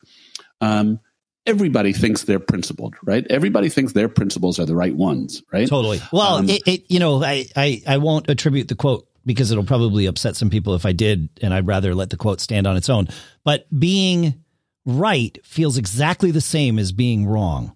Um, 0.60 1.00
everybody 1.46 1.92
thinks 1.92 2.24
they're 2.24 2.38
principled, 2.38 2.94
right? 3.04 3.26
Everybody 3.30 3.68
thinks 3.68 3.92
their 3.92 4.08
principles 4.08 4.58
are 4.58 4.66
the 4.66 4.76
right 4.76 4.94
ones, 4.94 5.42
right? 5.52 5.68
Totally. 5.68 6.00
Well, 6.12 6.36
um, 6.36 6.48
it, 6.48 6.62
it, 6.66 6.84
you 6.88 7.00
know, 7.00 7.22
I, 7.22 7.46
I, 7.56 7.82
I 7.86 7.98
won't 7.98 8.28
attribute 8.28 8.68
the 8.68 8.74
quote 8.74 9.08
because 9.26 9.50
it'll 9.50 9.64
probably 9.64 10.06
upset 10.06 10.36
some 10.36 10.48
people 10.48 10.74
if 10.74 10.86
I 10.86 10.92
did, 10.92 11.28
and 11.42 11.52
I'd 11.52 11.66
rather 11.66 11.94
let 11.94 12.08
the 12.10 12.16
quote 12.16 12.40
stand 12.40 12.66
on 12.66 12.76
its 12.76 12.88
own. 12.88 13.08
But 13.44 13.66
being 13.78 14.42
right 14.88 15.38
feels 15.44 15.76
exactly 15.76 16.30
the 16.30 16.40
same 16.40 16.78
as 16.78 16.92
being 16.92 17.26
wrong. 17.26 17.74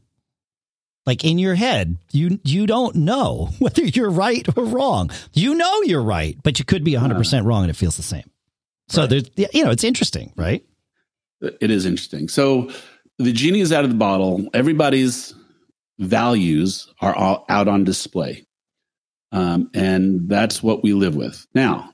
Like 1.05 1.25
in 1.25 1.39
your 1.39 1.55
head, 1.55 1.99
you 2.13 2.41
you 2.45 2.67
don't 2.67 2.97
know 2.97 3.51
whether 3.59 3.83
you're 3.83 4.11
right 4.11 4.47
or 4.57 4.65
wrong. 4.65 5.11
You 5.33 5.55
know 5.55 5.83
you're 5.83 6.03
right, 6.03 6.37
but 6.43 6.59
you 6.59 6.65
could 6.65 6.85
be 6.85 6.93
100% 6.93 7.45
wrong 7.45 7.63
and 7.63 7.71
it 7.71 7.77
feels 7.77 7.97
the 7.97 8.03
same. 8.03 8.29
So 8.89 9.03
right. 9.03 9.11
there's 9.11 9.51
you 9.53 9.65
know, 9.65 9.71
it's 9.71 9.85
interesting, 9.85 10.33
right? 10.37 10.65
It 11.41 11.71
is 11.71 11.87
interesting. 11.87 12.29
So 12.29 12.71
the 13.19 13.33
genie 13.33 13.61
is 13.61 13.73
out 13.73 13.85
of 13.85 13.91
the 13.91 13.97
bottle. 13.97 14.49
Everybody's 14.55 15.35
values 15.99 16.93
are 17.01 17.15
all 17.15 17.45
out 17.49 17.69
on 17.69 17.85
display. 17.85 18.47
Um, 19.33 19.71
and 19.75 20.29
that's 20.29 20.63
what 20.63 20.83
we 20.83 20.93
live 20.93 21.17
with. 21.17 21.47
Now, 21.55 21.93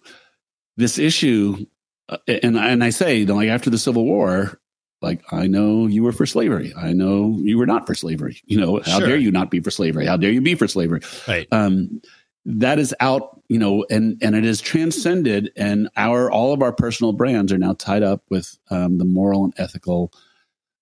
this 0.76 0.98
issue, 0.98 1.66
uh, 2.08 2.18
and, 2.26 2.56
and 2.58 2.82
I 2.82 2.90
say, 2.90 3.18
you 3.18 3.26
know, 3.26 3.36
like 3.36 3.48
after 3.48 3.70
the 3.70 3.78
Civil 3.78 4.04
War, 4.04 4.58
like 5.00 5.22
I 5.32 5.46
know 5.46 5.86
you 5.86 6.02
were 6.02 6.12
for 6.12 6.26
slavery. 6.26 6.72
I 6.76 6.92
know 6.92 7.38
you 7.40 7.58
were 7.58 7.66
not 7.66 7.86
for 7.86 7.94
slavery. 7.94 8.40
You 8.46 8.60
know, 8.60 8.80
how 8.84 8.98
sure. 8.98 9.08
dare 9.08 9.16
you 9.16 9.30
not 9.30 9.50
be 9.50 9.60
for 9.60 9.70
slavery? 9.70 10.06
How 10.06 10.16
dare 10.16 10.32
you 10.32 10.40
be 10.40 10.54
for 10.54 10.68
slavery? 10.68 11.00
Right. 11.26 11.46
Um, 11.52 12.00
that 12.44 12.78
is 12.78 12.94
out, 13.00 13.42
you 13.48 13.58
know, 13.58 13.84
and 13.90 14.16
and 14.22 14.34
it 14.34 14.44
is 14.44 14.60
transcended, 14.60 15.52
and 15.56 15.88
our 15.96 16.30
all 16.30 16.52
of 16.52 16.62
our 16.62 16.72
personal 16.72 17.12
brands 17.12 17.52
are 17.52 17.58
now 17.58 17.74
tied 17.74 18.02
up 18.02 18.22
with 18.30 18.56
um, 18.70 18.98
the 18.98 19.04
moral 19.04 19.44
and 19.44 19.54
ethical 19.58 20.12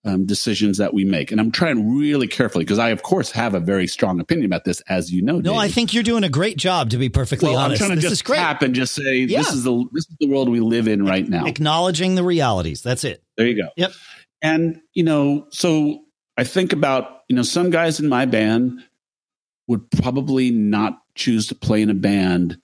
um, 0.06 0.24
decisions 0.24 0.78
that 0.78 0.94
we 0.94 1.04
make. 1.04 1.32
And 1.32 1.40
I'm 1.40 1.50
trying 1.50 1.96
really 1.96 2.28
carefully 2.28 2.64
because 2.64 2.78
I, 2.78 2.90
of 2.90 3.02
course, 3.02 3.32
have 3.32 3.54
a 3.54 3.60
very 3.60 3.86
strong 3.86 4.20
opinion 4.20 4.46
about 4.46 4.64
this, 4.64 4.80
as 4.82 5.12
you 5.12 5.20
know. 5.20 5.38
No, 5.40 5.52
Dave. 5.52 5.58
I 5.58 5.68
think 5.68 5.92
you're 5.92 6.04
doing 6.04 6.24
a 6.24 6.28
great 6.28 6.56
job. 6.56 6.90
To 6.90 6.96
be 6.96 7.08
perfectly 7.08 7.50
well, 7.50 7.58
honest, 7.58 7.82
I'm 7.82 7.88
trying 7.88 7.98
to 7.98 8.08
this 8.08 8.20
just 8.20 8.26
tap 8.26 8.62
and 8.62 8.74
just 8.74 8.94
say 8.94 9.16
yeah. 9.16 9.38
this 9.38 9.52
is 9.52 9.64
the 9.64 9.84
this 9.92 10.08
is 10.08 10.16
the 10.20 10.28
world 10.28 10.48
we 10.48 10.60
live 10.60 10.88
in 10.88 11.04
right 11.04 11.28
now. 11.28 11.44
Acknowledging 11.46 12.14
the 12.14 12.22
realities. 12.22 12.82
That's 12.82 13.04
it. 13.04 13.22
There 13.36 13.46
you 13.46 13.60
go. 13.60 13.68
Yep. 13.76 13.92
And 14.42 14.80
you 14.94 15.02
know, 15.02 15.46
so 15.50 16.04
I 16.36 16.44
think 16.44 16.72
about 16.72 17.22
you 17.28 17.36
know 17.36 17.42
some 17.42 17.70
guys 17.70 17.98
in 17.98 18.08
my 18.08 18.24
band 18.24 18.82
would 19.66 19.90
probably 19.90 20.52
not 20.52 20.98
choose 21.16 21.48
to 21.48 21.54
play 21.56 21.82
in 21.82 21.90
a 21.90 21.94
band 21.94 22.58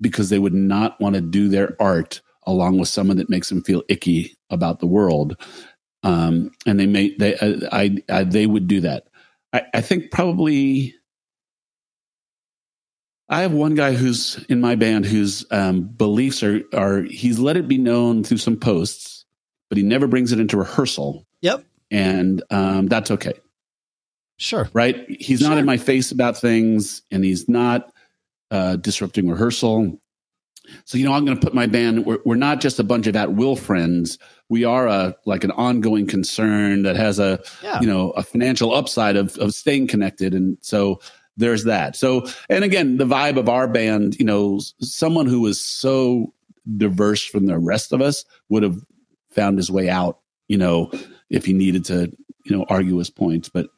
because 0.00 0.28
they 0.28 0.38
would 0.38 0.52
not 0.52 1.00
want 1.00 1.14
to 1.14 1.22
do 1.22 1.48
their 1.48 1.74
art 1.80 2.20
along 2.46 2.78
with 2.78 2.88
someone 2.88 3.16
that 3.16 3.30
makes 3.30 3.48
them 3.48 3.62
feel 3.62 3.82
icky 3.88 4.36
about 4.50 4.78
the 4.78 4.86
world 4.86 5.36
um, 6.06 6.52
and 6.64 6.78
they 6.78 6.86
may 6.86 7.14
they 7.16 7.36
uh, 7.36 7.68
I, 7.72 7.96
I, 8.08 8.22
they 8.22 8.46
would 8.46 8.68
do 8.68 8.80
that. 8.82 9.08
I, 9.52 9.62
I 9.74 9.80
think 9.80 10.12
probably 10.12 10.94
I 13.28 13.40
have 13.40 13.52
one 13.52 13.74
guy 13.74 13.94
who's 13.94 14.44
in 14.48 14.60
my 14.60 14.76
band 14.76 15.04
whose 15.04 15.44
um, 15.50 15.82
beliefs 15.82 16.44
are 16.44 16.62
are 16.72 17.02
he's 17.02 17.40
let 17.40 17.56
it 17.56 17.66
be 17.66 17.78
known 17.78 18.22
through 18.22 18.38
some 18.38 18.56
posts, 18.56 19.24
but 19.68 19.78
he 19.78 19.82
never 19.82 20.06
brings 20.06 20.30
it 20.30 20.38
into 20.38 20.56
rehearsal. 20.56 21.26
Yep, 21.40 21.64
and 21.90 22.40
um, 22.50 22.86
that's 22.86 23.10
okay. 23.10 23.34
Sure, 24.38 24.68
right? 24.72 25.06
He's 25.08 25.40
sure. 25.40 25.48
not 25.48 25.58
in 25.58 25.66
my 25.66 25.76
face 25.76 26.12
about 26.12 26.36
things, 26.36 27.02
and 27.10 27.24
he's 27.24 27.48
not 27.48 27.92
uh, 28.52 28.76
disrupting 28.76 29.28
rehearsal. 29.28 30.00
So 30.84 30.98
you 30.98 31.04
know, 31.04 31.12
I'm 31.12 31.24
going 31.24 31.38
to 31.38 31.44
put 31.44 31.54
my 31.54 31.66
band. 31.66 32.06
We're, 32.06 32.18
we're 32.24 32.34
not 32.36 32.60
just 32.60 32.78
a 32.78 32.84
bunch 32.84 33.06
of 33.06 33.16
at 33.16 33.34
will 33.34 33.56
friends. 33.56 34.18
We 34.48 34.64
are 34.64 34.86
a 34.86 35.16
like 35.24 35.44
an 35.44 35.50
ongoing 35.52 36.06
concern 36.06 36.82
that 36.82 36.96
has 36.96 37.18
a 37.18 37.40
Yeah. 37.62 37.80
you 37.80 37.86
know 37.86 38.10
a 38.10 38.22
financial 38.22 38.74
upside 38.74 39.16
of 39.16 39.36
of 39.38 39.54
staying 39.54 39.88
connected, 39.88 40.34
and 40.34 40.58
so 40.60 41.00
there's 41.36 41.64
that. 41.64 41.96
So 41.96 42.26
and 42.48 42.64
again, 42.64 42.96
the 42.96 43.04
vibe 43.04 43.38
of 43.38 43.48
our 43.48 43.68
band, 43.68 44.16
you 44.18 44.24
know, 44.24 44.60
someone 44.80 45.26
who 45.26 45.40
was 45.42 45.60
so 45.60 46.32
diverse 46.76 47.24
from 47.24 47.46
the 47.46 47.58
rest 47.58 47.92
of 47.92 48.00
us 48.00 48.24
would 48.48 48.62
have 48.62 48.78
found 49.30 49.58
his 49.58 49.70
way 49.70 49.88
out, 49.88 50.18
you 50.48 50.56
know, 50.58 50.90
if 51.30 51.44
he 51.44 51.52
needed 51.52 51.84
to, 51.84 52.10
you 52.44 52.56
know, 52.56 52.64
argue 52.68 52.96
his 52.96 53.10
points. 53.10 53.48
But 53.48 53.68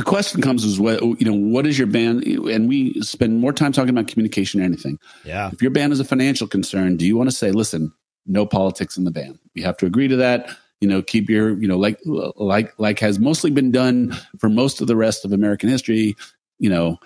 the 0.00 0.04
question 0.04 0.40
comes 0.40 0.64
is 0.64 0.80
what 0.80 1.02
you 1.02 1.26
know, 1.26 1.34
what 1.34 1.66
is 1.66 1.78
your 1.78 1.86
band? 1.86 2.24
And 2.24 2.68
we 2.70 2.98
spend 3.02 3.38
more 3.38 3.52
time 3.52 3.70
talking 3.70 3.90
about 3.90 4.06
communication 4.08 4.60
than 4.60 4.66
anything. 4.72 4.98
Yeah. 5.24 5.50
If 5.52 5.60
your 5.60 5.70
band 5.70 5.92
is 5.92 6.00
a 6.00 6.04
financial 6.04 6.46
concern, 6.46 6.96
do 6.96 7.06
you 7.06 7.18
want 7.18 7.28
to 7.28 7.36
say, 7.36 7.50
listen, 7.52 7.92
no 8.26 8.46
politics 8.46 8.96
in 8.96 9.04
the 9.04 9.10
band? 9.10 9.38
You 9.52 9.64
have 9.64 9.76
to 9.76 9.86
agree 9.86 10.08
to 10.08 10.16
that. 10.16 10.48
You 10.80 10.88
know, 10.88 11.02
keep 11.02 11.28
your, 11.28 11.50
you 11.60 11.68
know, 11.68 11.76
like 11.76 12.00
like 12.04 12.72
like 12.78 12.98
has 13.00 13.18
mostly 13.18 13.50
been 13.50 13.70
done 13.72 14.16
for 14.38 14.48
most 14.48 14.80
of 14.80 14.86
the 14.86 14.96
rest 14.96 15.26
of 15.26 15.32
American 15.34 15.68
history. 15.68 16.16
You 16.58 16.70
know, 16.70 16.98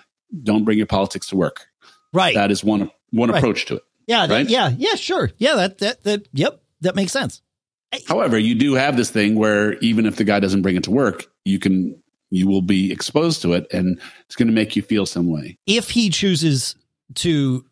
don't 0.43 0.63
bring 0.63 0.77
your 0.77 0.87
politics 0.87 1.27
to 1.27 1.35
work. 1.35 1.65
Right. 2.13 2.33
That 2.35 2.49
is 2.49 2.63
one 2.63 2.89
one 3.11 3.29
Right. 3.29 3.39
approach 3.39 3.65
to 3.65 3.75
it. 3.75 3.83
yeah. 4.07 4.25
that- 4.27 4.49
yeah. 4.49 4.71
Yeah. 4.77 4.95
Sure. 4.95 5.31
Yeah. 5.37 5.55
That, 5.55 5.79
that, 5.79 6.03
that, 6.03 6.27
yep. 6.31 6.61
That 6.81 6.95
makes 6.95 7.11
sense. 7.11 7.41
However, 8.07 8.37
you 8.37 8.55
do 8.55 8.73
have 8.75 8.95
this 8.95 9.09
thing 9.09 9.35
where 9.35 9.73
even 9.79 10.05
if 10.05 10.15
the 10.15 10.23
guy 10.23 10.39
doesn't 10.39 10.61
bring 10.61 10.75
it 10.77 10.83
to 10.83 10.91
work, 10.91 11.25
you 11.45 11.59
can 11.59 12.01
you 12.35 12.47
will 12.47 12.61
be 12.61 12.91
exposed 12.91 13.41
to 13.43 13.53
it, 13.53 13.67
and 13.71 13.99
it's 14.25 14.35
going 14.35 14.47
to 14.47 14.53
make 14.53 14.75
you 14.75 14.81
feel 14.81 15.05
some 15.05 15.29
way. 15.31 15.57
If 15.65 15.89
he 15.89 16.09
chooses 16.09 16.75
to, 17.15 17.65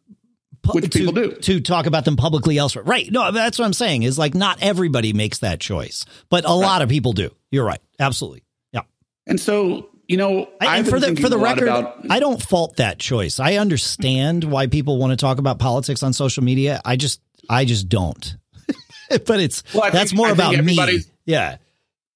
Which 0.74 0.86
to, 0.91 0.99
people 0.99 1.14
do. 1.14 1.32
to 1.34 1.59
talk 1.59 1.86
about 1.86 2.05
them 2.05 2.16
publicly 2.16 2.57
elsewhere. 2.57 2.84
Right. 2.84 3.11
No, 3.11 3.32
that's 3.32 3.59
what 3.59 3.66
I'm 3.66 3.74
saying 3.74 4.03
is 4.03 4.18
like 4.18 4.34
not 4.36 4.59
everybody 4.61 5.14
makes 5.14 5.39
that 5.39 5.59
choice, 5.59 6.05
but 6.30 6.45
a 6.45 6.53
lot 6.53 6.82
of 6.82 6.89
people 6.89 7.14
do. 7.14 7.30
You're 7.51 7.66
right. 7.66 7.82
Absolutely. 7.99 8.43
Yeah. 8.72 8.82
And 9.28 9.39
so, 9.39 9.89
you 10.07 10.18
know, 10.18 10.49
I, 10.61 10.84
for 10.84 10.99
the 10.99 11.16
for 11.16 11.30
the 11.30 11.38
record, 11.38 11.68
about 11.68 12.05
I 12.09 12.20
don't 12.20 12.41
fault 12.41 12.78
that 12.78 12.99
choice. 12.99 13.39
I 13.39 13.55
understand 13.55 14.43
why 14.43 14.68
people 14.68 14.97
want 14.97 15.11
to 15.11 15.18
talk 15.18 15.38
about 15.39 15.59
politics 15.59 16.03
on 16.03 16.14
social 16.14 16.43
media. 16.43 16.82
I 16.86 16.95
just 16.95 17.22
I 17.49 17.66
just 17.66 17.89
don't. 17.89 18.36
but 19.26 19.39
it's 19.39 19.64
Well, 19.74 19.91
that's 19.91 20.11
think- 20.11 20.18
more 20.18 20.28
I 20.28 20.32
about 20.32 20.64
me. 20.64 21.01
Yeah. 21.26 21.57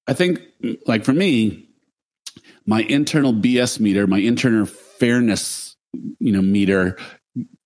I 0.06 0.14
think, 0.14 0.40
like 0.86 1.04
for 1.04 1.12
me, 1.12 1.67
my 2.68 2.82
internal 2.82 3.32
BS 3.32 3.80
meter, 3.80 4.06
my 4.06 4.18
internal 4.18 4.66
fairness, 4.66 5.74
you 6.20 6.30
know, 6.32 6.42
meter 6.42 6.98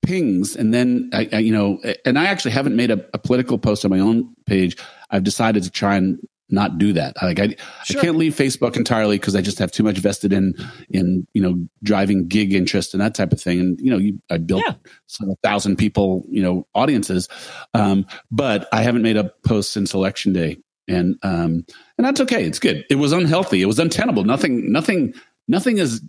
pings, 0.03 0.55
and 0.57 0.73
then 0.73 1.11
I, 1.13 1.29
I 1.33 1.39
you 1.39 1.53
know, 1.53 1.79
and 2.05 2.19
I 2.19 2.27
actually 2.27 2.53
haven't 2.53 2.77
made 2.77 2.91
a, 2.93 3.05
a 3.13 3.19
political 3.19 3.59
post 3.59 3.85
on 3.85 3.91
my 3.91 3.99
own 3.99 4.33
page. 4.47 4.77
I've 5.11 5.25
decided 5.25 5.65
to 5.65 5.71
try 5.71 5.97
and 5.97 6.19
not 6.51 6.77
do 6.79 6.93
that. 6.93 7.17
Like 7.21 7.41
I, 7.41 7.57
Sure. 7.85 8.01
I 8.01 8.05
can't 8.05 8.17
leave 8.17 8.35
Facebook 8.35 8.77
entirely 8.77 9.17
because 9.19 9.35
I 9.35 9.41
just 9.41 9.59
have 9.59 9.73
too 9.73 9.83
much 9.83 9.99
vested 9.99 10.33
in 10.33 10.55
in 10.91 11.27
you 11.35 11.43
know 11.43 11.67
driving 11.83 12.29
gig 12.29 12.53
interest 12.53 12.95
and 12.95 13.01
that 13.01 13.15
type 13.15 13.33
of 13.33 13.41
thing. 13.41 13.59
And 13.59 13.81
you 13.81 13.91
know, 13.91 13.99
you, 13.99 14.21
I 14.31 14.39
built 14.39 14.63
Yeah. 14.67 14.75
several 15.09 15.39
thousand 15.43 15.77
people, 15.79 16.25
you 16.29 16.43
know, 16.43 16.67
audiences, 16.75 17.29
um, 17.75 18.07
but 18.31 18.69
I 18.73 18.83
haven't 18.83 19.03
made 19.03 19.17
a 19.17 19.33
post 19.45 19.73
since 19.73 19.95
election 19.95 20.33
day, 20.33 20.59
and 20.89 21.17
um, 21.23 21.65
and 21.97 22.05
that's 22.05 22.21
okay. 22.21 22.45
It's 22.45 22.59
good. 22.59 22.85
It 22.91 22.97
was 22.97 23.13
unhealthy. 23.13 23.63
It 23.63 23.67
was 23.67 23.79
untenable. 23.79 24.25
Nothing, 24.25 24.73
nothing, 24.73 25.15
nothing 25.49 25.79
is. 25.79 26.03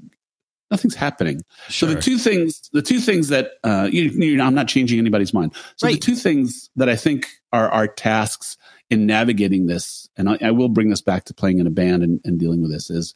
Nothing's 0.72 0.96
happening. 0.96 1.42
Sure. 1.70 1.90
So 1.90 1.94
the 1.94 2.02
two 2.02 2.18
things, 2.18 2.68
the 2.74 2.82
two 2.82 3.00
things 3.00 3.28
that 3.28 3.52
uh, 3.64 3.90
you, 3.92 4.04
you 4.06 4.36
know, 4.38 4.46
I'm 4.46 4.56
not 4.56 4.68
changing 4.68 4.98
anybody's 4.98 5.32
mind. 5.32 5.54
So 5.76 5.86
the 5.86 5.98
two 5.98 6.16
things 6.16 6.72
that 6.78 6.90
I 6.90 6.96
think 6.96 7.28
are 7.52 7.70
our 7.70 7.88
tasks 7.88 8.58
in 8.90 9.06
navigating 9.06 9.68
this, 9.68 10.10
and 10.18 10.28
I, 10.28 10.38
I 10.42 10.50
will 10.50 10.70
bring 10.70 10.90
this 10.90 11.02
back 11.02 11.26
to 11.26 11.34
playing 11.34 11.60
in 11.60 11.68
a 11.68 11.70
band 11.70 12.02
and, 12.02 12.20
and 12.24 12.40
dealing 12.40 12.64
with 12.64 12.72
this 12.72 12.90
is, 12.90 13.14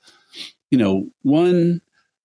you 0.70 0.78
know, 0.78 1.10
one, 1.24 1.82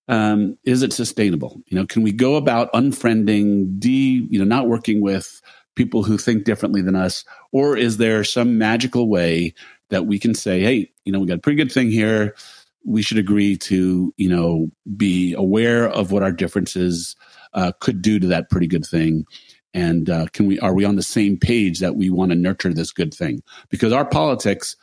um, 0.07 0.55
is 0.65 0.83
it 0.83 0.93
sustainable? 0.93 1.59
You 1.65 1.79
know, 1.79 1.87
can 1.87 2.03
we 2.03 2.11
go 2.11 2.35
about 2.35 2.71
unfriending, 2.73 3.79
de, 3.79 4.27
you 4.29 4.37
know, 4.37 4.45
not 4.45 4.67
working 4.67 5.01
with 5.01 5.41
people 5.75 6.03
who 6.03 6.17
think 6.17 6.43
differently 6.43 6.81
than 6.81 6.95
us, 6.95 7.25
or 7.51 7.75
is 7.77 7.97
there 7.97 8.23
some 8.23 8.57
magical 8.57 9.09
way 9.09 9.53
that 9.89 10.05
we 10.05 10.19
can 10.19 10.33
say, 10.33 10.61
hey, 10.61 10.91
you 11.05 11.11
know, 11.11 11.19
we 11.19 11.27
got 11.27 11.37
a 11.37 11.41
pretty 11.41 11.57
good 11.57 11.71
thing 11.71 11.91
here. 11.91 12.35
We 12.85 13.01
should 13.01 13.17
agree 13.17 13.57
to, 13.57 14.13
you 14.17 14.29
know, 14.29 14.69
be 14.97 15.33
aware 15.33 15.87
of 15.89 16.11
what 16.11 16.23
our 16.23 16.31
differences 16.31 17.15
uh, 17.53 17.71
could 17.79 18.01
do 18.01 18.19
to 18.19 18.27
that 18.27 18.49
pretty 18.49 18.67
good 18.67 18.85
thing. 18.85 19.25
And 19.73 20.09
uh, 20.09 20.27
can 20.33 20.47
we 20.47 20.59
are 20.59 20.73
we 20.73 20.85
on 20.85 20.97
the 20.97 21.03
same 21.03 21.37
page 21.37 21.79
that 21.79 21.95
we 21.95 22.09
want 22.09 22.31
to 22.31 22.37
nurture 22.37 22.73
this 22.73 22.91
good 22.91 23.13
thing? 23.13 23.41
Because 23.69 23.91
our 23.93 24.05
politics, 24.05 24.75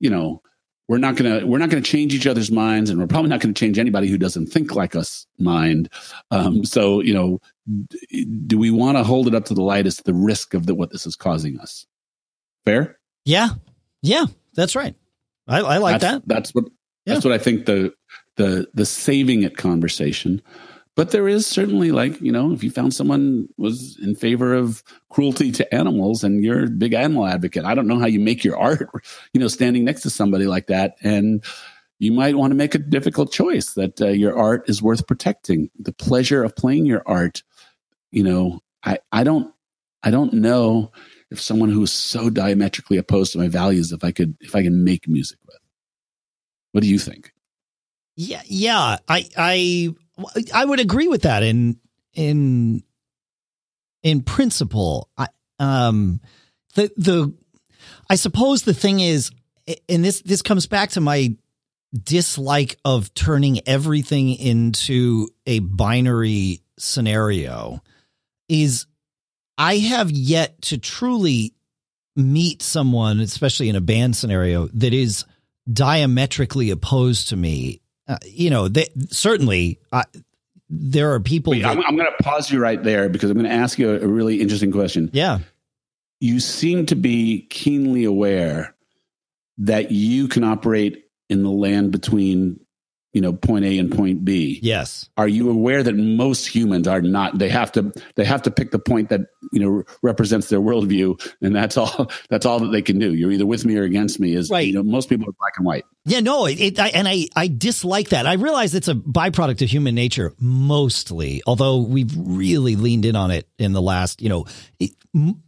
you 0.00 0.08
know, 0.08 0.42
we're 0.88 0.98
not 0.98 1.16
gonna 1.16 1.46
we're 1.46 1.58
not 1.58 1.70
gonna 1.70 1.82
change 1.82 2.14
each 2.14 2.26
other's 2.26 2.50
minds, 2.50 2.90
and 2.90 2.98
we're 2.98 3.06
probably 3.06 3.28
not 3.28 3.40
gonna 3.40 3.54
change 3.54 3.78
anybody 3.78 4.08
who 4.08 4.18
doesn't 4.18 4.46
think 4.46 4.74
like 4.74 4.96
us 4.96 5.26
mind. 5.38 5.90
Um, 6.30 6.64
so 6.64 7.00
you 7.00 7.12
know, 7.12 7.40
d- 7.88 8.24
do 8.46 8.58
we 8.58 8.70
want 8.70 8.96
to 8.96 9.04
hold 9.04 9.28
it 9.28 9.34
up 9.34 9.44
to 9.46 9.54
the 9.54 9.62
light 9.62 9.86
as 9.86 9.98
the 9.98 10.14
risk 10.14 10.54
of 10.54 10.66
the, 10.66 10.74
what 10.74 10.90
this 10.90 11.06
is 11.06 11.14
causing 11.14 11.60
us? 11.60 11.86
Fair. 12.64 12.98
Yeah. 13.24 13.50
Yeah. 14.02 14.26
That's 14.54 14.74
right. 14.74 14.94
I, 15.46 15.60
I 15.60 15.78
like 15.78 16.00
that's, 16.00 16.14
that. 16.14 16.22
That's 16.26 16.54
what 16.54 16.64
that's 17.06 17.24
what 17.24 17.32
I 17.32 17.38
think 17.38 17.66
the 17.66 17.92
the 18.36 18.68
the 18.74 18.86
saving 18.86 19.42
it 19.42 19.56
conversation. 19.56 20.42
But 20.98 21.12
there 21.12 21.28
is 21.28 21.46
certainly 21.46 21.92
like 21.92 22.20
you 22.20 22.32
know 22.32 22.50
if 22.52 22.64
you 22.64 22.72
found 22.72 22.92
someone 22.92 23.48
was 23.56 23.96
in 24.02 24.16
favor 24.16 24.52
of 24.52 24.82
cruelty 25.10 25.52
to 25.52 25.72
animals 25.72 26.24
and 26.24 26.42
you're 26.42 26.64
a 26.64 26.68
big 26.68 26.92
animal 26.92 27.24
advocate, 27.24 27.64
I 27.64 27.76
don't 27.76 27.86
know 27.86 28.00
how 28.00 28.06
you 28.06 28.18
make 28.18 28.42
your 28.42 28.58
art, 28.58 28.90
you 29.32 29.40
know, 29.40 29.46
standing 29.46 29.84
next 29.84 30.02
to 30.02 30.10
somebody 30.10 30.46
like 30.46 30.66
that, 30.66 30.96
and 31.00 31.44
you 32.00 32.10
might 32.10 32.34
want 32.34 32.50
to 32.50 32.56
make 32.56 32.74
a 32.74 32.78
difficult 32.78 33.30
choice 33.30 33.74
that 33.74 34.00
uh, 34.00 34.08
your 34.08 34.36
art 34.36 34.68
is 34.68 34.82
worth 34.82 35.06
protecting. 35.06 35.70
The 35.78 35.92
pleasure 35.92 36.42
of 36.42 36.56
playing 36.56 36.84
your 36.84 37.04
art, 37.06 37.44
you 38.10 38.24
know, 38.24 38.58
I 38.82 38.98
I 39.12 39.22
don't 39.22 39.54
I 40.02 40.10
don't 40.10 40.32
know 40.32 40.90
if 41.30 41.40
someone 41.40 41.70
who 41.70 41.84
is 41.84 41.92
so 41.92 42.28
diametrically 42.28 42.96
opposed 42.96 43.30
to 43.34 43.38
my 43.38 43.46
values 43.46 43.92
if 43.92 44.02
I 44.02 44.10
could 44.10 44.36
if 44.40 44.56
I 44.56 44.64
can 44.64 44.82
make 44.82 45.06
music 45.06 45.38
with. 45.46 45.58
What 46.72 46.82
do 46.82 46.88
you 46.88 46.98
think? 46.98 47.30
Yeah, 48.16 48.42
yeah. 48.46 48.96
I 49.08 49.28
I 49.36 49.94
I 50.52 50.64
would 50.64 50.80
agree 50.80 51.08
with 51.08 51.22
that 51.22 51.42
in 51.42 51.78
in 52.14 52.82
in 54.02 54.22
principle. 54.22 55.08
I 55.16 55.28
um 55.58 56.20
the 56.74 56.90
the 56.96 57.34
I 58.10 58.16
suppose 58.16 58.62
the 58.62 58.74
thing 58.74 59.00
is 59.00 59.30
and 59.88 60.04
this 60.04 60.22
this 60.22 60.42
comes 60.42 60.66
back 60.66 60.90
to 60.90 61.00
my 61.00 61.36
dislike 61.94 62.76
of 62.84 63.12
turning 63.14 63.66
everything 63.66 64.34
into 64.34 65.28
a 65.46 65.60
binary 65.60 66.62
scenario 66.78 67.82
is 68.48 68.86
I 69.56 69.78
have 69.78 70.10
yet 70.10 70.62
to 70.62 70.78
truly 70.78 71.54
meet 72.14 72.62
someone, 72.62 73.20
especially 73.20 73.68
in 73.68 73.76
a 73.76 73.80
band 73.80 74.16
scenario, 74.16 74.68
that 74.68 74.92
is 74.92 75.24
diametrically 75.70 76.70
opposed 76.70 77.28
to 77.28 77.36
me. 77.36 77.80
Uh, 78.08 78.16
you 78.24 78.48
know, 78.50 78.68
they, 78.68 78.86
certainly 79.10 79.78
uh, 79.92 80.02
there 80.70 81.12
are 81.12 81.20
people. 81.20 81.50
Wait, 81.52 81.62
that- 81.62 81.76
I'm, 81.76 81.84
I'm 81.86 81.96
going 81.96 82.08
to 82.16 82.22
pause 82.24 82.50
you 82.50 82.58
right 82.58 82.82
there 82.82 83.08
because 83.08 83.30
I'm 83.30 83.36
going 83.36 83.48
to 83.48 83.54
ask 83.54 83.78
you 83.78 83.90
a, 83.90 84.00
a 84.00 84.06
really 84.08 84.40
interesting 84.40 84.72
question. 84.72 85.10
yeah, 85.12 85.40
You 86.20 86.40
seem 86.40 86.86
to 86.86 86.94
be 86.96 87.46
keenly 87.50 88.04
aware 88.04 88.74
that 89.58 89.90
you 89.92 90.28
can 90.28 90.44
operate 90.44 91.04
in 91.28 91.42
the 91.42 91.50
land 91.50 91.90
between, 91.92 92.60
you 93.14 93.20
know, 93.22 93.32
point 93.32 93.64
A 93.64 93.78
and 93.78 93.90
point 93.90 94.24
B. 94.24 94.60
yes, 94.62 95.08
Are 95.16 95.26
you 95.28 95.50
aware 95.50 95.82
that 95.82 95.94
most 95.96 96.46
humans 96.46 96.86
are 96.86 97.00
not? 97.00 97.38
They 97.38 97.48
have 97.48 97.72
to. 97.72 97.92
They 98.16 98.24
have 98.24 98.42
to 98.42 98.50
pick 98.50 98.70
the 98.70 98.78
point 98.78 99.08
that 99.08 99.22
you 99.52 99.60
know 99.60 99.82
represents 100.02 100.48
their 100.50 100.60
worldview, 100.60 101.18
and 101.40 101.56
that's 101.56 101.76
all. 101.76 102.10
That's 102.30 102.44
all 102.44 102.60
that 102.60 102.68
they 102.68 102.82
can 102.82 102.98
do. 102.98 103.14
You're 103.14 103.30
either 103.32 103.46
with 103.46 103.64
me 103.64 103.76
or 103.76 103.82
against 103.84 104.20
me. 104.20 104.34
Is 104.34 104.50
Right. 104.50 104.66
You 104.68 104.74
know, 104.74 104.82
most 104.82 105.08
people 105.08 105.26
are 105.28 105.32
black 105.32 105.54
and 105.56 105.64
white. 105.66 105.84
yeah. 106.04 106.20
No, 106.20 106.44
it, 106.46 106.60
it 106.60 106.78
I, 106.78 106.88
and 106.88 107.08
I 107.08 107.26
I 107.34 107.48
dislike 107.48 108.10
that. 108.10 108.26
I 108.26 108.34
realize 108.34 108.74
it's 108.74 108.88
a 108.88 108.94
byproduct 108.94 109.62
of 109.62 109.70
human 109.70 109.94
nature 109.94 110.34
mostly, 110.38 111.42
although 111.46 111.78
we've 111.78 112.12
really 112.16 112.76
leaned 112.76 113.04
in 113.06 113.16
on 113.16 113.30
it 113.30 113.48
in 113.58 113.72
the 113.72 113.82
last. 113.82 114.20
You 114.20 114.28
know, 114.28 114.46
it, 114.78 114.90
m- 115.14 115.42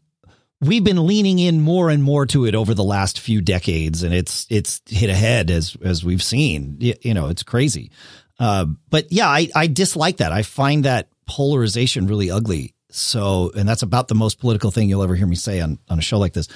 we've 0.60 0.84
been 0.84 1.06
leaning 1.06 1.38
in 1.38 1.60
more 1.60 1.90
and 1.90 2.02
more 2.02 2.26
to 2.26 2.44
it 2.46 2.54
over 2.54 2.74
the 2.74 2.84
last 2.84 3.20
few 3.20 3.40
decades, 3.40 4.02
and 4.02 4.14
it's 4.14 4.46
it's 4.50 4.80
hit 4.86 5.10
ahead 5.10 5.50
as 5.50 5.76
as 5.82 6.04
we've 6.04 6.22
seen. 6.22 6.76
You 6.80 7.14
know, 7.14 7.28
it's 7.28 7.42
crazy. 7.42 7.90
Uh, 8.38 8.66
but 8.88 9.12
yeah, 9.12 9.28
I 9.28 9.48
I 9.54 9.66
dislike 9.66 10.18
that. 10.18 10.32
I 10.32 10.42
find 10.42 10.84
that 10.84 11.08
polarization 11.26 12.06
really 12.06 12.30
ugly. 12.30 12.74
So, 12.90 13.52
and 13.56 13.68
that's 13.68 13.82
about 13.82 14.08
the 14.08 14.14
most 14.14 14.40
political 14.40 14.70
thing 14.70 14.88
you'll 14.88 15.02
ever 15.02 15.14
hear 15.14 15.26
me 15.26 15.36
say 15.36 15.60
on 15.60 15.78
on 15.88 15.98
a 15.98 16.02
show 16.02 16.18
like 16.18 16.32
this. 16.32 16.48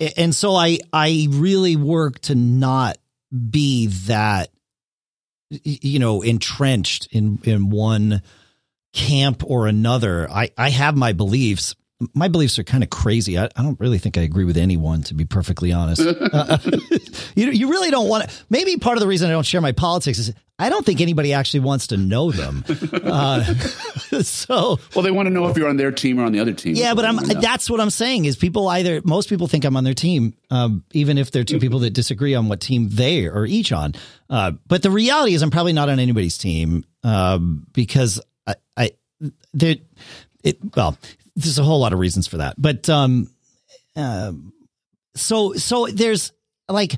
A- 0.00 0.18
and 0.18 0.34
so 0.34 0.54
I 0.54 0.78
I 0.92 1.28
really 1.30 1.76
work 1.76 2.20
to 2.20 2.34
not 2.34 2.98
be 3.50 3.86
that 4.06 4.50
you 5.50 5.98
know 5.98 6.22
entrenched 6.22 7.08
in 7.12 7.38
in 7.44 7.70
one 7.70 8.22
camp 8.92 9.42
or 9.46 9.66
another. 9.66 10.28
I, 10.30 10.50
I 10.58 10.70
have 10.70 10.96
my 10.96 11.12
beliefs. 11.12 11.76
My 12.14 12.28
beliefs 12.28 12.58
are 12.58 12.64
kind 12.64 12.82
of 12.82 12.90
crazy. 12.90 13.38
I, 13.38 13.44
I 13.56 13.62
don't 13.62 13.78
really 13.78 13.98
think 13.98 14.16
I 14.16 14.22
agree 14.22 14.44
with 14.44 14.56
anyone, 14.56 15.02
to 15.04 15.14
be 15.14 15.24
perfectly 15.24 15.72
honest. 15.72 16.00
uh, 16.32 16.58
you, 17.34 17.50
you 17.50 17.70
really 17.70 17.90
don't 17.90 18.08
want 18.08 18.28
to. 18.28 18.36
Maybe 18.48 18.76
part 18.76 18.96
of 18.96 19.00
the 19.00 19.06
reason 19.06 19.28
I 19.28 19.32
don't 19.32 19.44
share 19.44 19.60
my 19.60 19.72
politics 19.72 20.18
is 20.18 20.32
I 20.60 20.68
don't 20.68 20.84
think 20.84 21.00
anybody 21.00 21.32
actually 21.32 21.60
wants 21.60 21.88
to 21.88 21.96
know 21.96 22.30
them. 22.30 22.64
Uh, 23.10 23.42
so, 24.22 24.78
well, 24.94 25.02
they 25.02 25.10
want 25.10 25.26
to 25.26 25.30
know 25.30 25.46
if 25.48 25.56
you're 25.56 25.68
on 25.68 25.76
their 25.76 25.90
team 25.90 26.20
or 26.20 26.24
on 26.24 26.32
the 26.32 26.38
other 26.38 26.52
team. 26.52 26.74
Yeah, 26.76 26.94
but 26.94 27.04
I'm. 27.04 27.16
That's 27.16 27.68
what 27.70 27.80
I'm 27.80 27.90
saying 27.90 28.24
is 28.26 28.36
people 28.36 28.68
either 28.68 29.00
most 29.04 29.28
people 29.28 29.48
think 29.48 29.64
I'm 29.64 29.76
on 29.76 29.84
their 29.84 29.94
team, 29.94 30.34
um, 30.50 30.84
even 30.92 31.18
if 31.18 31.30
they're 31.30 31.44
two 31.44 31.58
people 31.58 31.80
that 31.80 31.90
disagree 31.90 32.34
on 32.34 32.48
what 32.48 32.60
team 32.60 32.88
they 32.90 33.26
are 33.26 33.46
each 33.46 33.72
on. 33.72 33.94
Uh, 34.28 34.52
but 34.66 34.82
the 34.82 34.90
reality 34.90 35.34
is, 35.34 35.42
I'm 35.42 35.50
probably 35.50 35.72
not 35.72 35.88
on 35.88 35.98
anybody's 35.98 36.38
team 36.38 36.84
um, 37.02 37.66
because 37.72 38.20
I, 38.46 38.54
I 38.76 38.90
there, 39.52 39.76
it 40.44 40.58
well, 40.76 40.96
there's 41.42 41.58
a 41.58 41.64
whole 41.64 41.80
lot 41.80 41.92
of 41.92 41.98
reasons 41.98 42.26
for 42.26 42.38
that, 42.38 42.54
but 42.58 42.88
um, 42.88 43.30
uh, 43.96 44.32
so 45.14 45.54
so 45.54 45.86
there's 45.86 46.32
like 46.68 46.94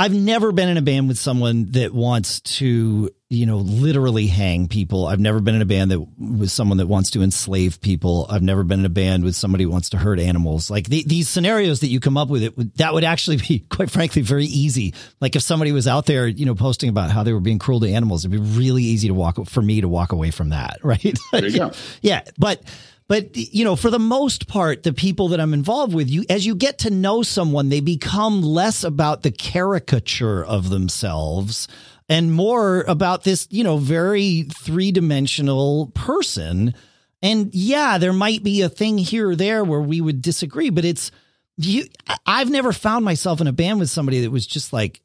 I've 0.00 0.14
never 0.14 0.52
been 0.52 0.68
in 0.68 0.76
a 0.76 0.82
band 0.82 1.08
with 1.08 1.18
someone 1.18 1.72
that 1.72 1.92
wants 1.92 2.40
to, 2.40 3.10
you 3.30 3.46
know, 3.46 3.56
literally 3.56 4.28
hang 4.28 4.68
people. 4.68 5.06
I've 5.06 5.18
never 5.18 5.40
been 5.40 5.56
in 5.56 5.62
a 5.62 5.66
band 5.66 5.90
that 5.90 5.98
with 6.16 6.52
someone 6.52 6.78
that 6.78 6.86
wants 6.86 7.10
to 7.10 7.22
enslave 7.22 7.80
people. 7.80 8.24
I've 8.30 8.42
never 8.42 8.62
been 8.62 8.78
in 8.78 8.86
a 8.86 8.90
band 8.90 9.24
with 9.24 9.34
somebody 9.34 9.64
who 9.64 9.70
wants 9.70 9.90
to 9.90 9.98
hurt 9.98 10.20
animals. 10.20 10.70
Like 10.70 10.86
the, 10.86 11.02
these 11.04 11.28
scenarios 11.28 11.80
that 11.80 11.88
you 11.88 11.98
come 11.98 12.16
up 12.16 12.28
with, 12.28 12.44
it 12.44 12.76
that 12.76 12.94
would 12.94 13.02
actually 13.02 13.38
be, 13.38 13.58
quite 13.70 13.90
frankly, 13.90 14.22
very 14.22 14.44
easy. 14.44 14.94
Like 15.20 15.34
if 15.34 15.42
somebody 15.42 15.72
was 15.72 15.88
out 15.88 16.06
there, 16.06 16.28
you 16.28 16.46
know, 16.46 16.54
posting 16.54 16.90
about 16.90 17.10
how 17.10 17.24
they 17.24 17.32
were 17.32 17.40
being 17.40 17.58
cruel 17.58 17.80
to 17.80 17.90
animals, 17.90 18.24
it'd 18.24 18.30
be 18.30 18.38
really 18.56 18.84
easy 18.84 19.08
to 19.08 19.14
walk 19.14 19.44
for 19.46 19.62
me 19.62 19.80
to 19.80 19.88
walk 19.88 20.12
away 20.12 20.30
from 20.30 20.50
that, 20.50 20.78
right? 20.84 21.18
There 21.32 21.44
you 21.44 21.58
go. 21.58 21.72
yeah, 22.02 22.22
but 22.38 22.62
but 23.08 23.36
you 23.36 23.64
know, 23.64 23.74
for 23.74 23.90
the 23.90 23.98
most 23.98 24.48
part, 24.48 24.82
the 24.82 24.92
people 24.92 25.28
that 25.28 25.40
I'm 25.40 25.54
involved 25.54 25.94
with, 25.94 26.10
you 26.10 26.24
as 26.28 26.46
you 26.46 26.54
get 26.54 26.78
to 26.80 26.90
know 26.90 27.22
someone, 27.22 27.70
they 27.70 27.80
become 27.80 28.42
less 28.42 28.84
about 28.84 29.22
the 29.22 29.30
caricature 29.30 30.44
of 30.44 30.68
themselves 30.68 31.68
and 32.08 32.32
more 32.32 32.82
about 32.82 33.24
this, 33.24 33.48
you 33.50 33.64
know, 33.64 33.78
very 33.78 34.42
three-dimensional 34.42 35.88
person. 35.94 36.74
And 37.20 37.54
yeah, 37.54 37.98
there 37.98 38.12
might 38.12 38.42
be 38.42 38.62
a 38.62 38.68
thing 38.68 38.98
here 38.98 39.30
or 39.30 39.36
there 39.36 39.64
where 39.64 39.80
we 39.80 40.00
would 40.00 40.22
disagree, 40.22 40.70
but 40.70 40.84
it's 40.84 41.10
you 41.56 41.86
I've 42.26 42.50
never 42.50 42.72
found 42.72 43.04
myself 43.04 43.40
in 43.40 43.46
a 43.46 43.52
band 43.52 43.80
with 43.80 43.90
somebody 43.90 44.20
that 44.20 44.30
was 44.30 44.46
just 44.46 44.72
like 44.72 45.00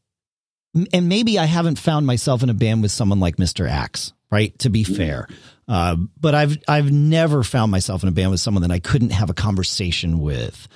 and 0.92 1.08
maybe 1.08 1.38
I 1.38 1.46
haven't 1.46 1.80
found 1.80 2.06
myself 2.06 2.44
in 2.44 2.50
a 2.50 2.54
band 2.54 2.82
with 2.82 2.92
someone 2.92 3.20
like 3.20 3.38
Mr. 3.38 3.70
Axe, 3.70 4.12
right? 4.32 4.58
To 4.60 4.70
be 4.70 4.84
mm-hmm. 4.84 4.96
fair. 4.96 5.28
Uh, 5.68 5.98
but 6.20 6.36
I've 6.36 6.58
I've 6.68 6.92
never 6.92 7.44
found 7.44 7.72
myself 7.72 8.04
in 8.04 8.10
a 8.10 8.12
band 8.12 8.32
with 8.32 8.40
someone 8.40 8.62
that 8.64 8.72
I 8.72 8.80
couldn't 8.80 9.12
have 9.12 9.30
a 9.30 9.34
conversation 9.34 10.20
with. 10.20 10.68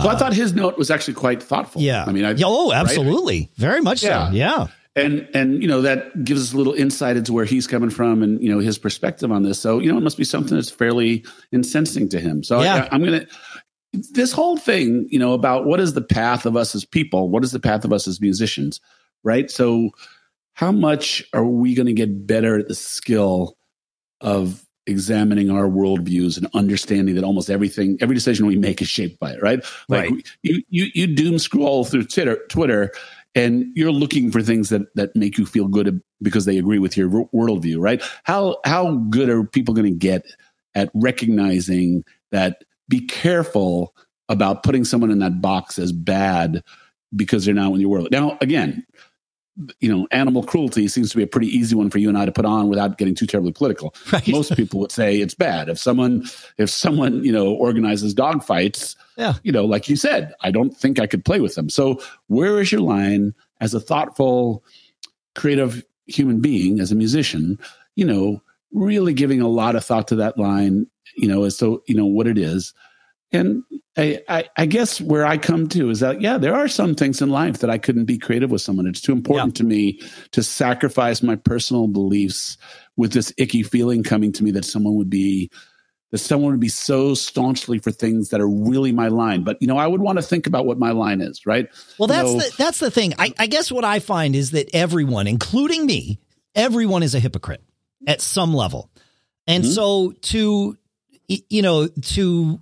So 0.00 0.08
uh, 0.08 0.12
I 0.12 0.16
thought 0.16 0.34
his 0.34 0.54
note 0.54 0.78
was 0.78 0.90
actually 0.90 1.14
quite 1.14 1.42
thoughtful. 1.42 1.82
Yeah, 1.82 2.04
I 2.06 2.12
mean, 2.12 2.24
I, 2.24 2.34
oh, 2.44 2.72
absolutely, 2.72 3.40
right? 3.40 3.50
very 3.56 3.80
much 3.80 4.02
yeah. 4.02 4.28
so. 4.28 4.34
Yeah, 4.34 4.66
and 4.94 5.28
and 5.34 5.62
you 5.62 5.68
know 5.68 5.82
that 5.82 6.24
gives 6.24 6.42
us 6.42 6.52
a 6.52 6.56
little 6.56 6.74
insight 6.74 7.16
into 7.16 7.32
where 7.32 7.44
he's 7.44 7.66
coming 7.66 7.90
from 7.90 8.22
and 8.22 8.42
you 8.42 8.50
know 8.50 8.60
his 8.60 8.78
perspective 8.78 9.32
on 9.32 9.42
this. 9.42 9.58
So 9.58 9.78
you 9.78 9.90
know 9.90 9.98
it 9.98 10.02
must 10.02 10.18
be 10.18 10.24
something 10.24 10.54
that's 10.56 10.70
fairly 10.70 11.24
incensing 11.52 12.08
to 12.10 12.20
him. 12.20 12.42
So 12.42 12.62
yeah. 12.62 12.88
I, 12.90 12.94
I'm 12.94 13.02
gonna 13.02 13.26
this 13.92 14.32
whole 14.32 14.56
thing, 14.56 15.08
you 15.10 15.18
know, 15.18 15.32
about 15.32 15.64
what 15.64 15.80
is 15.80 15.94
the 15.94 16.02
path 16.02 16.46
of 16.46 16.56
us 16.56 16.74
as 16.74 16.84
people, 16.84 17.28
what 17.30 17.44
is 17.44 17.52
the 17.52 17.60
path 17.60 17.84
of 17.84 17.92
us 17.92 18.06
as 18.06 18.20
musicians, 18.20 18.80
right? 19.22 19.50
So 19.50 19.90
how 20.54 20.72
much 20.72 21.24
are 21.32 21.46
we 21.46 21.74
going 21.74 21.86
to 21.86 21.92
get 21.92 22.26
better 22.26 22.58
at 22.58 22.68
the 22.68 22.74
skill 22.74 23.55
of 24.20 24.66
examining 24.86 25.50
our 25.50 25.64
worldviews 25.64 26.36
and 26.36 26.46
understanding 26.54 27.14
that 27.16 27.24
almost 27.24 27.50
everything, 27.50 27.98
every 28.00 28.14
decision 28.14 28.46
we 28.46 28.56
make 28.56 28.80
is 28.80 28.88
shaped 28.88 29.18
by 29.18 29.32
it, 29.32 29.42
right? 29.42 29.64
Like 29.88 30.10
right. 30.10 30.26
you, 30.42 30.62
you, 30.68 30.86
you 30.94 31.06
doom 31.08 31.38
scroll 31.38 31.84
through 31.84 32.04
Twitter, 32.04 32.38
Twitter, 32.48 32.92
and 33.34 33.66
you're 33.74 33.92
looking 33.92 34.30
for 34.30 34.42
things 34.42 34.70
that 34.70 34.82
that 34.94 35.14
make 35.14 35.36
you 35.36 35.44
feel 35.44 35.68
good 35.68 36.00
because 36.22 36.46
they 36.46 36.56
agree 36.56 36.78
with 36.78 36.96
your 36.96 37.08
worldview, 37.08 37.76
right? 37.78 38.02
How 38.24 38.58
how 38.64 38.94
good 39.10 39.28
are 39.28 39.44
people 39.44 39.74
going 39.74 39.92
to 39.92 39.98
get 39.98 40.24
at 40.74 40.90
recognizing 40.94 42.04
that? 42.32 42.64
Be 42.88 43.00
careful 43.00 43.94
about 44.28 44.62
putting 44.62 44.84
someone 44.84 45.10
in 45.10 45.18
that 45.18 45.42
box 45.42 45.78
as 45.78 45.92
bad 45.92 46.62
because 47.14 47.44
they're 47.44 47.54
not 47.54 47.72
in 47.72 47.80
your 47.80 47.90
world. 47.90 48.08
Now, 48.10 48.38
again, 48.40 48.86
you 49.80 49.94
know, 49.94 50.06
animal 50.10 50.42
cruelty 50.42 50.86
seems 50.88 51.10
to 51.10 51.16
be 51.16 51.22
a 51.22 51.26
pretty 51.26 51.46
easy 51.46 51.74
one 51.74 51.88
for 51.88 51.98
you 51.98 52.08
and 52.08 52.18
I 52.18 52.26
to 52.26 52.32
put 52.32 52.44
on 52.44 52.68
without 52.68 52.98
getting 52.98 53.14
too 53.14 53.26
terribly 53.26 53.52
political. 53.52 53.94
Right. 54.12 54.28
Most 54.28 54.56
people 54.56 54.80
would 54.80 54.92
say 54.92 55.18
it's 55.20 55.34
bad. 55.34 55.68
If 55.68 55.78
someone, 55.78 56.24
if 56.58 56.70
someone, 56.70 57.24
you 57.24 57.32
know, 57.32 57.48
organizes 57.48 58.14
dog 58.14 58.44
fights, 58.44 58.94
yeah. 59.16 59.34
you 59.42 59.50
know, 59.50 59.64
like 59.64 59.88
you 59.88 59.96
said, 59.96 60.32
I 60.42 60.50
don't 60.50 60.76
think 60.76 61.00
I 61.00 61.06
could 61.06 61.24
play 61.24 61.40
with 61.40 61.54
them. 61.54 61.68
So 61.68 62.00
where 62.28 62.60
is 62.60 62.70
your 62.70 62.82
line 62.82 63.34
as 63.60 63.74
a 63.74 63.80
thoughtful, 63.80 64.64
creative 65.34 65.84
human 66.06 66.40
being, 66.40 66.78
as 66.78 66.92
a 66.92 66.94
musician, 66.94 67.58
you 67.96 68.04
know, 68.04 68.40
really 68.72 69.12
giving 69.12 69.40
a 69.40 69.48
lot 69.48 69.74
of 69.74 69.84
thought 69.84 70.08
to 70.08 70.16
that 70.16 70.38
line, 70.38 70.86
you 71.16 71.28
know, 71.28 71.42
as 71.42 71.58
so, 71.58 71.82
you 71.86 71.94
know, 71.94 72.06
what 72.06 72.26
it 72.28 72.38
is 72.38 72.72
and 73.32 73.62
I, 73.96 74.20
I, 74.28 74.44
I, 74.56 74.66
guess 74.66 75.00
where 75.00 75.26
I 75.26 75.38
come 75.38 75.68
to 75.68 75.90
is 75.90 76.00
that, 76.00 76.20
yeah, 76.20 76.38
there 76.38 76.54
are 76.54 76.68
some 76.68 76.94
things 76.94 77.20
in 77.20 77.30
life 77.30 77.58
that 77.58 77.70
I 77.70 77.78
couldn't 77.78 78.04
be 78.04 78.18
creative 78.18 78.50
with 78.50 78.60
someone. 78.60 78.86
It's 78.86 79.00
too 79.00 79.12
important 79.12 79.56
yeah. 79.56 79.62
to 79.62 79.64
me 79.64 80.00
to 80.32 80.42
sacrifice 80.42 81.22
my 81.22 81.36
personal 81.36 81.88
beliefs 81.88 82.56
with 82.96 83.12
this 83.12 83.32
icky 83.36 83.62
feeling 83.62 84.02
coming 84.02 84.32
to 84.32 84.44
me 84.44 84.50
that 84.52 84.64
someone 84.64 84.94
would 84.94 85.10
be, 85.10 85.50
that 86.12 86.18
someone 86.18 86.52
would 86.52 86.60
be 86.60 86.68
so 86.68 87.14
staunchly 87.14 87.78
for 87.78 87.90
things 87.90 88.28
that 88.28 88.40
are 88.40 88.48
really 88.48 88.92
my 88.92 89.08
line. 89.08 89.42
But, 89.42 89.56
you 89.60 89.66
know, 89.66 89.78
I 89.78 89.86
would 89.86 90.00
want 90.00 90.18
to 90.18 90.22
think 90.22 90.46
about 90.46 90.66
what 90.66 90.78
my 90.78 90.92
line 90.92 91.20
is, 91.20 91.46
right? 91.46 91.66
Well, 91.98 92.06
that's, 92.06 92.32
the, 92.32 92.54
that's 92.56 92.78
the 92.78 92.90
thing. 92.90 93.14
I, 93.18 93.32
I 93.38 93.46
guess 93.48 93.72
what 93.72 93.84
I 93.84 93.98
find 93.98 94.36
is 94.36 94.52
that 94.52 94.70
everyone, 94.72 95.26
including 95.26 95.84
me, 95.84 96.20
everyone 96.54 97.02
is 97.02 97.14
a 97.14 97.20
hypocrite 97.20 97.62
at 98.06 98.20
some 98.20 98.54
level. 98.54 98.90
And 99.46 99.64
mm-hmm. 99.64 99.72
so 99.72 100.12
to, 100.12 100.76
you 101.28 101.62
know, 101.62 101.88
to 101.88 102.60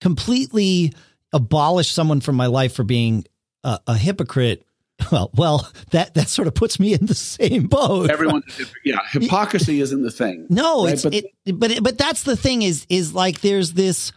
completely 0.00 0.92
abolish 1.32 1.90
someone 1.90 2.20
from 2.20 2.36
my 2.36 2.46
life 2.46 2.74
for 2.74 2.84
being 2.84 3.24
a, 3.64 3.80
a 3.86 3.96
hypocrite 3.96 4.66
well, 5.12 5.30
well, 5.34 5.70
that 5.90 6.14
that 6.14 6.28
sort 6.28 6.48
of 6.48 6.54
puts 6.54 6.80
me 6.80 6.94
in 6.94 7.06
the 7.06 7.14
same 7.14 7.66
boat. 7.66 8.10
Everyone, 8.10 8.42
yeah, 8.84 8.98
hypocrisy 9.10 9.80
isn't 9.80 10.02
the 10.02 10.10
thing. 10.10 10.46
No, 10.48 10.84
right? 10.84 10.94
it's 10.94 11.02
but, 11.02 11.14
it, 11.14 11.26
but 11.52 11.82
but 11.82 11.98
that's 11.98 12.22
the 12.22 12.36
thing 12.36 12.62
is 12.62 12.86
is 12.88 13.12
like 13.12 13.40
there's 13.42 13.74
this, 13.74 14.12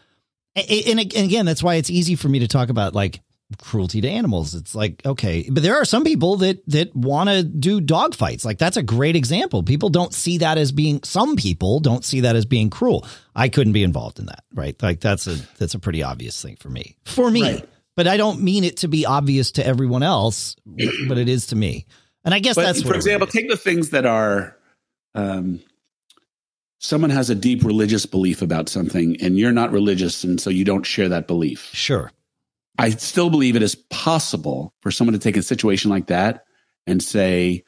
and 0.56 1.00
again, 1.00 1.46
that's 1.46 1.62
why 1.62 1.76
it's 1.76 1.90
easy 1.90 2.16
for 2.16 2.30
me 2.30 2.40
to 2.40 2.48
talk 2.48 2.70
about 2.70 2.96
like 2.96 3.20
cruelty 3.58 4.02
to 4.02 4.10
animals. 4.10 4.54
It's 4.54 4.76
like, 4.76 5.02
okay, 5.06 5.50
but 5.50 5.64
there 5.64 5.76
are 5.76 5.86
some 5.86 6.04
people 6.04 6.38
that 6.38 6.64
that 6.68 6.95
want 6.95 7.30
to 7.30 7.43
do 7.43 7.82
dog 7.82 8.14
fights. 8.14 8.45
Like 8.45 8.60
that's 8.60 8.78
a 8.78 8.84
great 8.84 9.16
example. 9.16 9.64
People 9.64 9.89
don't 9.89 10.14
see 10.14 10.38
that 10.39 10.58
as 10.58 10.72
being 10.72 11.02
some 11.04 11.36
people 11.36 11.80
don't 11.80 12.06
see 12.06 12.22
that 12.22 12.36
as 12.36 12.45
being 12.45 12.70
cruel. 12.70 13.06
I 13.36 13.50
couldn't 13.50 13.74
be 13.74 13.84
involved 13.84 14.20
in 14.20 14.28
that, 14.28 14.43
right? 14.54 14.80
Like 14.82 15.00
that's 15.00 15.28
a 15.28 15.36
that's 15.58 15.74
a 15.74 15.80
pretty 15.80 16.04
obvious 16.04 16.41
thing 16.41 16.58
for 16.58 16.70
me. 16.70 16.95
For 17.06 17.32
me. 17.32 17.41
Right. 17.41 17.70
But 17.95 18.08
I 18.08 18.18
don't 18.18 18.41
mean 18.41 18.64
it 18.64 18.78
to 18.78 18.88
be 18.88 19.06
obvious 19.06 19.52
to 19.54 19.66
everyone 19.66 20.04
else, 20.04 20.56
but 21.08 21.18
it 21.18 21.28
is 21.28 21.47
to 21.47 21.56
me. 21.56 21.86
And 22.24 22.34
I 22.34 22.39
guess 22.39 22.56
but 22.56 22.64
that's 22.64 22.84
for 22.84 22.95
example, 22.95 23.28
take 23.28 23.50
the 23.50 23.58
things 23.58 23.89
that 23.89 24.06
are 24.06 24.56
um 25.16 25.60
someone 26.78 27.10
has 27.10 27.30
a 27.30 27.36
deep 27.36 27.64
religious 27.64 28.06
belief 28.06 28.41
about 28.41 28.70
something 28.70 29.18
and 29.22 29.38
you're 29.38 29.52
not 29.52 29.72
religious 29.72 30.24
and 30.24 30.39
so 30.39 30.50
you 30.50 30.64
don't 30.64 30.86
share 30.86 31.10
that 31.10 31.28
belief. 31.28 31.70
Sure 31.74 32.12
I 32.80 32.92
still 32.92 33.30
believe 33.30 33.56
it 33.58 33.62
is 33.62 33.76
possible 33.76 34.74
for 34.80 34.90
someone 34.90 35.14
to 35.14 35.20
take 35.20 35.36
a 35.36 35.44
situation 35.44 35.92
like 35.92 36.08
that 36.08 36.46
and 36.88 37.04
say, 37.04 37.66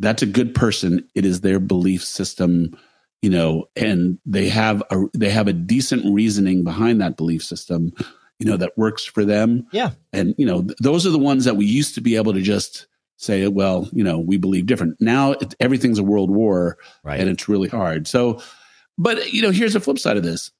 that's 0.00 0.22
a 0.22 0.26
good 0.26 0.54
person. 0.54 1.08
It 1.14 1.24
is 1.24 1.40
their 1.40 1.60
belief 1.60 2.04
system, 2.04 2.76
you 3.22 3.30
know, 3.30 3.66
and 3.76 4.18
they 4.26 4.48
have 4.48 4.82
a 4.90 5.04
they 5.14 5.30
have 5.30 5.46
a 5.46 5.52
decent 5.52 6.12
reasoning 6.12 6.64
behind 6.64 7.00
that 7.00 7.16
belief 7.16 7.44
system, 7.44 7.92
you 8.40 8.46
know, 8.46 8.56
that 8.56 8.76
works 8.76 9.04
for 9.04 9.24
them. 9.24 9.68
Yeah. 9.70 9.90
And 10.12 10.34
you 10.36 10.46
know, 10.46 10.62
th- 10.62 10.78
those 10.80 11.06
are 11.06 11.10
the 11.10 11.18
ones 11.18 11.44
that 11.44 11.56
we 11.56 11.66
used 11.66 11.94
to 11.94 12.00
be 12.00 12.16
able 12.16 12.32
to 12.32 12.42
just 12.42 12.88
say, 13.18 13.46
well, 13.46 13.88
you 13.92 14.02
know, 14.02 14.18
we 14.18 14.36
believe 14.36 14.66
different. 14.66 14.96
Now 15.00 15.32
it, 15.32 15.54
everything's 15.60 15.98
a 15.98 16.04
world 16.04 16.30
war, 16.30 16.76
right. 17.04 17.20
and 17.20 17.28
it's 17.28 17.48
really 17.48 17.68
hard. 17.68 18.08
So, 18.08 18.42
but 18.98 19.32
you 19.32 19.42
know, 19.42 19.50
here's 19.50 19.74
the 19.74 19.80
flip 19.80 19.98
side 19.98 20.16
of 20.16 20.24
this 20.24 20.50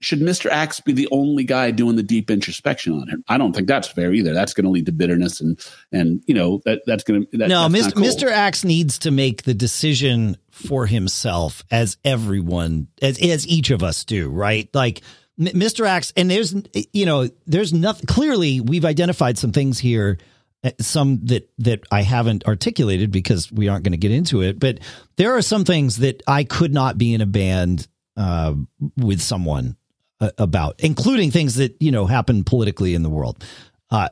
should 0.00 0.20
Mr. 0.20 0.50
Axe 0.50 0.80
be 0.80 0.92
the 0.92 1.08
only 1.10 1.44
guy 1.44 1.70
doing 1.70 1.96
the 1.96 2.02
deep 2.02 2.30
introspection 2.30 2.94
on 2.94 3.08
him? 3.08 3.24
I 3.28 3.38
don't 3.38 3.52
think 3.52 3.68
that's 3.68 3.88
fair 3.88 4.12
either. 4.12 4.32
That's 4.32 4.54
going 4.54 4.64
to 4.64 4.70
lead 4.70 4.86
to 4.86 4.92
bitterness 4.92 5.40
and 5.40 5.58
and 5.92 6.22
you 6.26 6.34
know 6.34 6.62
that 6.64 6.82
that's 6.86 7.04
going 7.04 7.26
to 7.26 7.38
that, 7.38 7.48
no. 7.48 7.68
Mr. 7.68 7.94
Cool. 7.94 8.04
Mr. 8.04 8.30
Axe 8.30 8.64
needs 8.64 8.98
to 9.00 9.10
make 9.10 9.42
the 9.42 9.54
decision 9.54 10.36
for 10.50 10.86
himself, 10.86 11.62
as 11.70 11.98
everyone 12.04 12.88
as 13.02 13.20
as 13.20 13.46
each 13.46 13.70
of 13.70 13.82
us 13.82 14.04
do, 14.04 14.30
right? 14.30 14.68
Like 14.74 15.02
Mr. 15.38 15.86
Axe, 15.86 16.12
and 16.16 16.30
there's 16.30 16.54
you 16.92 17.06
know 17.06 17.28
there's 17.46 17.72
nothing. 17.72 18.06
Clearly, 18.06 18.60
we've 18.60 18.84
identified 18.84 19.38
some 19.38 19.52
things 19.52 19.78
here 19.78 20.18
uh, 20.62 20.70
some 20.80 21.24
that 21.24 21.50
that 21.58 21.84
I 21.90 22.02
haven't 22.02 22.46
articulated 22.46 23.10
because 23.10 23.50
we 23.50 23.68
aren't 23.68 23.84
going 23.84 23.92
to 23.92 23.98
get 23.98 24.10
into 24.10 24.42
it. 24.42 24.58
But 24.58 24.80
there 25.16 25.34
are 25.36 25.42
some 25.42 25.64
things 25.64 25.98
that 25.98 26.22
I 26.26 26.44
could 26.44 26.74
not 26.74 26.98
be 26.98 27.14
in 27.14 27.20
a 27.20 27.26
band 27.26 27.88
uh, 28.16 28.54
with 28.96 29.22
someone 29.22 29.76
uh, 30.20 30.30
about, 30.38 30.76
including 30.80 31.30
things 31.30 31.56
that 31.56 31.76
you 31.80 31.90
know 31.90 32.06
happen 32.06 32.44
politically 32.44 32.94
in 32.94 33.02
the 33.02 33.10
world. 33.10 33.42
Uh, 33.90 34.08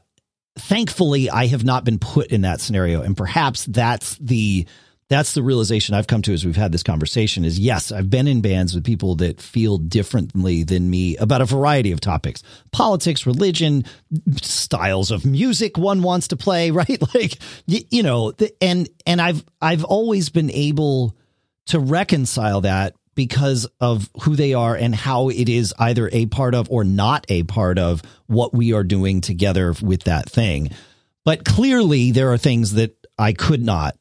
thankfully, 0.58 1.30
I 1.30 1.46
have 1.46 1.64
not 1.64 1.84
been 1.84 1.98
put 1.98 2.28
in 2.28 2.42
that 2.42 2.60
scenario, 2.60 3.02
and 3.02 3.16
perhaps 3.16 3.64
that's 3.66 4.16
the 4.18 4.66
that's 5.08 5.32
the 5.32 5.42
realization 5.42 5.94
I've 5.94 6.06
come 6.06 6.20
to 6.22 6.34
as 6.34 6.44
we've 6.44 6.56
had 6.56 6.70
this 6.70 6.82
conversation 6.82 7.44
is 7.44 7.58
yes, 7.58 7.90
I've 7.90 8.10
been 8.10 8.28
in 8.28 8.42
bands 8.42 8.74
with 8.74 8.84
people 8.84 9.14
that 9.16 9.40
feel 9.40 9.78
differently 9.78 10.64
than 10.64 10.88
me 10.88 11.16
about 11.16 11.40
a 11.40 11.46
variety 11.46 11.92
of 11.92 12.00
topics, 12.00 12.42
politics, 12.72 13.26
religion, 13.26 13.84
styles 14.42 15.10
of 15.10 15.24
music 15.24 15.78
one 15.78 16.02
wants 16.02 16.28
to 16.28 16.36
play, 16.36 16.70
right? 16.72 17.00
Like, 17.14 17.38
you, 17.66 17.80
you 17.90 18.02
know, 18.02 18.32
and, 18.60 18.88
and 19.06 19.20
I've, 19.20 19.44
I've 19.62 19.84
always 19.84 20.28
been 20.28 20.50
able 20.50 21.16
to 21.66 21.78
reconcile 21.78 22.62
that 22.62 22.94
because 23.18 23.66
of 23.80 24.08
who 24.22 24.36
they 24.36 24.54
are 24.54 24.76
and 24.76 24.94
how 24.94 25.28
it 25.28 25.48
is 25.48 25.74
either 25.76 26.08
a 26.12 26.26
part 26.26 26.54
of 26.54 26.70
or 26.70 26.84
not 26.84 27.26
a 27.28 27.42
part 27.42 27.76
of 27.76 28.00
what 28.28 28.54
we 28.54 28.72
are 28.72 28.84
doing 28.84 29.20
together 29.20 29.74
with 29.82 30.04
that 30.04 30.30
thing. 30.30 30.70
But 31.24 31.44
clearly 31.44 32.12
there 32.12 32.32
are 32.32 32.38
things 32.38 32.74
that 32.74 32.94
I 33.18 33.32
could 33.32 33.60
not 33.60 33.98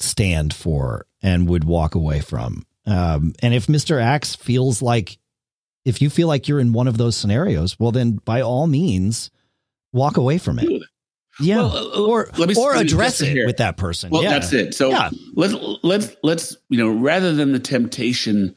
stand 0.00 0.52
for 0.52 1.06
and 1.22 1.48
would 1.48 1.62
walk 1.62 1.94
away 1.94 2.18
from. 2.18 2.66
Um, 2.86 3.34
and 3.40 3.54
if 3.54 3.68
Mr. 3.68 4.02
Axe 4.02 4.34
feels 4.34 4.82
like, 4.82 5.18
if 5.84 6.02
you 6.02 6.10
feel 6.10 6.26
like 6.26 6.48
you're 6.48 6.58
in 6.58 6.72
one 6.72 6.88
of 6.88 6.98
those 6.98 7.16
scenarios, 7.16 7.78
well, 7.78 7.92
then 7.92 8.14
by 8.24 8.40
all 8.40 8.66
means, 8.66 9.30
walk 9.92 10.16
away 10.16 10.38
from 10.38 10.58
it. 10.58 10.79
Yeah, 11.40 11.56
well, 11.56 11.76
uh, 11.76 12.06
or 12.06 12.30
me, 12.46 12.54
or 12.54 12.74
address 12.74 13.20
it 13.20 13.28
here. 13.32 13.46
with 13.46 13.58
that 13.58 13.76
person. 13.76 14.10
Well, 14.10 14.22
yeah. 14.22 14.30
that's 14.30 14.52
it. 14.52 14.74
So 14.74 14.90
yeah. 14.90 15.10
let's 15.34 15.54
let's 15.82 16.16
let's 16.22 16.56
you 16.68 16.78
know 16.78 16.90
rather 16.90 17.32
than 17.32 17.52
the 17.52 17.58
temptation 17.58 18.54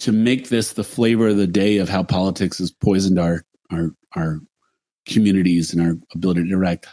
to 0.00 0.12
make 0.12 0.48
this 0.48 0.74
the 0.74 0.84
flavor 0.84 1.28
of 1.28 1.36
the 1.36 1.46
day 1.46 1.78
of 1.78 1.88
how 1.88 2.02
politics 2.02 2.58
has 2.58 2.70
poisoned 2.70 3.18
our 3.18 3.44
our 3.70 3.90
our 4.14 4.40
communities 5.06 5.72
and 5.72 5.82
our 5.82 5.96
ability 6.14 6.42
to 6.42 6.48
interact. 6.48 6.86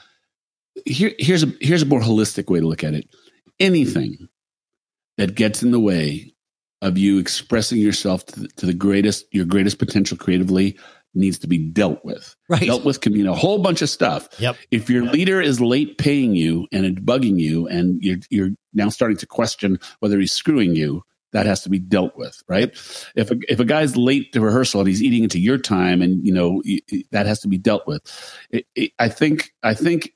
Here, 0.86 1.14
here's 1.20 1.44
a 1.44 1.54
here's 1.62 1.84
a 1.84 1.86
more 1.86 2.02
holistic 2.02 2.50
way 2.50 2.60
to 2.60 2.68
look 2.68 2.84
at 2.84 2.94
it 2.94 3.08
anything 3.60 4.28
that 5.18 5.36
gets 5.36 5.64
in 5.64 5.72
the 5.72 5.80
way 5.80 6.34
of 6.82 6.98
you 6.98 7.20
expressing 7.20 7.80
yourself 7.80 8.26
to 8.26 8.42
the, 8.42 8.48
to 8.50 8.66
the 8.66 8.74
greatest, 8.74 9.26
your 9.32 9.46
greatest 9.46 9.80
potential 9.80 10.18
creatively 10.18 10.78
needs 11.16 11.40
to 11.40 11.48
be 11.48 11.58
dealt 11.58 12.04
with. 12.04 12.36
Right. 12.50 12.62
Dealt 12.62 12.86
with 12.86 13.02
can 13.02 13.14
mean 13.14 13.28
a 13.28 13.36
whole 13.36 13.60
bunch 13.60 13.82
of 13.82 13.90
stuff. 13.90 14.30
Yep. 14.40 14.58
If 14.72 14.90
your 14.90 15.04
leader 15.04 15.42
is 15.42 15.60
late 15.60 15.98
paying 15.98 16.36
you 16.36 16.68
and 16.72 16.86
it's 16.86 17.00
bugging 17.00 17.40
you 17.40 17.68
and 17.68 18.02
you're, 18.04 18.18
you're 18.30 18.50
now 18.74 18.90
starting 18.90 19.18
to 19.18 19.26
question 19.26 19.80
whether 20.00 20.20
he's 20.20 20.34
screwing 20.34 20.76
you, 20.76 21.04
that 21.32 21.46
has 21.46 21.64
to 21.64 21.70
be 21.70 21.80
dealt 21.80 22.16
with, 22.16 22.42
right? 22.48 22.72
If 23.16 23.30
a, 23.32 23.36
if 23.50 23.60
a 23.60 23.66
guy's 23.66 23.98
late 23.98 24.32
to 24.34 24.42
rehearsal 24.42 24.82
and 24.82 24.88
he's 24.88 25.04
eating 25.04 25.24
into 25.24 25.40
your 25.40 25.58
time 25.58 26.02
and, 26.02 26.26
you 26.26 26.34
know, 26.34 26.64
that 27.12 27.26
has 27.26 27.42
to 27.42 27.50
be 27.50 27.58
dealt 27.58 27.86
with. 27.88 28.02
It, 28.52 28.66
it, 28.76 28.92
I 29.00 29.10
think, 29.10 29.52
I 29.62 29.74
think 29.74 30.14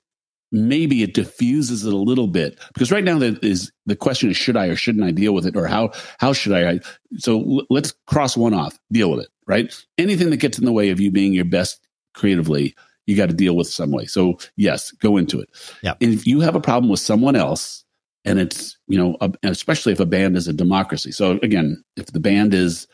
maybe 0.52 1.04
it 1.04 1.14
diffuses 1.14 1.86
it 1.86 1.94
a 1.94 1.98
little 1.98 2.28
bit 2.28 2.60
because 2.74 2.92
right 2.92 3.04
now 3.04 3.20
that 3.20 3.44
is 3.44 3.72
the 3.86 3.96
question 3.96 4.30
is 4.30 4.38
should 4.38 4.58
I 4.58 4.68
or 4.68 4.76
shouldn't 4.76 5.04
I 5.04 5.12
deal 5.12 5.34
with 5.34 5.46
it 5.46 5.56
or 5.56 5.68
how 5.68 5.92
how 6.18 6.34
should 6.34 6.54
I 6.54 6.80
so 7.18 7.66
let's 7.70 7.94
cross 8.08 8.36
one 8.36 8.54
off 8.54 8.80
deal 8.92 9.12
with 9.12 9.22
it 9.22 9.30
right 9.50 9.74
anything 9.98 10.30
that 10.30 10.38
gets 10.38 10.58
in 10.58 10.66
the 10.66 10.72
way 10.72 10.90
of 10.90 11.00
you 11.00 11.12
being 11.12 11.34
your 11.34 11.46
best 11.46 11.86
creatively 12.14 12.76
you 13.06 13.18
got 13.18 13.28
to 13.28 13.36
deal 13.36 13.56
with 13.56 13.68
some 13.68 13.92
way 13.92 14.06
so 14.06 14.38
yes 14.56 14.92
go 14.92 15.18
into 15.18 15.42
it 15.42 15.50
yeah 15.82 15.96
and 16.00 16.14
if 16.14 16.26
you 16.26 16.40
have 16.40 16.56
a 16.56 16.62
problem 16.62 16.90
with 16.90 17.00
someone 17.00 17.36
else 17.36 17.84
and 18.24 18.40
it's 18.40 18.78
you 18.88 18.98
know 18.98 19.18
a, 19.20 19.32
especially 19.44 19.92
if 19.92 20.00
a 20.00 20.06
band 20.06 20.38
is 20.38 20.48
a 20.48 20.54
democracy 20.54 21.12
so 21.12 21.40
again 21.44 21.84
if 21.98 22.06
the 22.08 22.20
band 22.20 22.54
is 22.54 22.88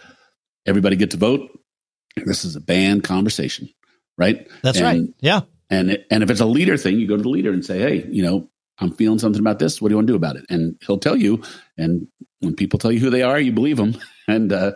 everybody 0.66 0.95
get 0.95 1.12
to 1.12 1.18
vote 1.18 1.51
this 2.26 2.43
is 2.43 2.56
a 2.56 2.62
band 2.62 3.03
conversation 3.03 3.70
right 4.18 4.47
that's 4.64 4.80
and, 4.80 4.86
right 4.86 5.14
yeah 5.20 5.41
and 5.70 6.03
and 6.12 6.24
if 6.24 6.30
it's 6.30 6.41
a 6.41 6.45
leader 6.45 6.78
thing, 6.78 6.99
you 6.99 7.08
go 7.08 7.18
to 7.18 7.24
the 7.24 7.30
leader 7.30 7.51
and 7.51 7.66
say, 7.66 7.80
"Hey, 7.80 8.08
you 8.10 8.24
know, 8.24 8.49
I'm 8.80 8.91
feeling 8.91 9.20
something 9.20 9.39
about 9.39 9.60
this. 9.60 9.82
What 9.82 9.89
do 9.89 9.93
you 9.93 9.97
want 9.97 10.08
to 10.08 10.14
do 10.14 10.18
about 10.18 10.36
it?" 10.36 10.45
And 10.49 10.76
he'll 10.86 10.99
tell 10.99 11.16
you. 11.16 11.41
And 11.78 12.08
when 12.39 12.56
people 12.56 12.80
tell 12.80 12.91
you 12.91 12.99
who 12.99 13.10
they 13.10 13.24
are, 13.24 13.39
you 13.39 13.51
believe 13.51 13.78
them. 13.78 13.97
And 14.28 14.51
uh, 14.51 14.71